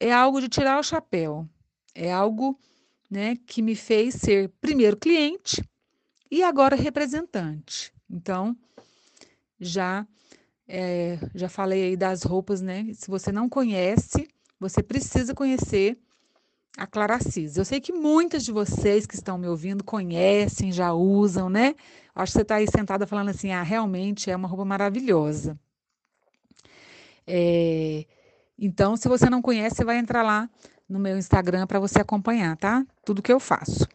é 0.00 0.10
algo 0.10 0.40
de 0.40 0.48
tirar 0.48 0.80
o 0.80 0.82
chapéu. 0.82 1.46
É 1.94 2.10
algo, 2.10 2.58
né, 3.10 3.36
que 3.46 3.60
me 3.60 3.76
fez 3.76 4.14
ser 4.14 4.48
primeiro 4.62 4.96
cliente 4.96 5.62
e 6.30 6.42
agora 6.42 6.74
representante. 6.74 7.92
Então, 8.08 8.56
já 9.60 10.06
é, 10.66 11.18
já 11.34 11.50
falei 11.50 11.88
aí 11.88 11.96
das 11.98 12.22
roupas, 12.22 12.62
né? 12.62 12.86
Se 12.94 13.10
você 13.10 13.30
não 13.30 13.46
conhece, 13.46 14.26
você 14.58 14.82
precisa 14.82 15.34
conhecer 15.34 15.98
a 16.78 16.86
Claracis. 16.86 17.58
Eu 17.58 17.64
sei 17.66 17.78
que 17.78 17.92
muitas 17.92 18.42
de 18.42 18.52
vocês 18.52 19.04
que 19.04 19.14
estão 19.14 19.36
me 19.36 19.48
ouvindo 19.48 19.84
conhecem, 19.84 20.72
já 20.72 20.94
usam, 20.94 21.50
né? 21.50 21.74
Acho 22.14 22.32
que 22.32 22.38
você 22.38 22.42
está 22.42 22.54
aí 22.54 22.66
sentada 22.66 23.06
falando 23.06 23.28
assim, 23.28 23.52
ah, 23.52 23.62
realmente 23.62 24.30
é 24.30 24.36
uma 24.36 24.48
roupa 24.48 24.64
maravilhosa. 24.64 25.60
É, 27.26 28.04
então, 28.58 28.96
se 28.96 29.08
você 29.08 29.28
não 29.28 29.42
conhece, 29.42 29.76
você 29.76 29.84
vai 29.84 29.98
entrar 29.98 30.22
lá 30.22 30.48
no 30.88 30.98
meu 30.98 31.18
Instagram 31.18 31.66
para 31.66 31.80
você 31.80 32.00
acompanhar, 32.00 32.56
tá? 32.56 32.84
Tudo 33.04 33.22
que 33.22 33.32
eu 33.32 33.40
faço. 33.40 33.86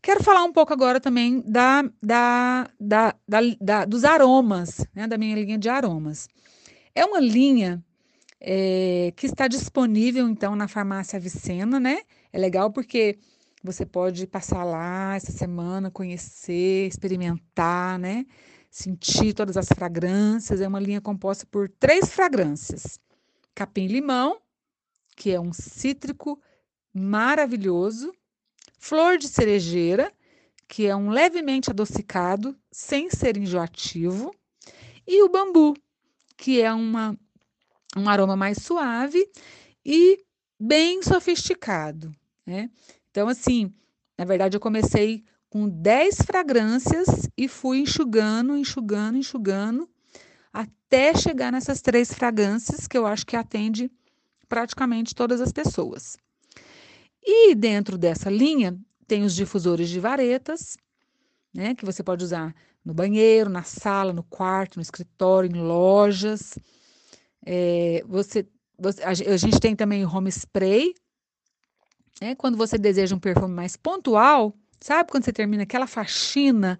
Quero 0.00 0.22
falar 0.22 0.42
um 0.44 0.52
pouco 0.52 0.72
agora 0.72 1.00
também 1.00 1.40
da, 1.46 1.82
da, 2.02 2.68
da, 2.78 3.14
da 3.60 3.84
dos 3.84 4.04
aromas, 4.04 4.84
né? 4.94 5.06
Da 5.06 5.16
minha 5.16 5.36
linha 5.36 5.58
de 5.58 5.68
aromas. 5.68 6.28
É 6.94 7.04
uma 7.04 7.20
linha 7.20 7.82
é, 8.40 9.12
que 9.16 9.26
está 9.26 9.46
disponível 9.46 10.28
então 10.28 10.56
na 10.56 10.66
farmácia 10.66 11.16
Avicena, 11.16 11.78
né? 11.78 12.00
É 12.32 12.38
legal 12.38 12.72
porque 12.72 13.18
você 13.62 13.86
pode 13.86 14.26
passar 14.26 14.64
lá 14.64 15.14
essa 15.14 15.30
semana, 15.30 15.90
conhecer, 15.90 16.88
experimentar, 16.88 17.98
né? 17.98 18.26
Sentir 18.72 19.34
todas 19.34 19.58
as 19.58 19.68
fragrâncias. 19.68 20.62
É 20.62 20.68
uma 20.68 20.80
linha 20.80 21.02
composta 21.02 21.46
por 21.46 21.68
três 21.68 22.12
fragrâncias: 22.14 22.98
capim-limão, 23.54 24.40
que 25.16 25.30
é 25.32 25.40
um 25.40 25.52
cítrico 25.52 26.40
maravilhoso, 26.94 28.12
flor 28.78 29.18
de 29.18 29.28
cerejeira, 29.28 30.12
que 30.68 30.86
é 30.86 30.96
um 30.96 31.10
levemente 31.10 31.70
adocicado, 31.70 32.56
sem 32.72 33.10
ser 33.10 33.36
enjoativo, 33.36 34.34
e 35.06 35.22
o 35.22 35.28
bambu, 35.28 35.74
que 36.36 36.62
é 36.62 36.72
uma 36.72 37.16
um 37.96 38.08
aroma 38.08 38.36
mais 38.36 38.58
suave 38.58 39.30
e 39.84 40.24
bem 40.60 41.02
sofisticado, 41.02 42.14
né? 42.46 42.70
Então, 43.10 43.28
assim, 43.28 43.74
Na 44.18 44.24
verdade, 44.26 44.56
eu 44.56 44.60
comecei 44.60 45.24
com 45.52 45.68
10 45.68 46.22
fragrâncias 46.24 47.28
e 47.36 47.46
fui 47.46 47.80
enxugando, 47.80 48.56
enxugando, 48.56 49.18
enxugando, 49.18 49.86
até 50.50 51.14
chegar 51.14 51.52
nessas 51.52 51.82
três 51.82 52.10
fragrâncias 52.10 52.88
que 52.88 52.96
eu 52.96 53.04
acho 53.04 53.26
que 53.26 53.36
atende 53.36 53.92
praticamente 54.48 55.14
todas 55.14 55.42
as 55.42 55.52
pessoas. 55.52 56.16
E 57.22 57.54
dentro 57.54 57.98
dessa 57.98 58.30
linha 58.30 58.74
tem 59.06 59.24
os 59.24 59.34
difusores 59.34 59.90
de 59.90 60.00
varetas, 60.00 60.78
né, 61.52 61.74
que 61.74 61.84
você 61.84 62.02
pode 62.02 62.24
usar 62.24 62.54
no 62.82 62.94
banheiro, 62.94 63.50
na 63.50 63.62
sala, 63.62 64.14
no 64.14 64.22
quarto, 64.22 64.76
no 64.76 64.82
escritório, 64.82 65.54
em 65.54 65.60
lojas. 65.60 66.58
É, 67.44 68.02
você, 68.08 68.48
você, 68.78 69.02
a 69.02 69.36
gente 69.36 69.60
tem 69.60 69.76
também 69.76 70.02
home 70.06 70.30
spray, 70.30 70.94
né, 72.22 72.34
quando 72.36 72.56
você 72.56 72.78
deseja 72.78 73.14
um 73.14 73.20
perfume 73.20 73.52
mais 73.52 73.76
pontual, 73.76 74.56
sabe 74.82 75.10
quando 75.10 75.24
você 75.24 75.32
termina 75.32 75.62
aquela 75.62 75.86
faxina 75.86 76.78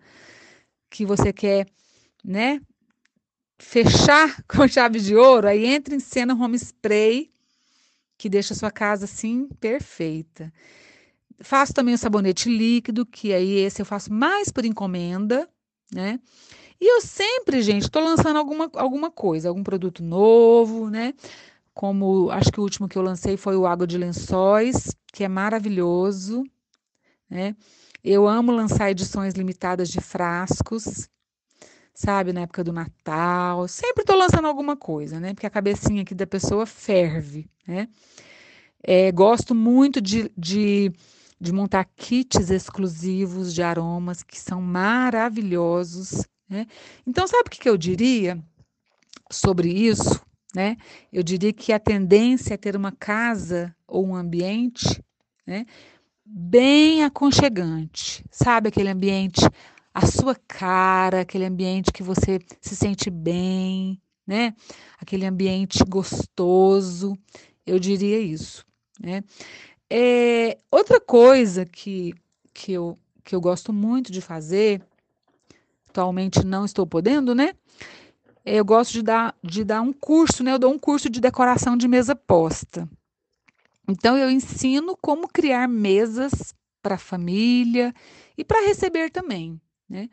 que 0.90 1.06
você 1.06 1.32
quer, 1.32 1.66
né, 2.24 2.60
fechar 3.58 4.42
com 4.48 4.66
chave 4.66 5.00
de 5.00 5.16
ouro, 5.16 5.48
aí 5.48 5.64
entra 5.64 5.94
em 5.94 6.00
cena 6.00 6.34
home 6.34 6.56
spray 6.56 7.30
que 8.18 8.28
deixa 8.28 8.54
a 8.54 8.56
sua 8.56 8.70
casa 8.70 9.04
assim 9.04 9.48
perfeita. 9.60 10.52
Faço 11.40 11.74
também 11.74 11.94
o 11.94 11.98
sabonete 11.98 12.48
líquido, 12.48 13.04
que 13.04 13.32
aí 13.32 13.54
esse 13.58 13.82
eu 13.82 13.86
faço 13.86 14.12
mais 14.12 14.48
por 14.50 14.64
encomenda, 14.64 15.48
né? 15.92 16.20
E 16.80 16.86
eu 16.86 17.00
sempre, 17.00 17.62
gente, 17.62 17.82
estou 17.82 18.02
lançando 18.02 18.36
alguma, 18.36 18.70
alguma 18.74 19.10
coisa, 19.10 19.48
algum 19.48 19.62
produto 19.62 20.02
novo, 20.02 20.88
né? 20.90 21.14
Como 21.74 22.30
acho 22.30 22.52
que 22.52 22.60
o 22.60 22.62
último 22.62 22.88
que 22.88 22.96
eu 22.96 23.02
lancei 23.02 23.36
foi 23.36 23.56
o 23.56 23.66
Água 23.66 23.86
de 23.86 23.98
Lençóis, 23.98 24.94
que 25.12 25.24
é 25.24 25.28
maravilhoso, 25.28 26.44
né? 27.28 27.56
Eu 28.04 28.26
amo 28.26 28.50
lançar 28.50 28.90
edições 28.90 29.34
limitadas 29.34 29.88
de 29.88 30.00
frascos, 30.00 31.08
sabe, 31.94 32.32
na 32.32 32.40
época 32.40 32.64
do 32.64 32.72
Natal. 32.72 33.68
Sempre 33.68 34.02
estou 34.02 34.16
lançando 34.16 34.48
alguma 34.48 34.76
coisa, 34.76 35.20
né? 35.20 35.32
Porque 35.34 35.46
a 35.46 35.50
cabecinha 35.50 36.02
aqui 36.02 36.14
da 36.14 36.26
pessoa 36.26 36.66
ferve, 36.66 37.48
né? 37.66 37.88
É, 38.82 39.12
gosto 39.12 39.54
muito 39.54 40.00
de, 40.00 40.28
de, 40.36 40.92
de, 41.40 41.52
montar 41.52 41.84
kits 41.96 42.50
exclusivos 42.50 43.54
de 43.54 43.62
aromas 43.62 44.24
que 44.24 44.40
são 44.40 44.60
maravilhosos, 44.60 46.26
né? 46.48 46.66
Então, 47.06 47.24
sabe 47.28 47.46
o 47.46 47.50
que, 47.50 47.60
que 47.60 47.68
eu 47.68 47.76
diria 47.76 48.42
sobre 49.30 49.68
isso? 49.68 50.20
Né? 50.52 50.76
Eu 51.12 51.22
diria 51.22 51.52
que 51.52 51.72
a 51.72 51.78
tendência 51.78 52.54
é 52.54 52.56
ter 52.56 52.74
uma 52.74 52.90
casa 52.90 53.74
ou 53.86 54.04
um 54.04 54.16
ambiente 54.16 55.02
né, 55.46 55.66
bem 56.24 57.04
aconchegante, 57.04 58.24
sabe? 58.30 58.68
Aquele 58.68 58.88
ambiente 58.88 59.40
a 59.94 60.06
sua 60.06 60.34
cara, 60.34 61.20
aquele 61.20 61.44
ambiente 61.44 61.92
que 61.92 62.02
você 62.02 62.40
se 62.60 62.74
sente 62.74 63.10
bem, 63.10 64.00
né? 64.26 64.54
Aquele 64.98 65.26
ambiente 65.26 65.84
gostoso, 65.84 67.16
eu 67.66 67.78
diria 67.78 68.18
isso, 68.18 68.64
né? 68.98 69.22
É, 69.90 70.58
outra 70.70 70.98
coisa 70.98 71.66
que, 71.66 72.14
que, 72.54 72.72
eu, 72.72 72.98
que 73.22 73.34
eu 73.34 73.40
gosto 73.40 73.72
muito 73.72 74.10
de 74.10 74.22
fazer, 74.22 74.82
atualmente 75.88 76.44
não 76.44 76.64
estou 76.64 76.86
podendo, 76.86 77.34
né? 77.34 77.52
Eu 78.44 78.64
gosto 78.64 78.92
de 78.92 79.02
dar, 79.02 79.36
de 79.44 79.62
dar 79.62 79.82
um 79.82 79.92
curso, 79.92 80.42
né? 80.42 80.52
Eu 80.54 80.58
dou 80.58 80.72
um 80.72 80.78
curso 80.78 81.10
de 81.10 81.20
decoração 81.20 81.76
de 81.76 81.86
mesa 81.86 82.16
posta. 82.16 82.88
Então, 83.92 84.16
eu 84.16 84.30
ensino 84.30 84.96
como 84.96 85.28
criar 85.28 85.68
mesas 85.68 86.54
para 86.80 86.94
a 86.94 86.98
família 86.98 87.92
e 88.38 88.42
para 88.42 88.66
receber 88.66 89.10
também. 89.10 89.60
Né? 89.86 90.08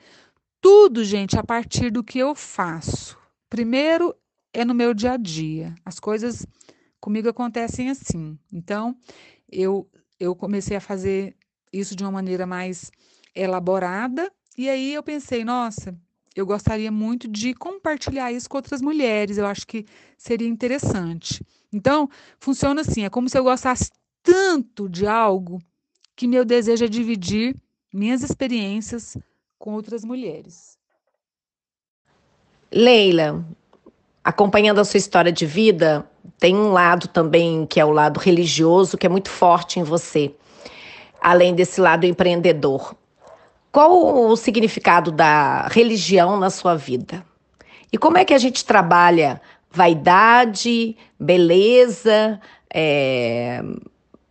Tudo, 0.60 1.02
gente, 1.06 1.40
a 1.40 1.44
partir 1.46 1.90
do 1.90 2.04
que 2.04 2.20
eu 2.20 2.36
faço. 2.36 3.18
Primeiro 3.50 4.14
é 4.54 4.66
no 4.66 4.74
meu 4.74 4.94
dia 4.94 5.14
a 5.14 5.18
dia. 5.18 5.74
As 5.86 5.98
coisas 5.98 6.46
comigo 7.00 7.30
acontecem 7.30 7.90
assim. 7.90 8.38
Então, 8.52 8.98
eu, 9.50 9.90
eu 10.20 10.36
comecei 10.36 10.76
a 10.76 10.82
fazer 10.82 11.34
isso 11.72 11.96
de 11.96 12.04
uma 12.04 12.12
maneira 12.12 12.46
mais 12.46 12.92
elaborada. 13.34 14.30
E 14.58 14.70
aí 14.70 14.94
eu 14.94 15.02
pensei, 15.02 15.46
nossa, 15.46 15.98
eu 16.36 16.46
gostaria 16.46 16.92
muito 16.92 17.30
de 17.30 17.54
compartilhar 17.54 18.30
isso 18.30 18.50
com 18.50 18.58
outras 18.58 18.82
mulheres. 18.82 19.38
Eu 19.38 19.46
acho 19.46 19.66
que 19.66 19.86
seria 20.18 20.50
interessante. 20.50 21.42
Então, 21.72 22.10
funciona 22.40 22.82
assim: 22.82 23.06
é 23.06 23.10
como 23.10 23.30
se 23.30 23.38
eu 23.38 23.44
gostasse 23.44 23.92
tanto 24.24 24.90
de 24.90 25.08
algo 25.08 25.60
que 26.16 26.28
meu 26.28 26.44
desejo 26.44 26.86
é 26.86 26.88
dividir 26.88 27.56
minhas 27.94 28.24
experiências 28.24 29.18
com 29.58 29.74
outras 29.74 30.04
mulheres. 30.04 30.78
Leila, 32.72 33.44
acompanhando 34.24 34.80
a 34.80 34.86
sua 34.86 34.98
história 34.98 35.32
de 35.32 35.46
vida, 35.46 36.10
tem 36.38 36.56
um 36.56 36.72
lado 36.72 37.08
também 37.08 37.66
que 37.66 37.80
é 37.80 37.86
o 37.86 37.92
lado 37.92 38.20
religioso, 38.20 38.98
que 38.98 39.06
é 39.06 39.10
muito 39.10 39.30
forte 39.30 39.80
em 39.80 39.84
você, 39.84 40.36
além 41.22 41.56
desse 41.56 41.82
lado 41.82 42.06
empreendedor. 42.06 42.96
Qual 43.72 44.30
o 44.30 44.36
significado 44.36 45.12
da 45.12 45.68
religião 45.68 46.40
na 46.40 46.50
sua 46.50 46.76
vida? 46.76 47.26
E 47.92 47.98
como 47.98 48.18
é 48.18 48.26
que 48.26 48.34
a 48.34 48.38
gente 48.38 48.66
trabalha 48.66 49.42
vaidade, 49.72 50.96
beleza, 51.20 52.40
é, 52.74 53.62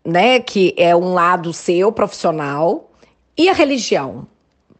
né, 0.05 0.41
que 0.41 0.75
é 0.77 0.95
um 0.95 1.13
lado 1.13 1.53
seu 1.53 1.93
profissional, 1.93 2.91
e 3.37 3.49
a 3.49 3.53
religião? 3.53 4.27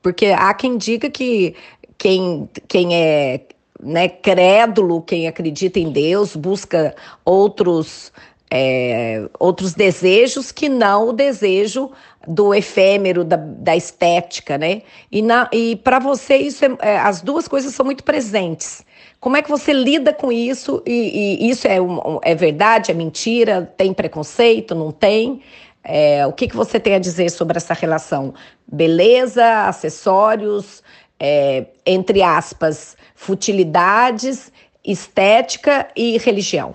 Porque 0.03 0.27
há 0.27 0.53
quem 0.55 0.77
diga 0.77 1.11
que 1.11 1.55
quem, 1.97 2.49
quem 2.67 2.95
é 2.95 3.41
né, 3.81 4.09
crédulo, 4.09 5.03
quem 5.03 5.29
acredita 5.29 5.79
em 5.79 5.91
Deus, 5.91 6.35
busca 6.35 6.95
outros, 7.25 8.13
é, 8.51 9.29
outros 9.39 9.75
desejos 9.75 10.51
que 10.51 10.69
não 10.69 11.09
o 11.09 11.13
desejo 11.13 11.91
do 12.27 12.55
efêmero, 12.55 13.25
da, 13.25 13.37
da 13.37 13.77
estética, 13.77 14.59
né? 14.59 14.83
E, 15.11 15.23
na, 15.23 15.49
e 15.53 15.77
para 15.77 15.99
você, 15.99 16.37
isso 16.37 16.65
é, 16.65 16.77
é, 16.81 16.99
as 16.99 17.23
duas 17.23 17.47
coisas 17.47 17.75
são 17.75 17.85
muito 17.85 18.05
presentes. 18.05 18.85
Como 19.21 19.37
é 19.37 19.43
que 19.43 19.51
você 19.51 19.73
lida 19.73 20.13
com 20.13 20.31
isso? 20.31 20.83
E, 20.87 21.39
e 21.41 21.51
isso 21.51 21.67
é, 21.67 21.81
um, 21.81 22.19
é 22.23 22.35
verdade, 22.35 22.91
é 22.91 22.95
mentira? 22.95 23.71
Tem 23.77 23.93
preconceito? 23.93 24.75
Não 24.75 24.93
tem? 24.93 25.43
É, 25.83 26.27
o 26.27 26.33
que, 26.33 26.49
que 26.49 26.57
você 26.57 26.79
tem 26.79 26.95
a 26.95 26.99
dizer 26.99 27.31
sobre 27.31 27.57
essa 27.57 27.75
relação? 27.75 28.35
Beleza, 28.71 29.67
acessórios, 29.67 30.83
é, 31.19 31.67
entre 31.87 32.23
aspas, 32.23 32.97
futilidades, 33.15 34.53
estética 34.85 35.89
e 35.97 36.19
religião. 36.19 36.75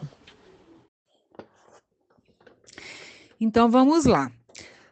Então 3.44 3.70
vamos 3.70 4.06
lá. 4.06 4.32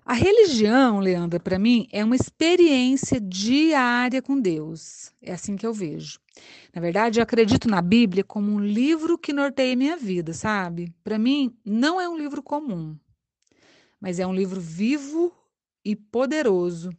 A 0.06 0.14
religião, 0.14 1.00
Leandra, 1.00 1.40
para 1.40 1.58
mim 1.60 1.88
é 1.92 2.04
uma 2.04 2.16
experiência 2.16 3.20
diária 3.20 4.22
com 4.22 4.40
Deus. 4.40 5.12
É 5.22 5.32
assim 5.32 5.56
que 5.56 5.66
eu 5.66 5.74
vejo. 5.74 6.20
Na 6.74 6.82
verdade, 6.82 7.20
eu 7.20 7.24
acredito 7.24 7.70
na 7.70 7.82
Bíblia 7.82 8.24
como 8.24 8.52
um 8.52 8.60
livro 8.60 9.18
que 9.18 9.32
norteia 9.32 9.76
minha 9.76 9.96
vida, 9.96 10.34
sabe? 10.34 10.94
Para 11.04 11.18
mim, 11.18 11.56
não 11.64 12.02
é 12.02 12.10
um 12.10 12.18
livro 12.18 12.42
comum 12.42 12.96
mas 14.02 14.18
é 14.18 14.26
um 14.26 14.34
livro 14.34 14.60
vivo 14.60 15.32
e 15.86 15.96
poderoso. 15.96 16.90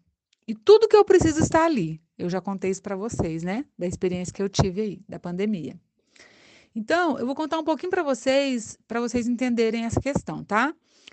E 0.47 0.55
tudo 0.55 0.89
que 0.89 0.97
eu 0.97 1.05
preciso 1.05 1.41
está 1.41 1.67
ali. 1.67 2.01
Eu 2.17 2.31
já 2.31 2.41
contei 2.41 2.71
isso 2.71 2.83
para 2.83 2.95
vocês, 2.95 3.43
né? 3.43 3.65
Da 3.77 3.87
experiência 3.87 4.33
que 4.33 4.41
eu 4.41 4.49
tive 4.49 4.81
aí, 4.81 5.01
da 5.09 5.19
pandemia. 5.19 5.79
Então, 6.75 7.19
eu 7.19 7.27
vou 7.27 7.35
contar 7.35 7.59
um 7.59 7.65
pouquinho 7.65 7.91
para 7.91 8.03
vocês, 8.03 8.79
para 8.87 9.01
vocês 9.01 9.27
entenderem 9.27 9.85
essa 9.85 10.01
questão, 10.01 10.45
tá? 10.45 10.73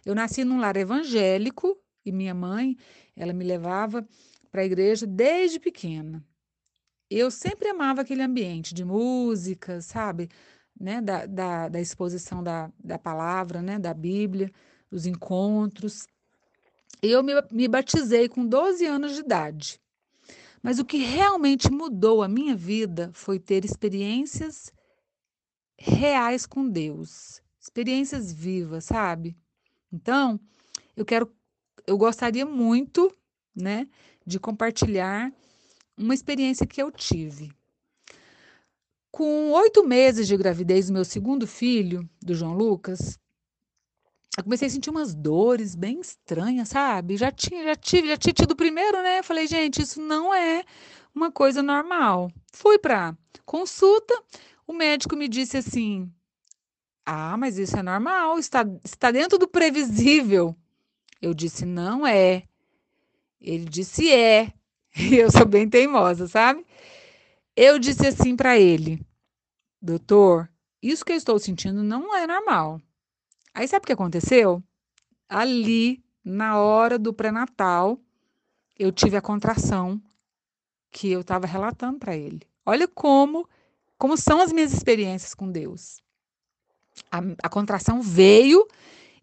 Eu 0.09 0.15
nasci 0.15 0.43
num 0.43 0.59
lar 0.59 0.75
evangélico 0.75 1.79
e 2.03 2.11
minha 2.11 2.33
mãe, 2.33 2.75
ela 3.15 3.31
me 3.31 3.45
levava 3.45 4.03
para 4.49 4.63
a 4.63 4.65
igreja 4.65 5.05
desde 5.05 5.59
pequena. 5.59 6.25
Eu 7.07 7.29
sempre 7.29 7.69
amava 7.69 8.01
aquele 8.01 8.23
ambiente 8.23 8.73
de 8.73 8.83
música, 8.83 9.81
sabe? 9.81 10.27
Né? 10.79 10.99
Da, 10.99 11.27
da, 11.27 11.69
da 11.69 11.79
exposição 11.79 12.41
da, 12.41 12.71
da 12.83 12.97
palavra, 12.97 13.61
né? 13.61 13.77
Da 13.77 13.93
Bíblia 13.93 14.51
os 14.89 15.05
encontros. 15.05 16.07
Eu 17.03 17.21
me, 17.21 17.33
me 17.51 17.67
batizei 17.67 18.27
com 18.27 18.43
12 18.43 18.83
anos 18.87 19.13
de 19.13 19.19
idade. 19.19 19.79
Mas 20.59 20.79
o 20.79 20.85
que 20.85 20.97
realmente 20.97 21.71
mudou 21.71 22.23
a 22.23 22.27
minha 22.27 22.55
vida 22.55 23.11
foi 23.13 23.37
ter 23.37 23.63
experiências 23.63 24.73
reais 25.77 26.47
com 26.47 26.67
Deus, 26.67 27.43
experiências 27.61 28.33
vivas, 28.33 28.85
sabe? 28.85 29.37
Então, 29.91 30.39
eu 30.95 31.05
quero, 31.05 31.31
eu 31.85 31.97
gostaria 31.97 32.45
muito, 32.45 33.13
né, 33.55 33.87
de 34.25 34.39
compartilhar 34.39 35.33
uma 35.97 36.13
experiência 36.13 36.67
que 36.67 36.81
eu 36.81 36.91
tive. 36.91 37.51
Com 39.11 39.51
oito 39.51 39.85
meses 39.85 40.27
de 40.27 40.37
gravidez 40.37 40.87
do 40.87 40.93
meu 40.93 41.03
segundo 41.03 41.47
filho, 41.47 42.07
do 42.21 42.33
João 42.33 42.53
Lucas, 42.53 43.19
eu 44.37 44.43
comecei 44.43 44.67
a 44.67 44.71
sentir 44.71 44.89
umas 44.89 45.13
dores 45.13 45.75
bem 45.75 45.99
estranhas, 45.99 46.69
sabe? 46.69 47.17
Já 47.17 47.31
tinha, 47.31 47.63
já 47.63 47.75
tive, 47.75 48.07
já 48.07 48.17
tinha 48.17 48.33
tido 48.33 48.51
o 48.51 48.55
primeiro, 48.55 49.01
né? 49.01 49.21
Falei, 49.21 49.47
gente, 49.47 49.81
isso 49.81 49.99
não 49.99 50.33
é 50.33 50.63
uma 51.13 51.31
coisa 51.31 51.61
normal. 51.61 52.31
Fui 52.53 52.79
para 52.79 53.17
consulta, 53.45 54.13
o 54.65 54.71
médico 54.71 55.17
me 55.17 55.27
disse 55.27 55.57
assim: 55.57 56.09
"Ah, 57.09 57.37
mas 57.37 57.57
isso 57.57 57.77
é 57.77 57.83
normal, 57.83 58.37
está 58.39 58.63
está 58.83 59.11
dentro 59.11 59.37
do 59.39 59.47
previsível". 59.47 60.55
Eu 61.21 61.33
disse: 61.33 61.65
"Não 61.65 62.05
é". 62.07 62.43
Ele 63.41 63.65
disse: 63.65 64.11
"É". 64.11 64.53
E 64.95 65.15
eu 65.17 65.31
sou 65.31 65.45
bem 65.47 65.69
teimosa, 65.69 66.27
sabe? 66.27 66.65
Eu 67.55 67.79
disse 67.79 68.07
assim 68.07 68.35
para 68.35 68.57
ele: 68.59 69.01
"Doutor, 69.81 70.49
isso 70.81 71.05
que 71.05 71.13
eu 71.13 71.17
estou 71.17 71.39
sentindo 71.39 71.83
não 71.83 72.15
é 72.15 72.27
normal. 72.27 72.81
Aí 73.53 73.67
sabe 73.67 73.83
o 73.83 73.87
que 73.87 73.93
aconteceu? 73.93 74.63
Ali, 75.29 76.03
na 76.23 76.59
hora 76.59 76.99
do 76.99 77.13
pré-natal, 77.13 77.99
eu 78.77 78.91
tive 78.91 79.17
a 79.17 79.21
contração 79.21 80.01
que 80.91 81.11
eu 81.11 81.21
estava 81.21 81.47
relatando 81.47 81.99
para 81.99 82.15
ele. 82.17 82.41
Olha 82.65 82.87
como 82.87 83.47
como 83.97 84.17
são 84.17 84.41
as 84.41 84.53
minhas 84.53 84.73
experiências 84.73 85.33
com 85.35 85.51
Deus. 85.51 86.01
A, 87.11 87.21
a 87.43 87.49
contração 87.49 88.01
veio 88.01 88.67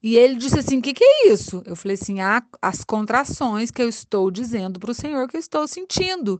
e 0.03 0.17
ele 0.17 0.37
disse 0.37 0.59
assim: 0.59 0.79
O 0.79 0.83
que, 0.83 0.95
que 0.95 1.05
é 1.05 1.29
isso? 1.33 1.63
Eu 1.67 1.75
falei 1.75 1.95
assim: 1.95 2.21
ah, 2.21 2.43
as 2.61 2.85
contrações 2.85 3.71
que 3.71 3.83
eu 3.83 3.89
estou 3.89 4.31
dizendo 4.31 4.79
para 4.79 4.91
o 4.91 4.95
Senhor 4.95 5.29
que 5.29 5.37
eu 5.37 5.41
estou 5.41 5.67
sentindo. 5.67 6.39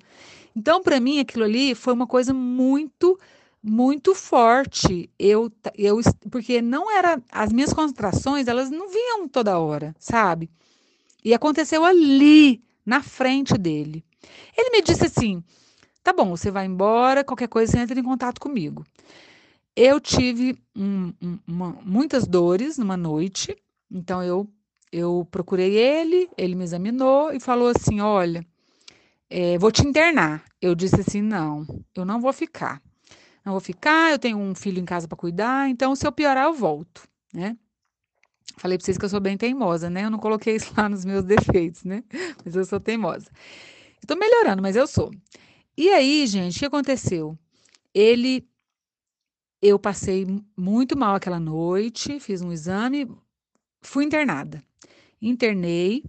Então, 0.55 0.83
para 0.83 1.01
mim, 1.01 1.19
aquilo 1.19 1.45
ali 1.45 1.75
foi 1.75 1.93
uma 1.93 2.07
coisa 2.07 2.33
muito 2.33 3.19
muito 3.63 4.15
forte. 4.15 5.11
Eu, 5.19 5.51
eu, 5.77 6.01
porque 6.31 6.63
não 6.63 6.91
era 6.91 7.21
as 7.33 7.53
minhas 7.53 7.73
contrações, 7.73 8.47
elas 8.47 8.71
não 8.71 8.89
vinham 8.89 9.27
toda 9.27 9.59
hora, 9.59 9.95
sabe? 9.99 10.49
E 11.25 11.35
aconteceu 11.35 11.85
ali, 11.85 12.63
na 12.85 13.03
frente 13.03 13.59
dele. 13.59 14.05
Ele 14.57 14.71
me 14.71 14.83
disse 14.83 15.07
assim: 15.07 15.43
"Tá 16.05 16.13
bom, 16.13 16.31
você 16.37 16.51
vai 16.53 16.67
embora, 16.67 17.25
qualquer 17.25 17.49
coisa 17.49 17.73
você 17.73 17.79
entra 17.81 17.99
em 17.99 18.05
contato 18.05 18.41
comigo". 18.41 18.85
Eu 19.77 20.01
tive 20.01 20.59
um, 20.75 21.13
um, 21.23 21.39
uma, 21.47 21.79
muitas 21.85 22.27
dores 22.27 22.79
numa 22.79 22.97
noite, 22.97 23.57
então 23.91 24.23
eu 24.23 24.49
eu 24.93 25.27
procurei 25.31 25.77
ele, 25.77 26.31
ele 26.39 26.55
me 26.55 26.65
examinou 26.65 27.33
e 27.33 27.39
falou 27.41 27.69
assim: 27.69 28.01
"Olha, 28.01 28.47
é, 29.31 29.59
vou 29.59 29.71
te 29.71 29.87
internar". 29.87 30.45
Eu 30.61 30.75
disse 30.75 31.01
assim: 31.01 31.21
"Não, 31.23 31.67
eu 31.95 32.05
não 32.05 32.21
vou 32.21 32.33
ficar" 32.33 32.81
não 33.47 33.53
vou 33.53 33.61
ficar, 33.61 34.11
eu 34.11 34.19
tenho 34.19 34.37
um 34.39 34.57
filho 34.57 34.81
em 34.81 34.85
casa 34.85 35.07
para 35.07 35.17
cuidar, 35.17 35.71
então 35.71 35.95
se 35.95 36.05
eu 36.05 36.11
piorar 36.11 36.47
eu 36.47 36.53
volto, 36.53 37.09
né? 37.33 37.57
Falei 38.59 38.77
para 38.77 38.85
vocês 38.85 38.99
que 38.99 39.05
eu 39.05 39.09
sou 39.09 39.21
bem 39.21 39.37
teimosa, 39.37 39.89
né? 39.89 40.05
Eu 40.05 40.11
não 40.11 40.19
coloquei 40.19 40.57
isso 40.57 40.73
lá 40.77 40.89
nos 40.89 41.05
meus 41.05 41.23
defeitos, 41.25 41.85
né? 41.85 42.03
Mas 42.45 42.57
eu 42.57 42.65
sou 42.65 42.81
teimosa. 42.81 43.31
Estou 44.01 44.17
melhorando, 44.17 44.61
mas 44.61 44.75
eu 44.75 44.87
sou. 44.87 45.13
E 45.77 45.91
aí, 45.91 46.27
gente, 46.27 46.57
o 46.57 46.59
que 46.59 46.67
aconteceu? 46.67 47.39
Ele 47.95 48.45
eu 49.61 49.79
passei 49.79 50.27
muito 50.57 50.97
mal 50.97 51.15
aquela 51.15 51.41
noite, 51.41 52.21
fiz 52.21 52.43
um 52.43 52.53
exame, 52.53 53.09
fui 53.81 54.05
internada. 54.05 54.63
Internei. 55.21 56.05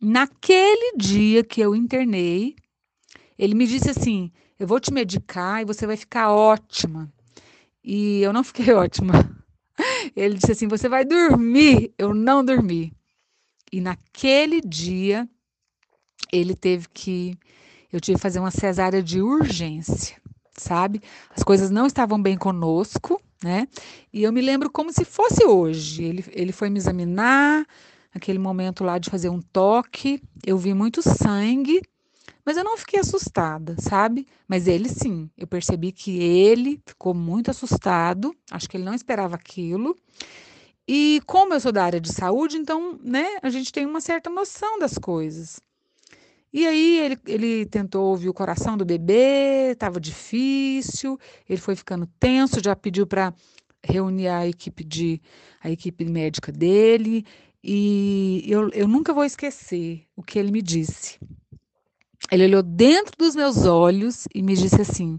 Naquele 0.00 0.96
dia 0.96 1.44
que 1.44 1.60
eu 1.60 1.74
internei, 1.74 2.56
ele 3.38 3.54
me 3.54 3.66
disse 3.66 3.90
assim: 3.90 4.32
eu 4.62 4.66
vou 4.68 4.78
te 4.78 4.92
medicar 4.92 5.60
e 5.60 5.64
você 5.64 5.88
vai 5.88 5.96
ficar 5.96 6.30
ótima. 6.30 7.12
E 7.82 8.20
eu 8.20 8.32
não 8.32 8.44
fiquei 8.44 8.70
ótima. 8.72 9.12
Ele 10.14 10.36
disse 10.36 10.52
assim: 10.52 10.68
Você 10.68 10.88
vai 10.88 11.04
dormir. 11.04 11.92
Eu 11.98 12.14
não 12.14 12.44
dormi. 12.44 12.92
E 13.72 13.80
naquele 13.80 14.60
dia, 14.60 15.28
ele 16.32 16.54
teve 16.54 16.86
que. 16.94 17.36
Eu 17.92 18.00
tive 18.00 18.18
que 18.18 18.22
fazer 18.22 18.38
uma 18.38 18.52
cesárea 18.52 19.02
de 19.02 19.20
urgência, 19.20 20.21
sabe? 20.56 21.02
As 21.34 21.42
coisas 21.42 21.70
não 21.70 21.86
estavam 21.86 22.20
bem 22.20 22.36
conosco, 22.36 23.20
né? 23.42 23.66
E 24.12 24.22
eu 24.22 24.32
me 24.32 24.40
lembro 24.40 24.70
como 24.70 24.92
se 24.92 25.04
fosse 25.04 25.44
hoje. 25.44 26.04
Ele, 26.04 26.24
ele 26.30 26.52
foi 26.52 26.70
me 26.70 26.78
examinar, 26.78 27.66
aquele 28.14 28.38
momento 28.38 28.84
lá 28.84 28.98
de 28.98 29.10
fazer 29.10 29.28
um 29.28 29.40
toque. 29.40 30.22
Eu 30.44 30.58
vi 30.58 30.74
muito 30.74 31.02
sangue 31.02 31.80
mas 32.44 32.56
eu 32.56 32.64
não 32.64 32.76
fiquei 32.76 33.00
assustada, 33.00 33.76
sabe? 33.78 34.26
Mas 34.48 34.66
ele 34.66 34.88
sim, 34.88 35.30
eu 35.36 35.46
percebi 35.46 35.92
que 35.92 36.20
ele 36.20 36.80
ficou 36.84 37.14
muito 37.14 37.50
assustado, 37.50 38.34
acho 38.50 38.68
que 38.68 38.76
ele 38.76 38.84
não 38.84 38.94
esperava 38.94 39.36
aquilo. 39.36 39.96
E 40.86 41.20
como 41.26 41.54
eu 41.54 41.60
sou 41.60 41.70
da 41.70 41.84
área 41.84 42.00
de 42.00 42.12
saúde, 42.12 42.56
então, 42.56 42.98
né, 43.02 43.38
a 43.42 43.48
gente 43.48 43.72
tem 43.72 43.86
uma 43.86 44.00
certa 44.00 44.28
noção 44.28 44.78
das 44.78 44.98
coisas. 44.98 45.60
E 46.52 46.66
aí 46.66 46.98
ele, 46.98 47.18
ele 47.26 47.66
tentou 47.66 48.10
ouvir 48.10 48.28
o 48.28 48.34
coração 48.34 48.76
do 48.76 48.84
bebê, 48.84 49.72
estava 49.72 49.98
difícil, 49.98 51.18
ele 51.48 51.60
foi 51.60 51.74
ficando 51.74 52.06
tenso, 52.20 52.62
já 52.62 52.76
pediu 52.76 53.06
para 53.06 53.32
reunir 53.82 54.28
a 54.28 54.46
equipe 54.46 54.84
de 54.84 55.20
a 55.60 55.70
equipe 55.70 56.04
médica 56.04 56.52
dele, 56.52 57.24
e 57.64 58.44
eu, 58.46 58.68
eu 58.70 58.88
nunca 58.88 59.14
vou 59.14 59.24
esquecer 59.24 60.04
o 60.16 60.22
que 60.22 60.38
ele 60.38 60.50
me 60.50 60.60
disse. 60.60 61.18
Ele 62.30 62.44
olhou 62.44 62.62
dentro 62.62 63.16
dos 63.16 63.34
meus 63.36 63.64
olhos 63.64 64.26
e 64.34 64.42
me 64.42 64.54
disse 64.56 64.80
assim: 64.80 65.18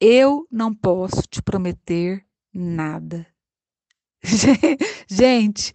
Eu 0.00 0.46
não 0.50 0.74
posso 0.74 1.22
te 1.22 1.42
prometer 1.42 2.24
nada. 2.54 3.26
Gente, 5.08 5.72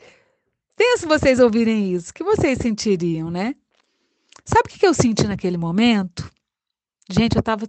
pensa 0.76 1.08
vocês 1.08 1.40
ouvirem 1.40 1.94
isso, 1.94 2.14
que 2.14 2.24
vocês 2.24 2.60
sentiriam, 2.60 3.30
né? 3.30 3.56
Sabe 4.46 4.70
o 4.70 4.70
que 4.70 4.86
eu 4.86 4.94
senti 4.94 5.28
naquele 5.28 5.58
momento? 5.58 6.32
Gente, 7.10 7.36
eu 7.36 7.40
estava 7.40 7.66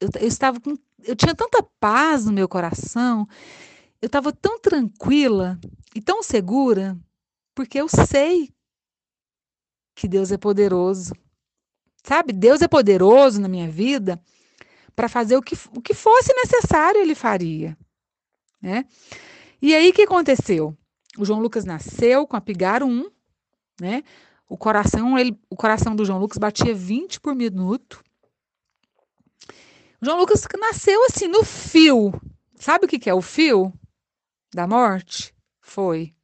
eu, 0.00 0.08
eu, 0.20 0.28
estava 0.28 0.60
com 0.60 0.76
eu 1.04 1.16
tinha 1.16 1.34
tanta 1.34 1.62
paz 1.78 2.26
no 2.26 2.32
meu 2.32 2.48
coração, 2.48 3.26
eu 4.02 4.06
estava 4.06 4.32
tão 4.32 4.58
tranquila 4.58 5.58
e 5.94 6.02
tão 6.02 6.22
segura, 6.22 6.98
porque 7.54 7.80
eu 7.80 7.88
sei 7.88 8.52
que 9.94 10.08
Deus 10.08 10.32
é 10.32 10.36
poderoso 10.36 11.12
Sabe? 12.08 12.32
Deus 12.32 12.62
é 12.62 12.68
poderoso 12.68 13.38
na 13.38 13.48
minha 13.48 13.68
vida 13.70 14.18
para 14.96 15.10
fazer 15.10 15.36
o 15.36 15.42
que, 15.42 15.54
o 15.76 15.80
que 15.82 15.92
fosse 15.92 16.32
necessário, 16.34 17.00
ele 17.00 17.14
faria. 17.14 17.76
Né? 18.62 18.86
E 19.60 19.74
aí, 19.74 19.90
o 19.90 19.92
que 19.92 20.02
aconteceu? 20.02 20.74
O 21.18 21.24
João 21.24 21.40
Lucas 21.40 21.66
nasceu 21.66 22.26
com 22.26 22.34
a 22.34 22.40
Pigar 22.40 22.82
1, 22.82 23.10
né? 23.78 24.02
O 24.48 24.56
coração, 24.56 25.18
ele, 25.18 25.38
o 25.50 25.56
coração 25.56 25.94
do 25.94 26.04
João 26.04 26.18
Lucas 26.18 26.38
batia 26.38 26.74
20 26.74 27.20
por 27.20 27.34
minuto. 27.34 28.02
O 30.00 30.04
João 30.04 30.18
Lucas 30.18 30.46
nasceu 30.58 31.04
assim, 31.04 31.28
no 31.28 31.44
fio. 31.44 32.12
Sabe 32.54 32.86
o 32.86 32.88
que, 32.88 32.98
que 32.98 33.10
é 33.10 33.14
o 33.14 33.20
fio 33.20 33.72
da 34.54 34.66
morte? 34.66 35.34
Foi. 35.60 36.14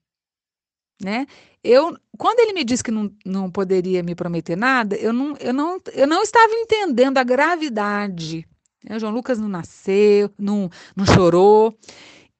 Né? 1.02 1.26
Eu, 1.62 1.96
quando 2.16 2.40
ele 2.40 2.52
me 2.52 2.64
disse 2.64 2.82
que 2.82 2.90
não, 2.90 3.12
não 3.24 3.50
poderia 3.50 4.02
me 4.02 4.14
prometer 4.14 4.56
nada, 4.56 4.96
eu 4.96 5.12
não, 5.12 5.36
eu, 5.38 5.52
não, 5.52 5.78
eu 5.92 6.06
não 6.06 6.22
estava 6.22 6.52
entendendo 6.52 7.18
a 7.18 7.24
gravidade. 7.24 8.46
O 8.90 8.98
João 8.98 9.12
Lucas 9.12 9.38
não 9.38 9.48
nasceu, 9.48 10.30
não, 10.38 10.70
não 10.94 11.06
chorou. 11.06 11.76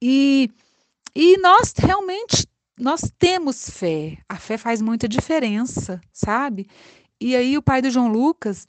E, 0.01 0.49
e 1.15 1.37
nós 1.37 1.73
realmente 1.77 2.47
nós 2.79 3.11
temos 3.17 3.69
fé. 3.69 4.17
A 4.27 4.35
fé 4.35 4.57
faz 4.57 4.81
muita 4.81 5.07
diferença, 5.07 6.01
sabe? 6.11 6.67
E 7.19 7.35
aí 7.35 7.57
o 7.57 7.61
pai 7.61 7.81
do 7.81 7.89
João 7.89 8.07
Lucas, 8.07 8.65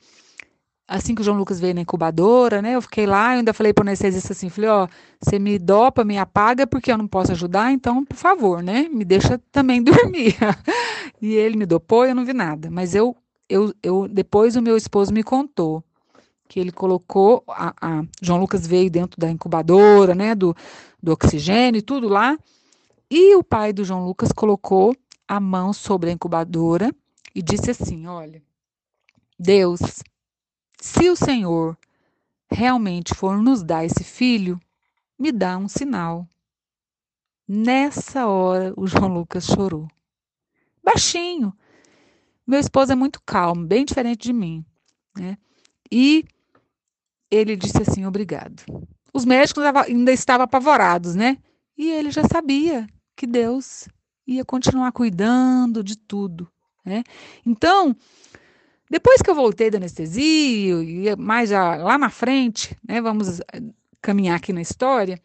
assim 0.86 1.14
que 1.14 1.20
o 1.20 1.24
João 1.24 1.36
Lucas 1.36 1.58
veio 1.58 1.74
na 1.74 1.80
incubadora, 1.80 2.62
né? 2.62 2.76
Eu 2.76 2.82
fiquei 2.82 3.06
lá, 3.06 3.34
eu 3.34 3.38
ainda 3.38 3.52
falei 3.52 3.72
para 3.72 3.82
o 3.82 3.86
anestesista 3.86 4.32
assim, 4.32 4.48
falei, 4.48 4.70
ó, 4.70 4.88
você 5.20 5.38
me 5.38 5.58
dopa, 5.58 6.04
me 6.04 6.18
apaga 6.18 6.66
porque 6.66 6.92
eu 6.92 6.98
não 6.98 7.08
posso 7.08 7.32
ajudar, 7.32 7.72
então, 7.72 8.04
por 8.04 8.16
favor, 8.16 8.62
né? 8.62 8.88
Me 8.88 9.04
deixa 9.04 9.40
também 9.50 9.82
dormir. 9.84 10.36
e 11.20 11.34
ele 11.34 11.56
me 11.56 11.66
dopou, 11.66 12.06
eu 12.06 12.14
não 12.14 12.24
vi 12.24 12.32
nada, 12.32 12.70
mas 12.70 12.94
eu 12.94 13.16
eu, 13.48 13.72
eu 13.80 14.08
depois 14.08 14.56
o 14.56 14.62
meu 14.62 14.76
esposo 14.76 15.12
me 15.12 15.22
contou 15.22 15.84
que 16.48 16.60
ele 16.60 16.72
colocou 16.72 17.44
a, 17.48 17.74
a 17.80 18.04
João 18.20 18.40
Lucas 18.40 18.66
veio 18.66 18.90
dentro 18.90 19.20
da 19.20 19.30
incubadora, 19.30 20.14
né, 20.14 20.34
do 20.34 20.54
do 21.02 21.12
oxigênio 21.12 21.78
e 21.78 21.82
tudo 21.82 22.08
lá. 22.08 22.36
E 23.10 23.34
o 23.36 23.42
pai 23.44 23.72
do 23.72 23.84
João 23.84 24.04
Lucas 24.04 24.32
colocou 24.32 24.94
a 25.28 25.38
mão 25.38 25.72
sobre 25.72 26.10
a 26.10 26.12
incubadora 26.12 26.94
e 27.34 27.42
disse 27.42 27.70
assim: 27.70 28.06
Olha, 28.06 28.42
Deus 29.38 29.80
se 30.80 31.08
o 31.08 31.16
Senhor 31.16 31.76
realmente 32.50 33.14
for 33.14 33.42
nos 33.42 33.62
dar 33.62 33.84
esse 33.84 34.04
filho, 34.04 34.60
me 35.18 35.32
dá 35.32 35.56
um 35.56 35.68
sinal. 35.68 36.28
Nessa 37.48 38.26
hora, 38.26 38.72
o 38.76 38.86
João 38.86 39.08
Lucas 39.08 39.46
chorou. 39.46 39.88
Baixinho. 40.82 41.52
Meu 42.46 42.60
esposo 42.60 42.92
é 42.92 42.94
muito 42.94 43.20
calmo, 43.22 43.66
bem 43.66 43.84
diferente 43.84 44.22
de 44.22 44.32
mim. 44.32 44.64
Né? 45.16 45.36
E 45.90 46.24
ele 47.30 47.56
disse 47.56 47.82
assim: 47.82 48.06
obrigado. 48.06 48.62
Os 49.12 49.24
médicos 49.24 49.64
ainda 49.64 50.12
estavam 50.12 50.44
apavorados, 50.44 51.14
né? 51.14 51.38
E 51.76 51.90
ele 51.90 52.10
já 52.10 52.22
sabia 52.24 52.86
que 53.16 53.26
Deus 53.26 53.88
ia 54.26 54.44
continuar 54.44 54.92
cuidando 54.92 55.82
de 55.82 55.96
tudo, 55.96 56.48
né? 56.84 57.02
Então, 57.44 57.96
depois 58.90 59.20
que 59.22 59.30
eu 59.30 59.34
voltei 59.34 59.70
da 59.70 59.78
anestesia, 59.78 60.74
e 60.82 61.16
mais 61.16 61.50
já, 61.50 61.76
lá 61.76 61.98
na 61.98 62.10
frente, 62.10 62.76
né, 62.86 63.00
vamos 63.00 63.40
eh, 63.40 63.62
caminhar 64.00 64.36
aqui 64.36 64.52
na 64.52 64.60
história, 64.60 65.20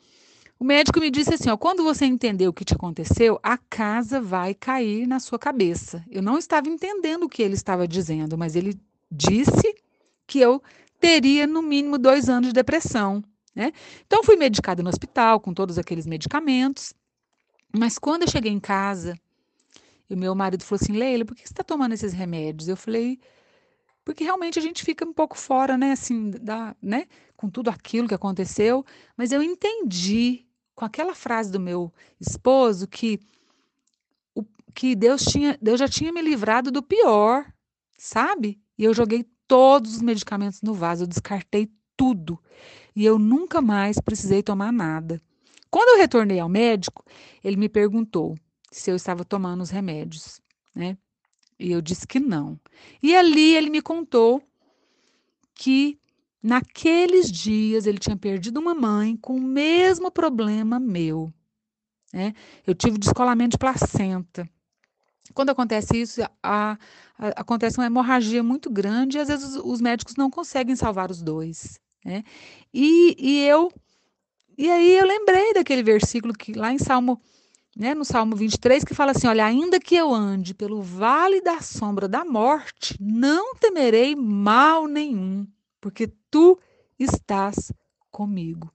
o 0.59 0.63
médico 0.63 0.99
me 0.99 1.09
disse 1.09 1.33
assim: 1.33 1.49
ó, 1.49 1.57
quando 1.57 1.83
você 1.83 2.05
entender 2.05 2.47
o 2.47 2.53
que 2.53 2.63
te 2.63 2.73
aconteceu, 2.73 3.39
a 3.41 3.57
casa 3.57 4.21
vai 4.21 4.53
cair 4.53 5.07
na 5.07 5.19
sua 5.19 5.39
cabeça. 5.39 6.03
Eu 6.09 6.21
não 6.21 6.37
estava 6.37 6.69
entendendo 6.69 7.23
o 7.23 7.29
que 7.29 7.41
ele 7.41 7.55
estava 7.55 7.87
dizendo, 7.87 8.37
mas 8.37 8.55
ele 8.55 8.79
disse 9.11 9.75
que 10.27 10.39
eu 10.39 10.61
teria 10.99 11.47
no 11.47 11.63
mínimo 11.63 11.97
dois 11.97 12.29
anos 12.29 12.49
de 12.49 12.53
depressão. 12.53 13.23
Né? 13.55 13.73
Então, 14.05 14.23
fui 14.23 14.35
medicada 14.35 14.81
no 14.83 14.89
hospital 14.89 15.39
com 15.39 15.53
todos 15.53 15.77
aqueles 15.77 16.05
medicamentos. 16.05 16.93
Mas 17.77 17.97
quando 17.97 18.23
eu 18.23 18.29
cheguei 18.29 18.51
em 18.51 18.59
casa, 18.59 19.17
o 20.09 20.15
meu 20.15 20.35
marido 20.35 20.63
falou 20.63 20.79
assim: 20.81 20.93
Leila, 20.93 21.25
por 21.25 21.35
que 21.35 21.41
você 21.41 21.53
está 21.53 21.63
tomando 21.63 21.93
esses 21.93 22.13
remédios? 22.13 22.67
Eu 22.67 22.77
falei: 22.77 23.19
porque 24.03 24.23
realmente 24.23 24.57
a 24.57 24.61
gente 24.61 24.83
fica 24.83 25.05
um 25.05 25.13
pouco 25.13 25.37
fora, 25.37 25.77
né, 25.77 25.91
assim, 25.91 26.31
da, 26.31 26.75
né, 26.81 27.05
com 27.35 27.49
tudo 27.49 27.69
aquilo 27.69 28.07
que 28.07 28.13
aconteceu. 28.13 28.85
Mas 29.15 29.31
eu 29.31 29.43
entendi 29.43 30.45
com 30.75 30.85
aquela 30.85 31.13
frase 31.13 31.51
do 31.51 31.59
meu 31.59 31.93
esposo 32.19 32.87
que 32.87 33.19
o, 34.33 34.43
que 34.73 34.95
Deus 34.95 35.23
tinha, 35.23 35.57
Deus 35.61 35.79
já 35.79 35.87
tinha 35.87 36.11
me 36.11 36.21
livrado 36.21 36.71
do 36.71 36.81
pior, 36.81 37.45
sabe? 37.97 38.59
E 38.77 38.83
eu 38.83 38.93
joguei 38.93 39.25
todos 39.47 39.95
os 39.95 40.01
medicamentos 40.01 40.61
no 40.61 40.73
vaso, 40.73 41.03
eu 41.03 41.07
descartei 41.07 41.71
tudo. 41.95 42.39
E 42.95 43.05
eu 43.05 43.19
nunca 43.19 43.61
mais 43.61 43.99
precisei 43.99 44.41
tomar 44.41 44.71
nada. 44.71 45.21
Quando 45.71 45.95
eu 45.95 45.97
retornei 45.97 46.39
ao 46.39 46.49
médico, 46.49 47.03
ele 47.41 47.55
me 47.55 47.69
perguntou 47.69 48.37
se 48.69 48.91
eu 48.91 48.95
estava 48.95 49.23
tomando 49.23 49.61
os 49.61 49.69
remédios, 49.69 50.41
né? 50.75 50.97
E 51.57 51.71
eu 51.71 51.81
disse 51.81 52.05
que 52.05 52.19
não. 52.19 52.59
E 53.01 53.15
ali 53.15 53.55
ele 53.55 53.69
me 53.69 53.81
contou 53.81 54.43
que 55.55 55.97
naqueles 56.41 57.31
dias 57.31 57.85
ele 57.85 57.99
tinha 57.99 58.17
perdido 58.17 58.59
uma 58.59 58.73
mãe 58.73 59.15
com 59.15 59.35
o 59.35 59.41
mesmo 59.41 60.11
problema 60.11 60.79
meu. 60.79 61.31
Né? 62.11 62.33
Eu 62.65 62.73
tive 62.73 62.97
descolamento 62.97 63.51
de 63.51 63.57
placenta. 63.59 64.49
Quando 65.33 65.51
acontece 65.51 66.01
isso, 66.01 66.21
a, 66.43 66.77
a, 67.17 67.27
acontece 67.37 67.77
uma 67.77 67.85
hemorragia 67.85 68.43
muito 68.43 68.69
grande 68.69 69.17
e 69.17 69.21
às 69.21 69.27
vezes 69.27 69.55
os, 69.55 69.61
os 69.63 69.81
médicos 69.81 70.15
não 70.15 70.29
conseguem 70.29 70.75
salvar 70.75 71.11
os 71.11 71.21
dois. 71.21 71.79
Né? 72.03 72.23
E, 72.73 73.15
e 73.19 73.47
eu 73.47 73.71
e 74.57 74.69
aí 74.69 74.97
eu 74.97 75.05
lembrei 75.05 75.53
daquele 75.53 75.83
versículo 75.83 76.33
que 76.33 76.53
lá 76.53 76.71
em 76.71 76.77
Salmo, 76.77 77.21
né, 77.75 77.93
no 77.93 78.05
Salmo 78.05 78.35
23, 78.35 78.83
que 78.83 78.93
fala 78.93 79.11
assim: 79.11 79.27
olha, 79.27 79.45
ainda 79.45 79.79
que 79.79 79.95
eu 79.95 80.13
ande 80.13 80.53
pelo 80.53 80.81
vale 80.81 81.41
da 81.41 81.61
sombra 81.61 82.07
da 82.07 82.23
morte, 82.23 82.95
não 82.99 83.55
temerei 83.55 84.15
mal 84.15 84.87
nenhum, 84.87 85.47
porque 85.79 86.11
tu 86.29 86.59
estás 86.99 87.71
comigo. 88.09 88.71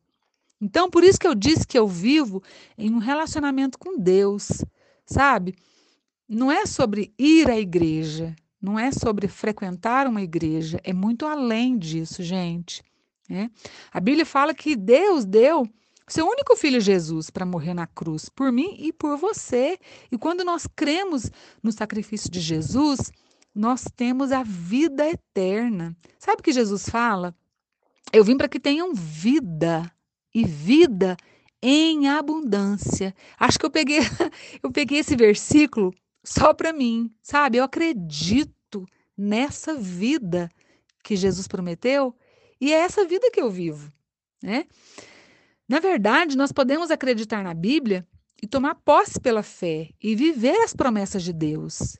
Então, 0.60 0.90
por 0.90 1.04
isso 1.04 1.18
que 1.18 1.26
eu 1.26 1.34
disse 1.34 1.66
que 1.66 1.78
eu 1.78 1.86
vivo 1.86 2.42
em 2.78 2.92
um 2.92 2.98
relacionamento 2.98 3.78
com 3.78 3.98
Deus, 3.98 4.64
sabe? 5.04 5.54
Não 6.28 6.50
é 6.50 6.66
sobre 6.66 7.12
ir 7.18 7.48
à 7.50 7.58
igreja, 7.58 8.34
não 8.60 8.78
é 8.78 8.90
sobre 8.90 9.28
frequentar 9.28 10.06
uma 10.06 10.22
igreja, 10.22 10.80
é 10.82 10.92
muito 10.92 11.26
além 11.26 11.78
disso, 11.78 12.22
gente. 12.22 12.82
Né? 13.28 13.50
A 13.92 14.00
Bíblia 14.00 14.26
fala 14.26 14.54
que 14.54 14.76
Deus 14.76 15.24
deu 15.24 15.68
seu 16.08 16.26
único 16.26 16.56
filho 16.56 16.80
Jesus 16.80 17.30
para 17.30 17.44
morrer 17.44 17.74
na 17.74 17.86
cruz 17.86 18.28
por 18.28 18.52
mim 18.52 18.76
e 18.78 18.92
por 18.92 19.16
você. 19.16 19.78
E 20.10 20.16
quando 20.16 20.44
nós 20.44 20.66
cremos 20.66 21.30
no 21.62 21.72
sacrifício 21.72 22.30
de 22.30 22.40
Jesus, 22.40 23.10
nós 23.52 23.84
temos 23.96 24.30
a 24.30 24.42
vida 24.44 25.08
eterna. 25.08 25.96
Sabe 26.18 26.40
o 26.40 26.44
que 26.44 26.52
Jesus 26.52 26.88
fala? 26.88 27.34
Eu 28.12 28.22
vim 28.22 28.36
para 28.36 28.48
que 28.48 28.60
tenham 28.60 28.94
vida 28.94 29.90
e 30.32 30.44
vida 30.44 31.16
em 31.60 32.08
abundância. 32.08 33.14
Acho 33.38 33.58
que 33.58 33.66
eu 33.66 33.70
peguei 33.70 33.98
eu 34.62 34.70
peguei 34.70 34.98
esse 34.98 35.16
versículo 35.16 35.92
só 36.22 36.54
para 36.54 36.72
mim, 36.72 37.12
sabe? 37.20 37.58
Eu 37.58 37.64
acredito 37.64 38.86
nessa 39.16 39.74
vida 39.74 40.48
que 41.02 41.16
Jesus 41.16 41.48
prometeu 41.48 42.14
e 42.60 42.72
é 42.72 42.76
essa 42.76 43.04
vida 43.04 43.30
que 43.30 43.40
eu 43.40 43.50
vivo, 43.50 43.92
né? 44.42 44.66
Na 45.68 45.80
verdade, 45.80 46.36
nós 46.36 46.52
podemos 46.52 46.90
acreditar 46.90 47.42
na 47.42 47.52
Bíblia 47.52 48.06
e 48.42 48.46
tomar 48.46 48.76
posse 48.76 49.20
pela 49.20 49.42
fé 49.42 49.90
e 50.00 50.14
viver 50.14 50.56
as 50.62 50.72
promessas 50.72 51.22
de 51.22 51.32
Deus, 51.32 51.96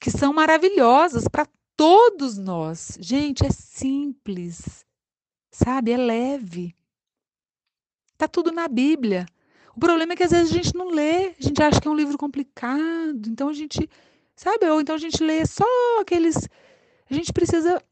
que 0.00 0.10
são 0.10 0.32
maravilhosas 0.32 1.28
para 1.28 1.46
todos 1.76 2.38
nós. 2.38 2.96
Gente, 3.00 3.44
é 3.44 3.50
simples, 3.50 4.84
sabe? 5.50 5.92
É 5.92 5.96
leve. 5.96 6.74
Tá 8.16 8.26
tudo 8.26 8.52
na 8.52 8.68
Bíblia. 8.68 9.26
O 9.76 9.80
problema 9.80 10.12
é 10.12 10.16
que 10.16 10.22
às 10.22 10.30
vezes 10.30 10.52
a 10.52 10.54
gente 10.54 10.74
não 10.74 10.88
lê, 10.88 11.34
a 11.38 11.42
gente 11.42 11.62
acha 11.62 11.80
que 11.80 11.88
é 11.88 11.90
um 11.90 11.96
livro 11.96 12.16
complicado, 12.16 13.28
então 13.28 13.48
a 13.48 13.52
gente, 13.52 13.90
sabe? 14.36 14.66
Ou 14.70 14.80
então 14.80 14.94
a 14.94 14.98
gente 14.98 15.22
lê 15.22 15.44
só 15.44 15.66
aqueles. 16.00 16.48
A 17.10 17.14
gente 17.14 17.32
precisa 17.32 17.82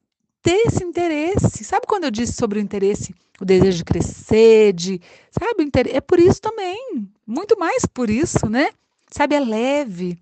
ter 0.43 0.67
esse 0.67 0.85
interesse. 0.85 1.65
Sabe 1.65 1.87
quando 1.87 2.05
eu 2.05 2.11
disse 2.11 2.33
sobre 2.33 2.59
o 2.59 2.63
interesse, 2.63 3.15
o 3.41 3.45
desejo 3.45 3.79
de 3.79 3.85
crescer, 3.85 4.73
de, 4.73 5.01
sabe, 5.31 5.71
é 5.93 6.01
por 6.01 6.19
isso 6.19 6.41
também, 6.41 7.09
muito 7.27 7.59
mais 7.59 7.87
por 7.87 8.11
isso, 8.11 8.49
né? 8.49 8.71
Sabe, 9.11 9.35
é 9.35 9.41
leve. 9.41 10.19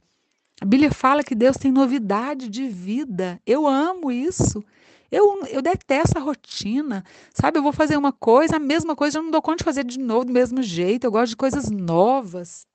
A 0.61 0.65
Bíblia 0.65 0.93
fala 0.93 1.25
que 1.25 1.35
Deus 1.35 1.57
tem 1.57 1.73
novidade 1.73 2.49
de 2.49 2.69
vida. 2.69 3.41
Eu 3.47 3.67
amo 3.67 4.13
isso. 4.13 4.63
Eu, 5.11 5.45
eu 5.47 5.63
detesto 5.63 6.19
a 6.19 6.21
rotina. 6.21 7.05
Sabe, 7.33 7.59
eu 7.59 7.63
vou 7.63 7.73
fazer 7.73 7.97
uma 7.97 8.13
coisa, 8.13 8.57
a 8.57 8.61
mesma 8.61 8.95
coisa, 8.95 9.19
eu 9.19 9.23
não 9.23 9.31
dou 9.31 9.41
conta 9.41 9.59
de 9.59 9.65
fazer 9.65 9.85
de 9.85 9.99
novo 9.99 10.27
do 10.27 10.33
mesmo 10.33 10.63
jeito. 10.63 11.05
Eu 11.05 11.11
gosto 11.11 11.31
de 11.31 11.37
coisas 11.37 11.71
novas. 11.71 12.67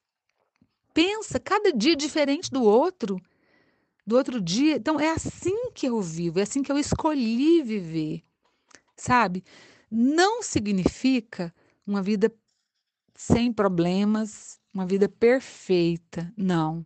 Pensa, 0.93 1.39
cada 1.39 1.71
dia 1.71 1.93
é 1.93 1.97
diferente 1.97 2.49
do 2.49 2.63
outro 2.63 3.21
do 4.05 4.15
outro 4.15 4.39
dia. 4.39 4.75
Então, 4.75 4.99
é 4.99 5.11
assim 5.11 5.71
que 5.71 5.87
eu 5.87 5.99
vivo, 6.01 6.39
é 6.39 6.43
assim 6.43 6.61
que 6.61 6.71
eu 6.71 6.77
escolhi 6.77 7.61
viver, 7.63 8.23
sabe? 8.95 9.43
Não 9.89 10.43
significa 10.43 11.53
uma 11.85 12.01
vida 12.01 12.31
sem 13.15 13.51
problemas, 13.51 14.59
uma 14.73 14.85
vida 14.85 15.07
perfeita, 15.07 16.31
não. 16.37 16.85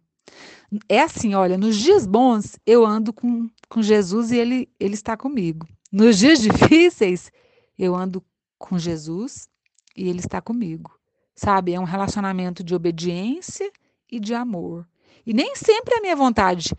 É 0.88 1.02
assim, 1.02 1.34
olha, 1.34 1.58
nos 1.58 1.76
dias 1.76 2.06
bons 2.06 2.58
eu 2.66 2.86
ando 2.86 3.12
com, 3.12 3.50
com 3.68 3.82
Jesus 3.82 4.32
e 4.32 4.38
ele, 4.38 4.70
ele 4.80 4.94
está 4.94 5.18
comigo. 5.18 5.68
Nos 5.92 6.20
dias 6.20 6.40
difíceis 6.40 7.32
eu 7.78 7.96
ando 7.96 8.24
com 8.58 8.78
Jesus 8.78 9.50
e 9.96 10.08
ele 10.08 10.20
está 10.20 10.40
comigo. 10.40 10.92
Sabe? 11.36 11.74
É 11.74 11.80
um 11.80 11.86
relacionamento 11.86 12.64
de 12.64 12.76
obediência 12.76 13.72
e 14.12 14.20
de 14.20 14.36
amor. 14.36 14.88
E 15.26 15.34
nem 15.34 15.56
sempre 15.56 15.96
é 15.96 15.98
a 15.98 16.02
minha 16.02 16.16
vontade 16.16 16.76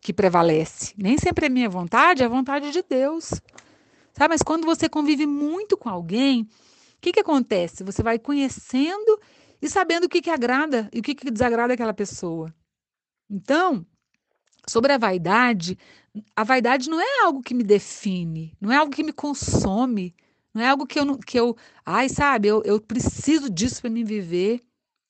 que 0.00 0.12
prevalece. 0.12 0.94
Nem 0.96 1.18
sempre 1.18 1.46
é 1.46 1.48
minha 1.48 1.68
vontade, 1.68 2.22
é 2.22 2.26
a 2.26 2.28
vontade 2.28 2.70
de 2.70 2.82
Deus. 2.82 3.32
Sabe? 4.12 4.34
Mas 4.34 4.42
quando 4.42 4.64
você 4.64 4.88
convive 4.88 5.26
muito 5.26 5.76
com 5.76 5.88
alguém, 5.88 6.42
o 6.42 7.00
que, 7.00 7.12
que 7.12 7.20
acontece? 7.20 7.84
Você 7.84 8.02
vai 8.02 8.18
conhecendo 8.18 9.20
e 9.60 9.68
sabendo 9.68 10.04
o 10.04 10.08
que, 10.08 10.22
que 10.22 10.30
agrada 10.30 10.88
e 10.92 11.00
o 11.00 11.02
que, 11.02 11.14
que 11.14 11.30
desagrada 11.30 11.74
aquela 11.74 11.94
pessoa. 11.94 12.52
Então, 13.28 13.86
sobre 14.66 14.92
a 14.92 14.98
vaidade, 14.98 15.78
a 16.34 16.44
vaidade 16.44 16.88
não 16.88 17.00
é 17.00 17.24
algo 17.24 17.42
que 17.42 17.54
me 17.54 17.62
define, 17.62 18.56
não 18.60 18.72
é 18.72 18.76
algo 18.76 18.92
que 18.92 19.04
me 19.04 19.12
consome, 19.12 20.14
não 20.52 20.62
é 20.62 20.68
algo 20.68 20.86
que 20.86 20.98
eu, 20.98 21.18
que 21.18 21.38
eu 21.38 21.56
ai, 21.84 22.08
sabe, 22.08 22.48
eu, 22.48 22.62
eu 22.64 22.80
preciso 22.80 23.50
disso 23.50 23.82
para 23.82 23.90
me 23.90 24.02
viver. 24.02 24.60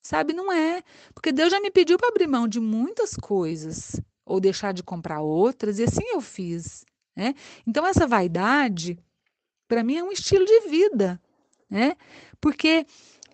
Sabe, 0.02 0.32
não 0.32 0.50
é. 0.50 0.82
Porque 1.14 1.30
Deus 1.30 1.50
já 1.50 1.60
me 1.60 1.70
pediu 1.70 1.98
para 1.98 2.08
abrir 2.08 2.26
mão 2.26 2.48
de 2.48 2.58
muitas 2.58 3.14
coisas 3.14 4.00
ou 4.24 4.40
deixar 4.40 4.72
de 4.72 4.82
comprar 4.82 5.20
outras, 5.20 5.78
e 5.78 5.84
assim 5.84 6.04
eu 6.12 6.20
fiz. 6.20 6.84
Né? 7.16 7.34
Então, 7.66 7.86
essa 7.86 8.06
vaidade, 8.06 8.98
para 9.66 9.82
mim, 9.82 9.96
é 9.96 10.04
um 10.04 10.12
estilo 10.12 10.44
de 10.44 10.68
vida, 10.68 11.20
né? 11.68 11.96
porque 12.40 12.86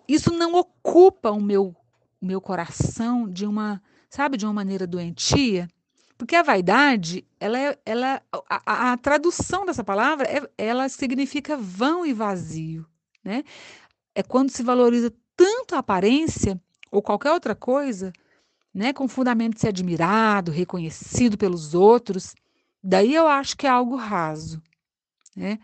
isso 0.07 0.31
não 0.31 0.55
ocupa 0.55 1.31
o 1.31 1.41
meu, 1.41 1.75
o 2.21 2.25
meu 2.25 2.41
coração 2.41 3.29
de 3.29 3.45
uma, 3.45 3.81
sabe, 4.09 4.37
de 4.37 4.45
uma 4.45 4.53
maneira 4.53 4.87
doentia. 4.87 5.67
Porque 6.17 6.35
a 6.35 6.41
vaidade, 6.41 7.25
ela, 7.39 7.59
é, 7.59 7.77
ela 7.85 8.21
a, 8.49 8.93
a, 8.93 8.97
tradução 8.97 9.65
dessa 9.65 9.83
palavra, 9.83 10.27
é, 10.27 10.49
ela 10.57 10.89
significa 10.89 11.55
vão 11.55 12.05
e 12.05 12.11
vazio, 12.11 12.87
né? 13.23 13.43
É 14.15 14.23
quando 14.23 14.49
se 14.49 14.63
valoriza 14.63 15.13
tanto 15.35 15.75
a 15.75 15.79
aparência 15.79 16.59
ou 16.91 17.03
qualquer 17.03 17.31
outra 17.31 17.53
coisa 17.53 18.11
né, 18.77 18.93
com 18.93 19.07
fundamento 19.07 19.55
de 19.55 19.61
ser 19.61 19.69
admirado, 19.69 20.51
reconhecido 20.51 21.35
pelos 21.35 21.73
outros, 21.73 22.35
daí 22.83 23.15
eu 23.15 23.27
acho 23.27 23.57
que 23.57 23.65
é 23.65 23.69
algo 23.71 23.95
raso, 23.95 24.61
né? 25.35 25.57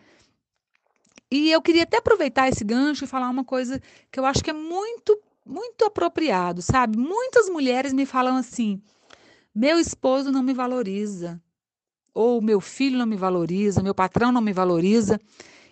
E 1.29 1.51
eu 1.51 1.61
queria 1.61 1.83
até 1.83 1.97
aproveitar 1.97 2.49
esse 2.49 2.63
gancho 2.63 3.03
e 3.03 3.07
falar 3.07 3.29
uma 3.29 3.45
coisa 3.45 3.79
que 4.11 4.19
eu 4.19 4.25
acho 4.25 4.43
que 4.43 4.49
é 4.49 4.53
muito 4.53 5.15
muito 5.45 5.85
apropriado, 5.85 6.63
sabe? 6.63 6.97
Muitas 6.97 7.47
mulheres 7.49 7.93
me 7.93 8.03
falam 8.03 8.35
assim: 8.35 8.81
meu 9.53 9.77
esposo 9.77 10.31
não 10.31 10.41
me 10.41 10.53
valoriza, 10.53 11.39
ou 12.15 12.41
meu 12.41 12.59
filho 12.59 12.97
não 12.97 13.05
me 13.05 13.15
valoriza, 13.15 13.83
meu 13.83 13.93
patrão 13.93 14.31
não 14.31 14.41
me 14.41 14.53
valoriza. 14.53 15.21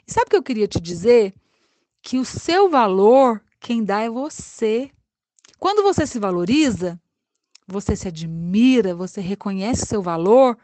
E 0.07 0.13
sabe 0.13 0.27
o 0.27 0.29
que 0.29 0.35
eu 0.35 0.43
queria 0.43 0.67
te 0.67 0.79
dizer? 0.79 1.33
Que 2.03 2.19
o 2.19 2.25
seu 2.25 2.69
valor, 2.69 3.43
quem 3.59 3.83
dá 3.83 4.01
é 4.01 4.09
você. 4.09 4.91
Quando 5.57 5.81
você 5.81 6.05
se 6.05 6.19
valoriza, 6.19 7.00
você 7.71 7.95
se 7.95 8.07
admira, 8.07 8.95
você 8.95 9.21
reconhece 9.21 9.85
seu 9.85 10.01
valor, 10.01 10.57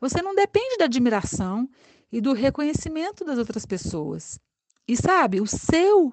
você 0.00 0.22
não 0.22 0.34
depende 0.34 0.78
da 0.78 0.86
admiração 0.86 1.68
e 2.10 2.20
do 2.20 2.32
reconhecimento 2.32 3.24
das 3.24 3.38
outras 3.38 3.64
pessoas. 3.64 4.38
E 4.86 4.96
sabe, 4.96 5.40
o 5.40 5.46
seu 5.46 6.12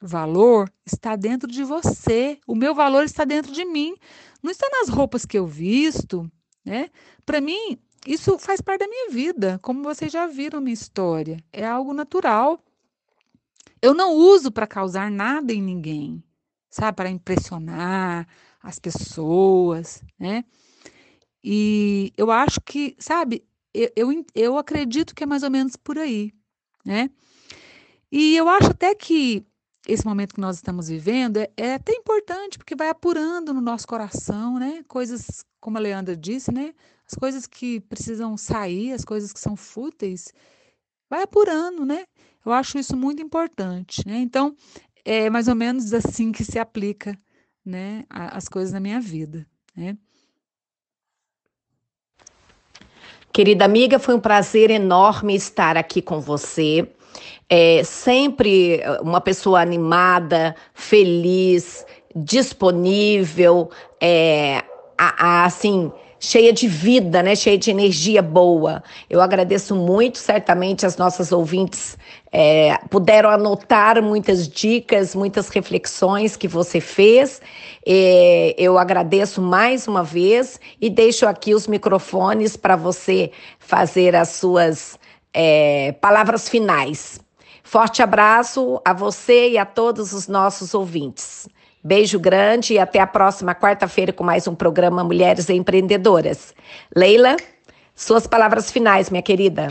valor 0.00 0.72
está 0.86 1.14
dentro 1.16 1.50
de 1.50 1.62
você, 1.62 2.38
o 2.46 2.54
meu 2.54 2.74
valor 2.74 3.04
está 3.04 3.24
dentro 3.24 3.52
de 3.52 3.64
mim, 3.64 3.94
não 4.42 4.50
está 4.50 4.66
nas 4.70 4.88
roupas 4.88 5.26
que 5.26 5.38
eu 5.38 5.46
visto, 5.46 6.30
né? 6.64 6.88
Para 7.26 7.40
mim, 7.40 7.78
isso 8.06 8.38
faz 8.38 8.60
parte 8.60 8.80
da 8.80 8.88
minha 8.88 9.10
vida, 9.10 9.58
como 9.62 9.82
vocês 9.82 10.10
já 10.10 10.26
viram 10.26 10.60
minha 10.60 10.72
história, 10.72 11.42
é 11.52 11.66
algo 11.66 11.92
natural. 11.92 12.64
Eu 13.82 13.92
não 13.92 14.14
uso 14.14 14.50
para 14.50 14.66
causar 14.66 15.10
nada 15.10 15.52
em 15.52 15.60
ninguém, 15.60 16.22
sabe, 16.70 16.96
para 16.96 17.10
impressionar 17.10 18.26
as 18.62 18.78
pessoas, 18.78 20.02
né? 20.18 20.44
E 21.42 22.12
eu 22.16 22.30
acho 22.30 22.60
que, 22.60 22.94
sabe, 22.98 23.44
eu, 23.72 23.90
eu, 23.96 24.26
eu 24.34 24.58
acredito 24.58 25.14
que 25.14 25.24
é 25.24 25.26
mais 25.26 25.42
ou 25.42 25.50
menos 25.50 25.76
por 25.76 25.98
aí, 25.98 26.32
né? 26.84 27.10
E 28.12 28.36
eu 28.36 28.48
acho 28.48 28.70
até 28.70 28.94
que 28.94 29.46
esse 29.88 30.04
momento 30.04 30.34
que 30.34 30.40
nós 30.40 30.56
estamos 30.56 30.88
vivendo 30.88 31.38
é, 31.38 31.50
é, 31.56 31.74
até 31.74 31.92
importante, 31.92 32.58
porque 32.58 32.74
vai 32.74 32.88
apurando 32.88 33.54
no 33.54 33.60
nosso 33.60 33.86
coração, 33.86 34.58
né? 34.58 34.84
Coisas, 34.86 35.44
como 35.60 35.78
a 35.78 35.80
Leandra 35.80 36.16
disse, 36.16 36.52
né? 36.52 36.74
As 37.06 37.14
coisas 37.14 37.46
que 37.46 37.80
precisam 37.80 38.36
sair, 38.36 38.92
as 38.92 39.04
coisas 39.04 39.32
que 39.32 39.40
são 39.40 39.56
fúteis, 39.56 40.32
vai 41.08 41.22
apurando, 41.22 41.84
né? 41.84 42.04
Eu 42.44 42.52
acho 42.52 42.78
isso 42.78 42.96
muito 42.96 43.22
importante, 43.22 44.06
né? 44.06 44.18
Então, 44.18 44.54
é 45.04 45.30
mais 45.30 45.48
ou 45.48 45.54
menos 45.54 45.92
assim 45.92 46.30
que 46.32 46.44
se 46.44 46.58
aplica, 46.58 47.18
né? 47.64 48.04
As 48.08 48.48
coisas 48.48 48.72
na 48.72 48.80
minha 48.80 49.00
vida, 49.00 49.46
né? 49.76 49.96
Querida 53.32 53.64
amiga, 53.64 53.98
foi 53.98 54.14
um 54.14 54.20
prazer 54.20 54.70
enorme 54.70 55.36
estar 55.36 55.76
aqui 55.76 56.02
com 56.02 56.20
você. 56.20 56.88
É 57.48 57.82
sempre 57.84 58.80
uma 59.02 59.20
pessoa 59.20 59.60
animada, 59.60 60.54
feliz, 60.74 61.86
disponível, 62.14 63.70
é, 64.00 64.64
a, 64.98 65.42
a, 65.42 65.44
assim, 65.44 65.92
cheia 66.20 66.52
de 66.52 66.68
vida, 66.68 67.22
né? 67.22 67.34
Cheia 67.34 67.56
de 67.56 67.70
energia 67.70 68.20
boa. 68.20 68.84
Eu 69.08 69.22
agradeço 69.22 69.74
muito, 69.74 70.18
certamente 70.18 70.84
as 70.84 70.98
nossas 70.98 71.32
ouvintes 71.32 71.96
é, 72.30 72.78
puderam 72.90 73.30
anotar 73.30 74.00
muitas 74.02 74.46
dicas, 74.46 75.14
muitas 75.14 75.48
reflexões 75.48 76.36
que 76.36 76.46
você 76.46 76.80
fez. 76.80 77.40
É, 77.86 78.54
eu 78.58 78.78
agradeço 78.78 79.40
mais 79.40 79.88
uma 79.88 80.04
vez 80.04 80.60
e 80.78 80.90
deixo 80.90 81.26
aqui 81.26 81.54
os 81.54 81.66
microfones 81.66 82.54
para 82.56 82.76
você 82.76 83.32
fazer 83.58 84.14
as 84.14 84.28
suas 84.28 84.98
é, 85.32 85.92
palavras 86.00 86.48
finais. 86.48 87.18
Forte 87.64 88.02
abraço 88.02 88.80
a 88.84 88.92
você 88.92 89.50
e 89.50 89.58
a 89.58 89.64
todos 89.64 90.12
os 90.12 90.28
nossos 90.28 90.74
ouvintes. 90.74 91.48
Beijo 91.82 92.20
grande 92.20 92.74
e 92.74 92.78
até 92.78 93.00
a 93.00 93.06
próxima 93.06 93.54
quarta-feira 93.54 94.12
com 94.12 94.22
mais 94.22 94.46
um 94.46 94.54
programa 94.54 95.02
Mulheres 95.02 95.48
Empreendedoras. 95.48 96.54
Leila, 96.94 97.36
suas 97.94 98.26
palavras 98.26 98.70
finais, 98.70 99.08
minha 99.08 99.22
querida. 99.22 99.68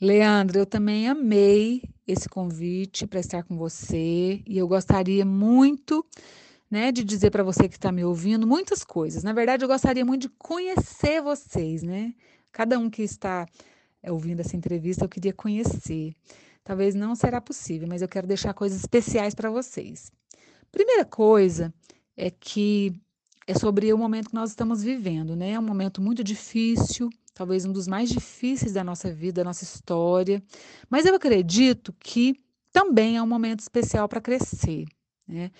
Leandro, 0.00 0.58
eu 0.58 0.66
também 0.66 1.08
amei 1.08 1.82
esse 2.04 2.28
convite 2.28 3.06
para 3.06 3.20
estar 3.20 3.44
com 3.44 3.56
você 3.56 4.42
e 4.44 4.58
eu 4.58 4.66
gostaria 4.66 5.24
muito 5.24 6.04
né, 6.68 6.90
de 6.90 7.04
dizer 7.04 7.30
para 7.30 7.44
você 7.44 7.68
que 7.68 7.76
está 7.76 7.92
me 7.92 8.04
ouvindo 8.04 8.44
muitas 8.44 8.82
coisas. 8.82 9.22
Na 9.22 9.32
verdade, 9.32 9.64
eu 9.64 9.68
gostaria 9.68 10.04
muito 10.04 10.22
de 10.22 10.28
conhecer 10.30 11.22
vocês, 11.22 11.84
né? 11.84 12.12
Cada 12.50 12.76
um 12.76 12.90
que 12.90 13.02
está 13.02 13.46
eh, 14.02 14.10
ouvindo 14.10 14.40
essa 14.40 14.56
entrevista, 14.56 15.04
eu 15.04 15.08
queria 15.08 15.32
conhecer. 15.32 16.12
Talvez 16.64 16.92
não 16.96 17.14
será 17.14 17.40
possível, 17.40 17.86
mas 17.86 18.02
eu 18.02 18.08
quero 18.08 18.26
deixar 18.26 18.52
coisas 18.52 18.80
especiais 18.80 19.32
para 19.32 19.48
vocês. 19.48 20.10
Primeira 20.74 21.04
coisa 21.04 21.72
é 22.16 22.32
que 22.32 22.92
é 23.46 23.54
sobre 23.54 23.92
o 23.92 23.96
momento 23.96 24.30
que 24.30 24.34
nós 24.34 24.50
estamos 24.50 24.82
vivendo, 24.82 25.36
né? 25.36 25.52
É 25.52 25.58
um 25.58 25.62
momento 25.62 26.02
muito 26.02 26.24
difícil, 26.24 27.10
talvez 27.32 27.64
um 27.64 27.70
dos 27.70 27.86
mais 27.86 28.08
difíceis 28.10 28.72
da 28.72 28.82
nossa 28.82 29.08
vida, 29.12 29.40
da 29.40 29.44
nossa 29.44 29.62
história, 29.62 30.42
mas 30.90 31.06
eu 31.06 31.14
acredito 31.14 31.94
que 32.00 32.34
também 32.72 33.16
é 33.16 33.22
um 33.22 33.26
momento 33.26 33.60
especial 33.60 34.08
para 34.08 34.20
crescer, 34.20 34.84
né? 35.28 35.52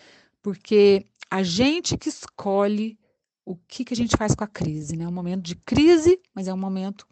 Porque 0.43 1.07
a 1.31 1.45
gente 1.45 1.97
que 1.97 2.09
escolhe 2.09 2.99
o 3.45 3.55
que, 3.55 3.85
que 3.85 3.95
a 3.95 3.97
gente 3.97 4.17
faz 4.17 4.35
com 4.35 4.43
a 4.43 4.49
crise, 4.49 4.97
né? 4.97 5.05
É 5.05 5.09
um 5.09 5.13
momento 5.13 5.43
de 5.43 5.55
crise, 5.55 6.21
mas 6.35 6.49
é 6.49 6.53
um 6.53 6.59
momento 6.59 7.07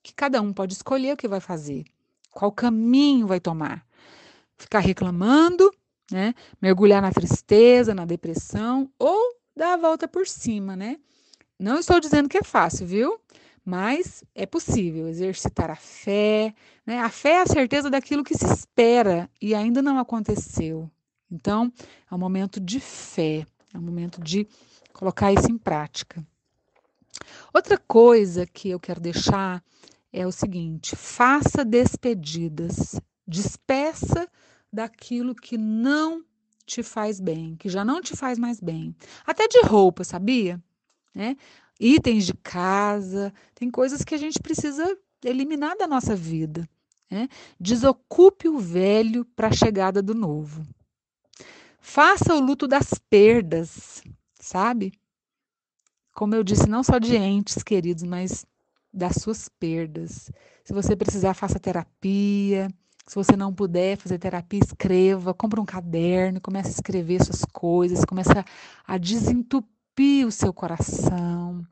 que 0.00 0.14
cada 0.14 0.40
um 0.40 0.52
pode 0.52 0.74
escolher 0.74 1.14
o 1.14 1.16
que 1.16 1.26
vai 1.26 1.40
fazer, 1.40 1.82
qual 2.30 2.52
caminho 2.52 3.26
vai 3.26 3.40
tomar. 3.40 3.84
Ficar 4.56 4.78
reclamando 4.78 5.68
né? 6.10 6.34
Mergulhar 6.60 7.02
na 7.02 7.10
tristeza, 7.10 7.94
na 7.94 8.04
depressão 8.04 8.90
ou 8.98 9.36
dar 9.56 9.74
a 9.74 9.76
volta 9.76 10.08
por 10.08 10.26
cima, 10.26 10.76
né? 10.76 10.98
Não 11.58 11.78
estou 11.78 12.00
dizendo 12.00 12.28
que 12.28 12.38
é 12.38 12.42
fácil, 12.42 12.86
viu? 12.86 13.20
Mas 13.64 14.24
é 14.34 14.46
possível 14.46 15.08
exercitar 15.08 15.70
a 15.70 15.76
fé, 15.76 16.54
né? 16.86 17.00
A 17.00 17.10
fé 17.10 17.32
é 17.32 17.42
a 17.42 17.46
certeza 17.46 17.90
daquilo 17.90 18.24
que 18.24 18.36
se 18.36 18.46
espera 18.46 19.28
e 19.40 19.54
ainda 19.54 19.82
não 19.82 19.98
aconteceu. 19.98 20.90
Então, 21.30 21.70
é 22.10 22.14
um 22.14 22.18
momento 22.18 22.58
de 22.58 22.80
fé, 22.80 23.44
é 23.74 23.78
um 23.78 23.82
momento 23.82 24.22
de 24.22 24.48
colocar 24.94 25.32
isso 25.32 25.50
em 25.50 25.58
prática. 25.58 26.24
Outra 27.52 27.76
coisa 27.76 28.46
que 28.46 28.70
eu 28.70 28.80
quero 28.80 29.00
deixar 29.00 29.62
é 30.12 30.26
o 30.26 30.32
seguinte: 30.32 30.96
faça 30.96 31.64
despedidas, 31.64 32.98
despeça 33.26 34.28
daquilo 34.72 35.34
que 35.34 35.56
não 35.56 36.24
te 36.66 36.82
faz 36.82 37.18
bem, 37.18 37.56
que 37.56 37.68
já 37.68 37.84
não 37.84 38.00
te 38.00 38.14
faz 38.14 38.38
mais 38.38 38.60
bem. 38.60 38.94
Até 39.26 39.48
de 39.48 39.60
roupa, 39.62 40.04
sabia? 40.04 40.62
Né? 41.14 41.36
Itens 41.80 42.26
de 42.26 42.34
casa, 42.34 43.32
tem 43.54 43.70
coisas 43.70 44.04
que 44.04 44.14
a 44.14 44.18
gente 44.18 44.38
precisa 44.40 44.96
eliminar 45.24 45.76
da 45.76 45.86
nossa 45.86 46.14
vida. 46.14 46.68
Né? 47.10 47.28
Desocupe 47.58 48.48
o 48.48 48.58
velho 48.58 49.24
para 49.24 49.48
a 49.48 49.52
chegada 49.52 50.02
do 50.02 50.14
novo. 50.14 50.66
Faça 51.80 52.34
o 52.34 52.40
luto 52.40 52.68
das 52.68 52.90
perdas, 53.08 54.02
sabe? 54.34 54.92
Como 56.12 56.34
eu 56.34 56.42
disse, 56.42 56.68
não 56.68 56.82
só 56.82 56.98
de 56.98 57.16
entes 57.16 57.62
queridos, 57.62 58.02
mas 58.02 58.44
das 58.92 59.16
suas 59.22 59.48
perdas. 59.48 60.30
Se 60.64 60.72
você 60.72 60.94
precisar, 60.96 61.32
faça 61.32 61.58
terapia. 61.58 62.68
Se 63.08 63.14
você 63.14 63.34
não 63.34 63.54
puder 63.54 63.96
fazer 63.96 64.18
terapia, 64.18 64.60
escreva, 64.62 65.32
compra 65.32 65.58
um 65.58 65.64
caderno, 65.64 66.42
comece 66.42 66.68
a 66.68 66.72
escrever 66.72 67.24
suas 67.24 67.42
coisas, 67.42 68.04
começa 68.04 68.44
a 68.86 68.98
desentupir 68.98 70.26
o 70.26 70.30
seu 70.30 70.52
coração, 70.52 71.66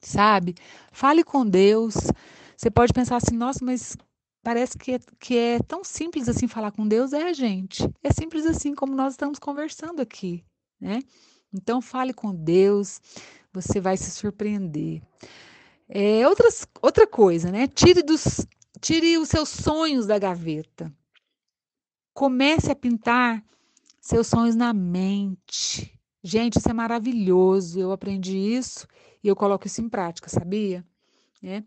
sabe? 0.00 0.54
Fale 0.92 1.24
com 1.24 1.44
Deus. 1.44 1.96
Você 2.56 2.70
pode 2.70 2.92
pensar 2.92 3.16
assim, 3.16 3.36
nossa, 3.36 3.64
mas 3.64 3.96
parece 4.40 4.78
que 4.78 4.92
é, 4.92 5.00
que 5.18 5.36
é 5.36 5.58
tão 5.58 5.82
simples 5.82 6.28
assim 6.28 6.46
falar 6.46 6.70
com 6.70 6.86
Deus. 6.86 7.12
É, 7.12 7.34
gente. 7.34 7.82
É 8.00 8.12
simples 8.12 8.46
assim 8.46 8.72
como 8.72 8.94
nós 8.94 9.14
estamos 9.14 9.40
conversando 9.40 10.00
aqui, 10.00 10.44
né? 10.80 11.00
Então, 11.52 11.82
fale 11.82 12.12
com 12.12 12.32
Deus, 12.32 13.00
você 13.52 13.80
vai 13.80 13.96
se 13.96 14.12
surpreender. 14.12 15.02
É, 15.88 16.26
outras, 16.28 16.66
outra 16.80 17.04
coisa, 17.04 17.50
né? 17.50 17.66
Tire 17.66 18.02
dos, 18.02 18.46
Tire 18.80 19.18
os 19.18 19.28
seus 19.28 19.48
sonhos 19.48 20.06
da 20.06 20.18
gaveta. 20.18 20.92
Comece 22.12 22.70
a 22.70 22.76
pintar 22.76 23.44
seus 24.00 24.26
sonhos 24.26 24.54
na 24.54 24.72
mente. 24.72 25.98
Gente, 26.22 26.58
isso 26.58 26.68
é 26.68 26.72
maravilhoso. 26.72 27.78
Eu 27.78 27.92
aprendi 27.92 28.36
isso 28.36 28.86
e 29.22 29.28
eu 29.28 29.36
coloco 29.36 29.66
isso 29.66 29.80
em 29.80 29.88
prática, 29.88 30.28
sabia? 30.28 30.84
É, 31.42 31.62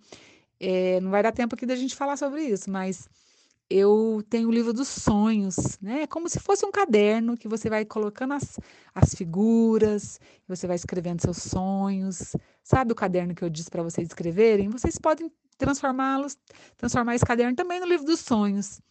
é, 0.60 0.99
não 0.99 1.12
vai 1.12 1.24
dar 1.24 1.32
tempo 1.32 1.55
aqui 1.55 1.66
da 1.66 1.76
gente 1.76 1.95
falar 1.95 2.18
sobre 2.18 2.43
isso, 2.43 2.70
mas 2.70 3.07
eu 3.70 4.24
tenho 4.30 4.47
o 4.49 4.51
livro 4.51 4.74
dos 4.74 4.88
sonhos, 4.88 5.78
né? 5.80 6.01
É 6.03 6.07
como 6.07 6.28
se 6.28 6.39
fosse 6.39 6.66
um 6.66 6.72
caderno 6.72 7.38
que 7.38 7.47
você 7.47 7.70
vai 7.70 7.86
colocando 7.86 8.34
as, 8.34 8.60
as 8.95 9.14
figuras, 9.14 10.20
você 10.47 10.66
vai 10.66 10.76
escrevendo 10.76 11.22
seus 11.22 11.38
sonhos. 11.38 12.36
Sabe 12.64 12.91
o 12.91 12.95
caderno 12.95 13.36
que 13.36 13.43
eu 13.43 13.49
disse 13.49 13.70
para 13.70 13.84
vocês 13.84 14.07
escreverem? 14.07 14.70
Vocês 14.70 14.97
podem 14.97 15.32
transformá-los, 15.60 16.38
transformar 16.78 17.16
esse 17.16 17.26
caderno 17.26 17.55
também 17.55 17.80
no 17.80 17.86
livro 17.86 18.05
dos 18.05 18.22
sonhos. 18.22 18.82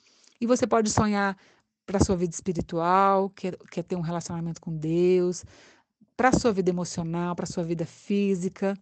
E 0.40 0.46
você 0.46 0.66
pode 0.66 0.90
sonhar 0.90 1.36
para 1.84 1.96
a 1.96 2.04
sua 2.04 2.14
vida 2.14 2.34
espiritual, 2.34 3.30
quer, 3.30 3.56
quer 3.70 3.82
ter 3.82 3.96
um 3.96 4.02
relacionamento 4.02 4.60
com 4.60 4.76
Deus, 4.76 5.44
para 6.16 6.28
a 6.28 6.32
sua 6.32 6.52
vida 6.52 6.70
emocional, 6.70 7.34
para 7.34 7.44
a 7.44 7.48
sua 7.48 7.64
vida 7.64 7.86
física, 7.86 8.78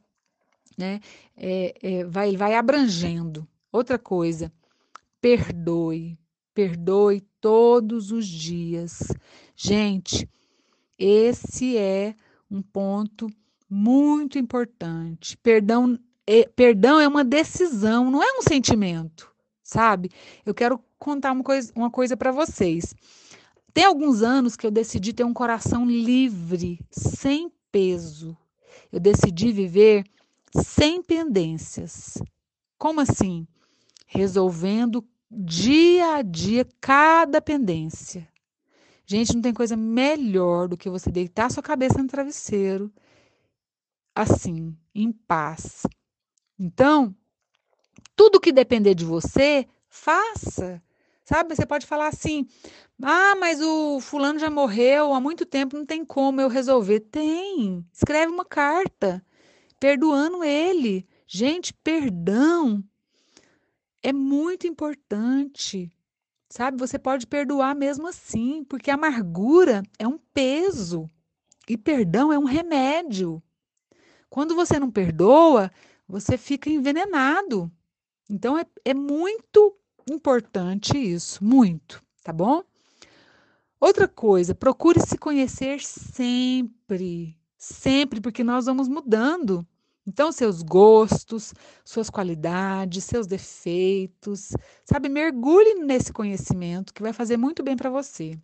né? 0.76 1.00
É, 1.36 1.74
é, 1.80 2.04
vai, 2.04 2.36
vai 2.36 2.54
abrangendo. 2.54 3.46
Outra 3.70 3.98
coisa, 3.98 4.52
perdoe, 5.20 6.18
perdoe 6.52 7.20
todos 7.40 8.10
os 8.10 8.26
dias. 8.26 8.98
Gente, 9.54 10.28
esse 10.98 11.76
é 11.76 12.14
um 12.50 12.60
ponto 12.60 13.28
muito 13.70 14.38
importante. 14.38 15.36
Perdão 15.36 15.98
é, 16.26 16.48
perdão 16.48 16.98
é 16.98 17.06
uma 17.06 17.24
decisão, 17.24 18.10
não 18.10 18.22
é 18.22 18.38
um 18.38 18.42
sentimento, 18.42 19.32
sabe? 19.62 20.10
Eu 20.44 20.54
quero 20.54 20.82
contar 20.98 21.32
uma 21.32 21.44
coisa, 21.44 21.72
uma 21.74 21.90
coisa 21.90 22.16
para 22.16 22.32
vocês. 22.32 22.94
Tem 23.72 23.84
alguns 23.84 24.22
anos 24.22 24.56
que 24.56 24.66
eu 24.66 24.70
decidi 24.70 25.12
ter 25.12 25.24
um 25.24 25.34
coração 25.34 25.86
livre, 25.86 26.80
sem 26.90 27.52
peso. 27.70 28.36
Eu 28.90 28.98
decidi 28.98 29.52
viver 29.52 30.04
sem 30.64 31.02
pendências. 31.02 32.18
Como 32.78 33.00
assim? 33.00 33.46
Resolvendo 34.06 35.04
dia 35.30 36.14
a 36.16 36.22
dia 36.22 36.66
cada 36.80 37.40
pendência. 37.40 38.26
Gente, 39.04 39.34
não 39.34 39.42
tem 39.42 39.52
coisa 39.54 39.76
melhor 39.76 40.68
do 40.68 40.76
que 40.76 40.90
você 40.90 41.10
deitar 41.10 41.50
sua 41.50 41.62
cabeça 41.62 42.02
no 42.02 42.08
travesseiro, 42.08 42.92
assim, 44.14 44.76
em 44.94 45.12
paz. 45.12 45.82
Então, 46.58 47.14
tudo 48.14 48.40
que 48.40 48.52
depender 48.52 48.94
de 48.94 49.04
você, 49.04 49.66
faça. 49.88 50.82
Sabe? 51.24 51.54
Você 51.54 51.66
pode 51.66 51.86
falar 51.86 52.08
assim: 52.08 52.46
ah, 53.02 53.34
mas 53.36 53.60
o 53.60 54.00
fulano 54.00 54.38
já 54.38 54.48
morreu 54.48 55.12
há 55.12 55.20
muito 55.20 55.44
tempo, 55.44 55.76
não 55.76 55.84
tem 55.84 56.04
como 56.04 56.40
eu 56.40 56.48
resolver. 56.48 57.00
Tem. 57.00 57.84
Escreve 57.92 58.32
uma 58.32 58.44
carta 58.44 59.24
perdoando 59.78 60.44
ele. 60.44 61.06
Gente, 61.26 61.74
perdão 61.74 62.82
é 64.02 64.12
muito 64.12 64.66
importante. 64.66 65.90
Sabe? 66.48 66.78
Você 66.78 66.96
pode 66.96 67.26
perdoar 67.26 67.74
mesmo 67.74 68.06
assim, 68.06 68.64
porque 68.64 68.90
a 68.90 68.94
amargura 68.94 69.82
é 69.98 70.06
um 70.06 70.16
peso 70.32 71.10
e 71.68 71.76
perdão 71.76 72.32
é 72.32 72.38
um 72.38 72.44
remédio. 72.44 73.42
Quando 74.30 74.54
você 74.54 74.78
não 74.78 74.90
perdoa, 74.90 75.72
você 76.08 76.36
fica 76.38 76.70
envenenado. 76.70 77.70
Então 78.28 78.58
é, 78.58 78.66
é 78.84 78.94
muito 78.94 79.76
importante 80.10 80.96
isso, 80.96 81.44
muito, 81.44 82.02
tá 82.22 82.32
bom? 82.32 82.62
Outra 83.80 84.08
coisa, 84.08 84.54
procure 84.54 85.00
se 85.00 85.18
conhecer 85.18 85.80
sempre, 85.80 87.36
sempre, 87.58 88.20
porque 88.20 88.42
nós 88.42 88.66
vamos 88.66 88.88
mudando. 88.88 89.66
Então, 90.06 90.30
seus 90.30 90.62
gostos, 90.62 91.52
suas 91.84 92.08
qualidades, 92.08 93.04
seus 93.04 93.26
defeitos, 93.26 94.52
sabe? 94.84 95.08
Mergulhe 95.08 95.74
nesse 95.74 96.12
conhecimento 96.12 96.94
que 96.94 97.02
vai 97.02 97.12
fazer 97.12 97.36
muito 97.36 97.62
bem 97.62 97.76
para 97.76 97.90
você. 97.90 98.38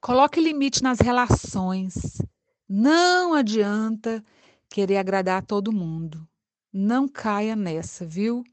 Coloque 0.00 0.38
limite 0.38 0.82
nas 0.82 1.00
relações. 1.00 2.20
Não 2.68 3.32
adianta 3.32 4.22
querer 4.68 4.96
agradar 4.96 5.38
a 5.38 5.46
todo 5.46 5.72
mundo. 5.72 6.26
Não 6.72 7.08
caia 7.08 7.56
nessa, 7.56 8.04
viu? 8.04 8.44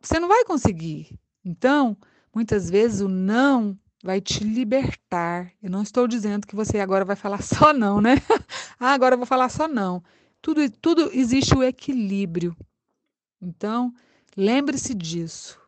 Você 0.00 0.18
não 0.18 0.28
vai 0.28 0.44
conseguir. 0.44 1.18
Então, 1.44 1.96
muitas 2.34 2.68
vezes 2.68 3.00
o 3.00 3.08
não 3.08 3.78
vai 4.02 4.20
te 4.20 4.42
libertar. 4.42 5.52
Eu 5.62 5.70
não 5.70 5.82
estou 5.82 6.08
dizendo 6.08 6.46
que 6.46 6.56
você 6.56 6.78
agora 6.78 7.04
vai 7.04 7.16
falar 7.16 7.40
só 7.42 7.72
não, 7.72 8.00
né? 8.00 8.16
ah, 8.78 8.92
agora 8.92 9.14
eu 9.14 9.18
vou 9.18 9.26
falar 9.26 9.48
só 9.48 9.68
não. 9.68 10.02
Tudo, 10.42 10.68
tudo 10.70 11.10
existe 11.12 11.54
o 11.54 11.62
equilíbrio. 11.62 12.56
Então, 13.40 13.92
lembre-se 14.36 14.94
disso. 14.94 15.60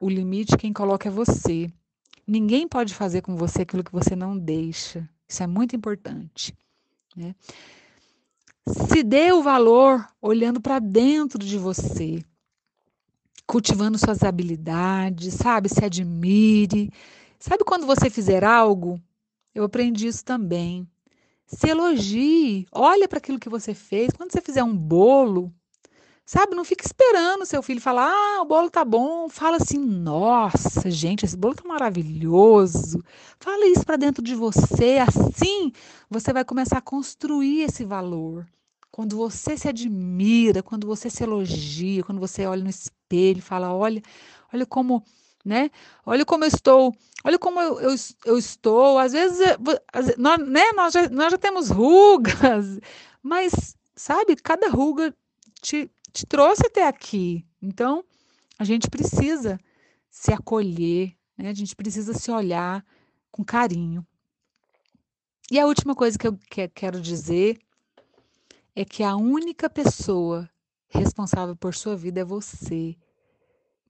O 0.00 0.08
limite 0.08 0.56
quem 0.56 0.72
coloca 0.72 1.08
é 1.08 1.12
você. 1.12 1.70
Ninguém 2.26 2.68
pode 2.68 2.94
fazer 2.94 3.22
com 3.22 3.36
você 3.36 3.62
aquilo 3.62 3.84
que 3.84 3.92
você 3.92 4.14
não 4.14 4.38
deixa. 4.38 5.08
Isso 5.28 5.42
é 5.42 5.46
muito 5.46 5.74
importante. 5.74 6.56
Né? 7.16 7.34
Se 8.68 9.02
dê 9.02 9.32
o 9.32 9.42
valor 9.42 10.06
olhando 10.20 10.60
para 10.60 10.78
dentro 10.78 11.38
de 11.38 11.56
você, 11.56 12.22
cultivando 13.46 13.98
suas 13.98 14.22
habilidades, 14.22 15.34
sabe? 15.34 15.70
Se 15.70 15.82
admire. 15.82 16.90
Sabe 17.38 17.64
quando 17.64 17.86
você 17.86 18.10
fizer 18.10 18.44
algo? 18.44 19.00
Eu 19.54 19.64
aprendi 19.64 20.06
isso 20.06 20.22
também. 20.22 20.86
Se 21.46 21.70
elogie, 21.70 22.66
olha 22.70 23.08
para 23.08 23.18
aquilo 23.18 23.38
que 23.38 23.48
você 23.48 23.72
fez. 23.72 24.10
Quando 24.14 24.32
você 24.32 24.42
fizer 24.42 24.62
um 24.62 24.76
bolo, 24.76 25.50
sabe? 26.26 26.54
Não 26.54 26.64
fique 26.64 26.84
esperando 26.84 27.46
seu 27.46 27.62
filho 27.62 27.80
falar: 27.80 28.12
"Ah, 28.12 28.42
o 28.42 28.44
bolo 28.44 28.70
tá 28.70 28.84
bom". 28.84 29.30
Fala 29.30 29.56
assim: 29.56 29.78
"Nossa, 29.78 30.90
gente, 30.90 31.24
esse 31.24 31.36
bolo 31.36 31.54
tá 31.54 31.66
maravilhoso". 31.66 33.02
Fala 33.40 33.66
isso 33.66 33.84
para 33.86 33.96
dentro 33.96 34.22
de 34.22 34.34
você, 34.34 34.98
assim 34.98 35.72
você 36.10 36.32
vai 36.34 36.44
começar 36.44 36.78
a 36.78 36.82
construir 36.82 37.62
esse 37.62 37.84
valor. 37.84 38.46
Quando 38.98 39.16
você 39.16 39.56
se 39.56 39.68
admira, 39.68 40.60
quando 40.60 40.84
você 40.84 41.08
se 41.08 41.22
elogia, 41.22 42.02
quando 42.02 42.18
você 42.18 42.44
olha 42.46 42.64
no 42.64 42.68
espelho 42.68 43.38
e 43.38 43.40
fala: 43.40 43.72
olha, 43.72 44.02
olha 44.52 44.66
como, 44.66 45.04
né? 45.44 45.70
Olha 46.04 46.24
como 46.24 46.42
eu 46.42 46.48
estou, 46.48 46.92
olha 47.22 47.38
como 47.38 47.60
eu, 47.60 47.78
eu, 47.78 47.94
eu 48.24 48.36
estou. 48.36 48.98
Às 48.98 49.12
vezes, 49.12 49.38
nós, 50.18 50.40
né, 50.40 50.72
nós, 50.74 50.92
já, 50.92 51.08
nós 51.10 51.30
já 51.30 51.38
temos 51.38 51.70
rugas, 51.70 52.80
mas, 53.22 53.76
sabe, 53.94 54.34
cada 54.34 54.68
ruga 54.68 55.14
te, 55.62 55.88
te 56.12 56.26
trouxe 56.26 56.66
até 56.66 56.84
aqui. 56.84 57.46
Então, 57.62 58.04
a 58.58 58.64
gente 58.64 58.90
precisa 58.90 59.60
se 60.10 60.32
acolher, 60.32 61.14
né? 61.36 61.50
a 61.50 61.54
gente 61.54 61.76
precisa 61.76 62.14
se 62.14 62.32
olhar 62.32 62.84
com 63.30 63.44
carinho. 63.44 64.04
E 65.52 65.60
a 65.60 65.66
última 65.66 65.94
coisa 65.94 66.18
que 66.18 66.26
eu 66.26 66.36
quero 66.74 67.00
dizer 67.00 67.60
é 68.80 68.84
que 68.84 69.02
a 69.02 69.16
única 69.16 69.68
pessoa 69.68 70.48
responsável 70.88 71.56
por 71.56 71.74
sua 71.74 71.96
vida 71.96 72.20
é 72.20 72.24
você. 72.24 72.96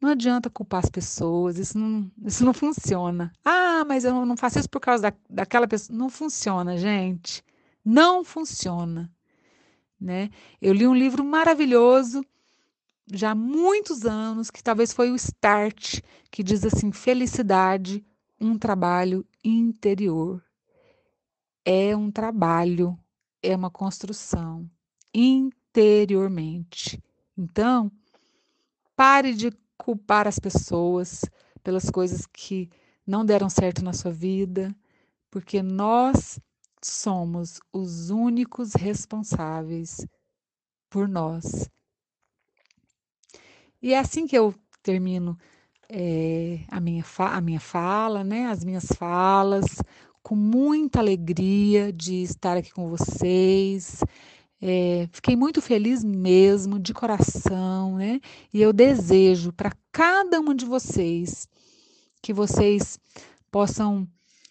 Não 0.00 0.08
adianta 0.08 0.48
culpar 0.48 0.82
as 0.82 0.88
pessoas, 0.88 1.58
isso 1.58 1.78
não, 1.78 2.10
isso 2.24 2.42
não 2.42 2.54
funciona. 2.54 3.30
Ah, 3.44 3.84
mas 3.86 4.06
eu 4.06 4.24
não 4.24 4.34
faço 4.34 4.58
isso 4.58 4.70
por 4.70 4.80
causa 4.80 5.10
da, 5.10 5.16
daquela 5.28 5.68
pessoa. 5.68 5.94
Não 5.94 6.08
funciona, 6.08 6.78
gente. 6.78 7.44
Não 7.84 8.24
funciona. 8.24 9.12
Né? 10.00 10.30
Eu 10.58 10.72
li 10.72 10.88
um 10.88 10.94
livro 10.94 11.22
maravilhoso 11.22 12.24
já 13.12 13.32
há 13.32 13.34
muitos 13.34 14.06
anos, 14.06 14.50
que 14.50 14.62
talvez 14.62 14.94
foi 14.94 15.10
o 15.10 15.16
start, 15.16 16.00
que 16.30 16.42
diz 16.42 16.64
assim: 16.64 16.92
felicidade, 16.92 18.02
um 18.40 18.56
trabalho 18.56 19.22
interior. 19.44 20.42
É 21.62 21.94
um 21.94 22.10
trabalho, 22.10 22.98
é 23.42 23.54
uma 23.54 23.70
construção 23.70 24.66
interiormente. 25.18 27.02
Então, 27.36 27.90
pare 28.94 29.34
de 29.34 29.50
culpar 29.76 30.26
as 30.26 30.38
pessoas 30.38 31.24
pelas 31.62 31.90
coisas 31.90 32.26
que 32.26 32.70
não 33.06 33.24
deram 33.24 33.48
certo 33.48 33.82
na 33.82 33.92
sua 33.92 34.12
vida, 34.12 34.74
porque 35.30 35.62
nós 35.62 36.40
somos 36.82 37.60
os 37.72 38.10
únicos 38.10 38.74
responsáveis 38.74 40.06
por 40.88 41.08
nós. 41.08 41.68
E 43.82 43.94
é 43.94 43.98
assim 43.98 44.26
que 44.26 44.36
eu 44.36 44.54
termino 44.82 45.38
é, 45.88 46.60
a, 46.68 46.80
minha 46.80 47.04
a 47.18 47.40
minha 47.40 47.60
fala, 47.60 48.22
né, 48.22 48.46
as 48.46 48.64
minhas 48.64 48.86
falas, 48.96 49.64
com 50.22 50.34
muita 50.34 50.98
alegria 50.98 51.92
de 51.92 52.22
estar 52.22 52.56
aqui 52.56 52.70
com 52.72 52.88
vocês. 52.88 54.00
É, 54.60 55.08
fiquei 55.12 55.36
muito 55.36 55.62
feliz 55.62 56.02
mesmo, 56.02 56.78
de 56.78 56.92
coração, 56.92 57.96
né? 57.96 58.20
E 58.52 58.60
eu 58.60 58.72
desejo 58.72 59.52
para 59.52 59.72
cada 59.92 60.40
um 60.40 60.52
de 60.52 60.64
vocês 60.64 61.48
que 62.20 62.32
vocês 62.32 62.98
possam, 63.50 64.06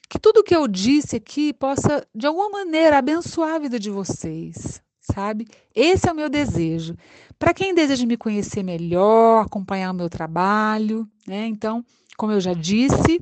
que 0.09 0.17
tudo 0.17 0.43
que 0.43 0.55
eu 0.55 0.67
disse 0.67 1.17
aqui 1.17 1.51
possa, 1.53 2.07
de 2.15 2.25
alguma 2.25 2.49
maneira, 2.49 2.97
abençoar 2.97 3.55
a 3.55 3.59
vida 3.59 3.77
de 3.77 3.89
vocês, 3.89 4.81
sabe? 5.01 5.45
Esse 5.75 6.07
é 6.07 6.11
o 6.11 6.15
meu 6.15 6.29
desejo. 6.29 6.95
Para 7.37 7.53
quem 7.53 7.75
deseja 7.75 8.05
me 8.05 8.15
conhecer 8.15 8.63
melhor, 8.63 9.45
acompanhar 9.45 9.91
o 9.91 9.95
meu 9.95 10.09
trabalho, 10.09 11.07
né? 11.27 11.47
Então, 11.47 11.83
como 12.15 12.31
eu 12.31 12.39
já 12.39 12.53
disse, 12.53 13.19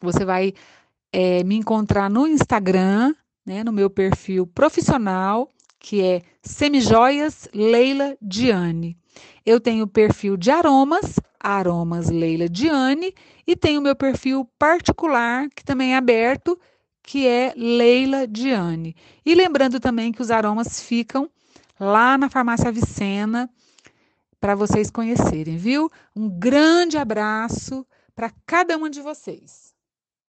você 0.00 0.24
vai 0.24 0.54
é, 1.12 1.42
me 1.44 1.56
encontrar 1.56 2.08
no 2.08 2.26
Instagram, 2.26 3.14
né, 3.44 3.62
no 3.62 3.72
meu 3.72 3.90
perfil 3.90 4.46
profissional, 4.46 5.48
que 5.82 6.00
é 6.00 6.22
Semijoias 6.40 7.48
Leila 7.52 8.16
Diane. 8.22 8.96
Eu 9.44 9.60
tenho 9.60 9.84
o 9.84 9.88
perfil 9.88 10.36
de 10.36 10.50
aromas, 10.50 11.16
Aromas 11.40 12.08
Leila 12.08 12.48
Diane, 12.48 13.12
e 13.44 13.56
tem 13.56 13.76
o 13.76 13.82
meu 13.82 13.96
perfil 13.96 14.48
particular, 14.56 15.48
que 15.50 15.64
também 15.64 15.94
é 15.94 15.96
aberto, 15.96 16.58
que 17.02 17.26
é 17.26 17.52
Leila 17.56 18.28
Diane. 18.28 18.94
E 19.26 19.34
lembrando 19.34 19.80
também 19.80 20.12
que 20.12 20.22
os 20.22 20.30
aromas 20.30 20.80
ficam 20.80 21.28
lá 21.78 22.16
na 22.16 22.30
Farmácia 22.30 22.70
Vicena 22.70 23.50
para 24.40 24.54
vocês 24.54 24.88
conhecerem, 24.88 25.56
viu? 25.56 25.90
Um 26.14 26.28
grande 26.28 26.96
abraço 26.96 27.84
para 28.14 28.30
cada 28.46 28.76
uma 28.76 28.88
de 28.88 29.00
vocês. 29.00 29.61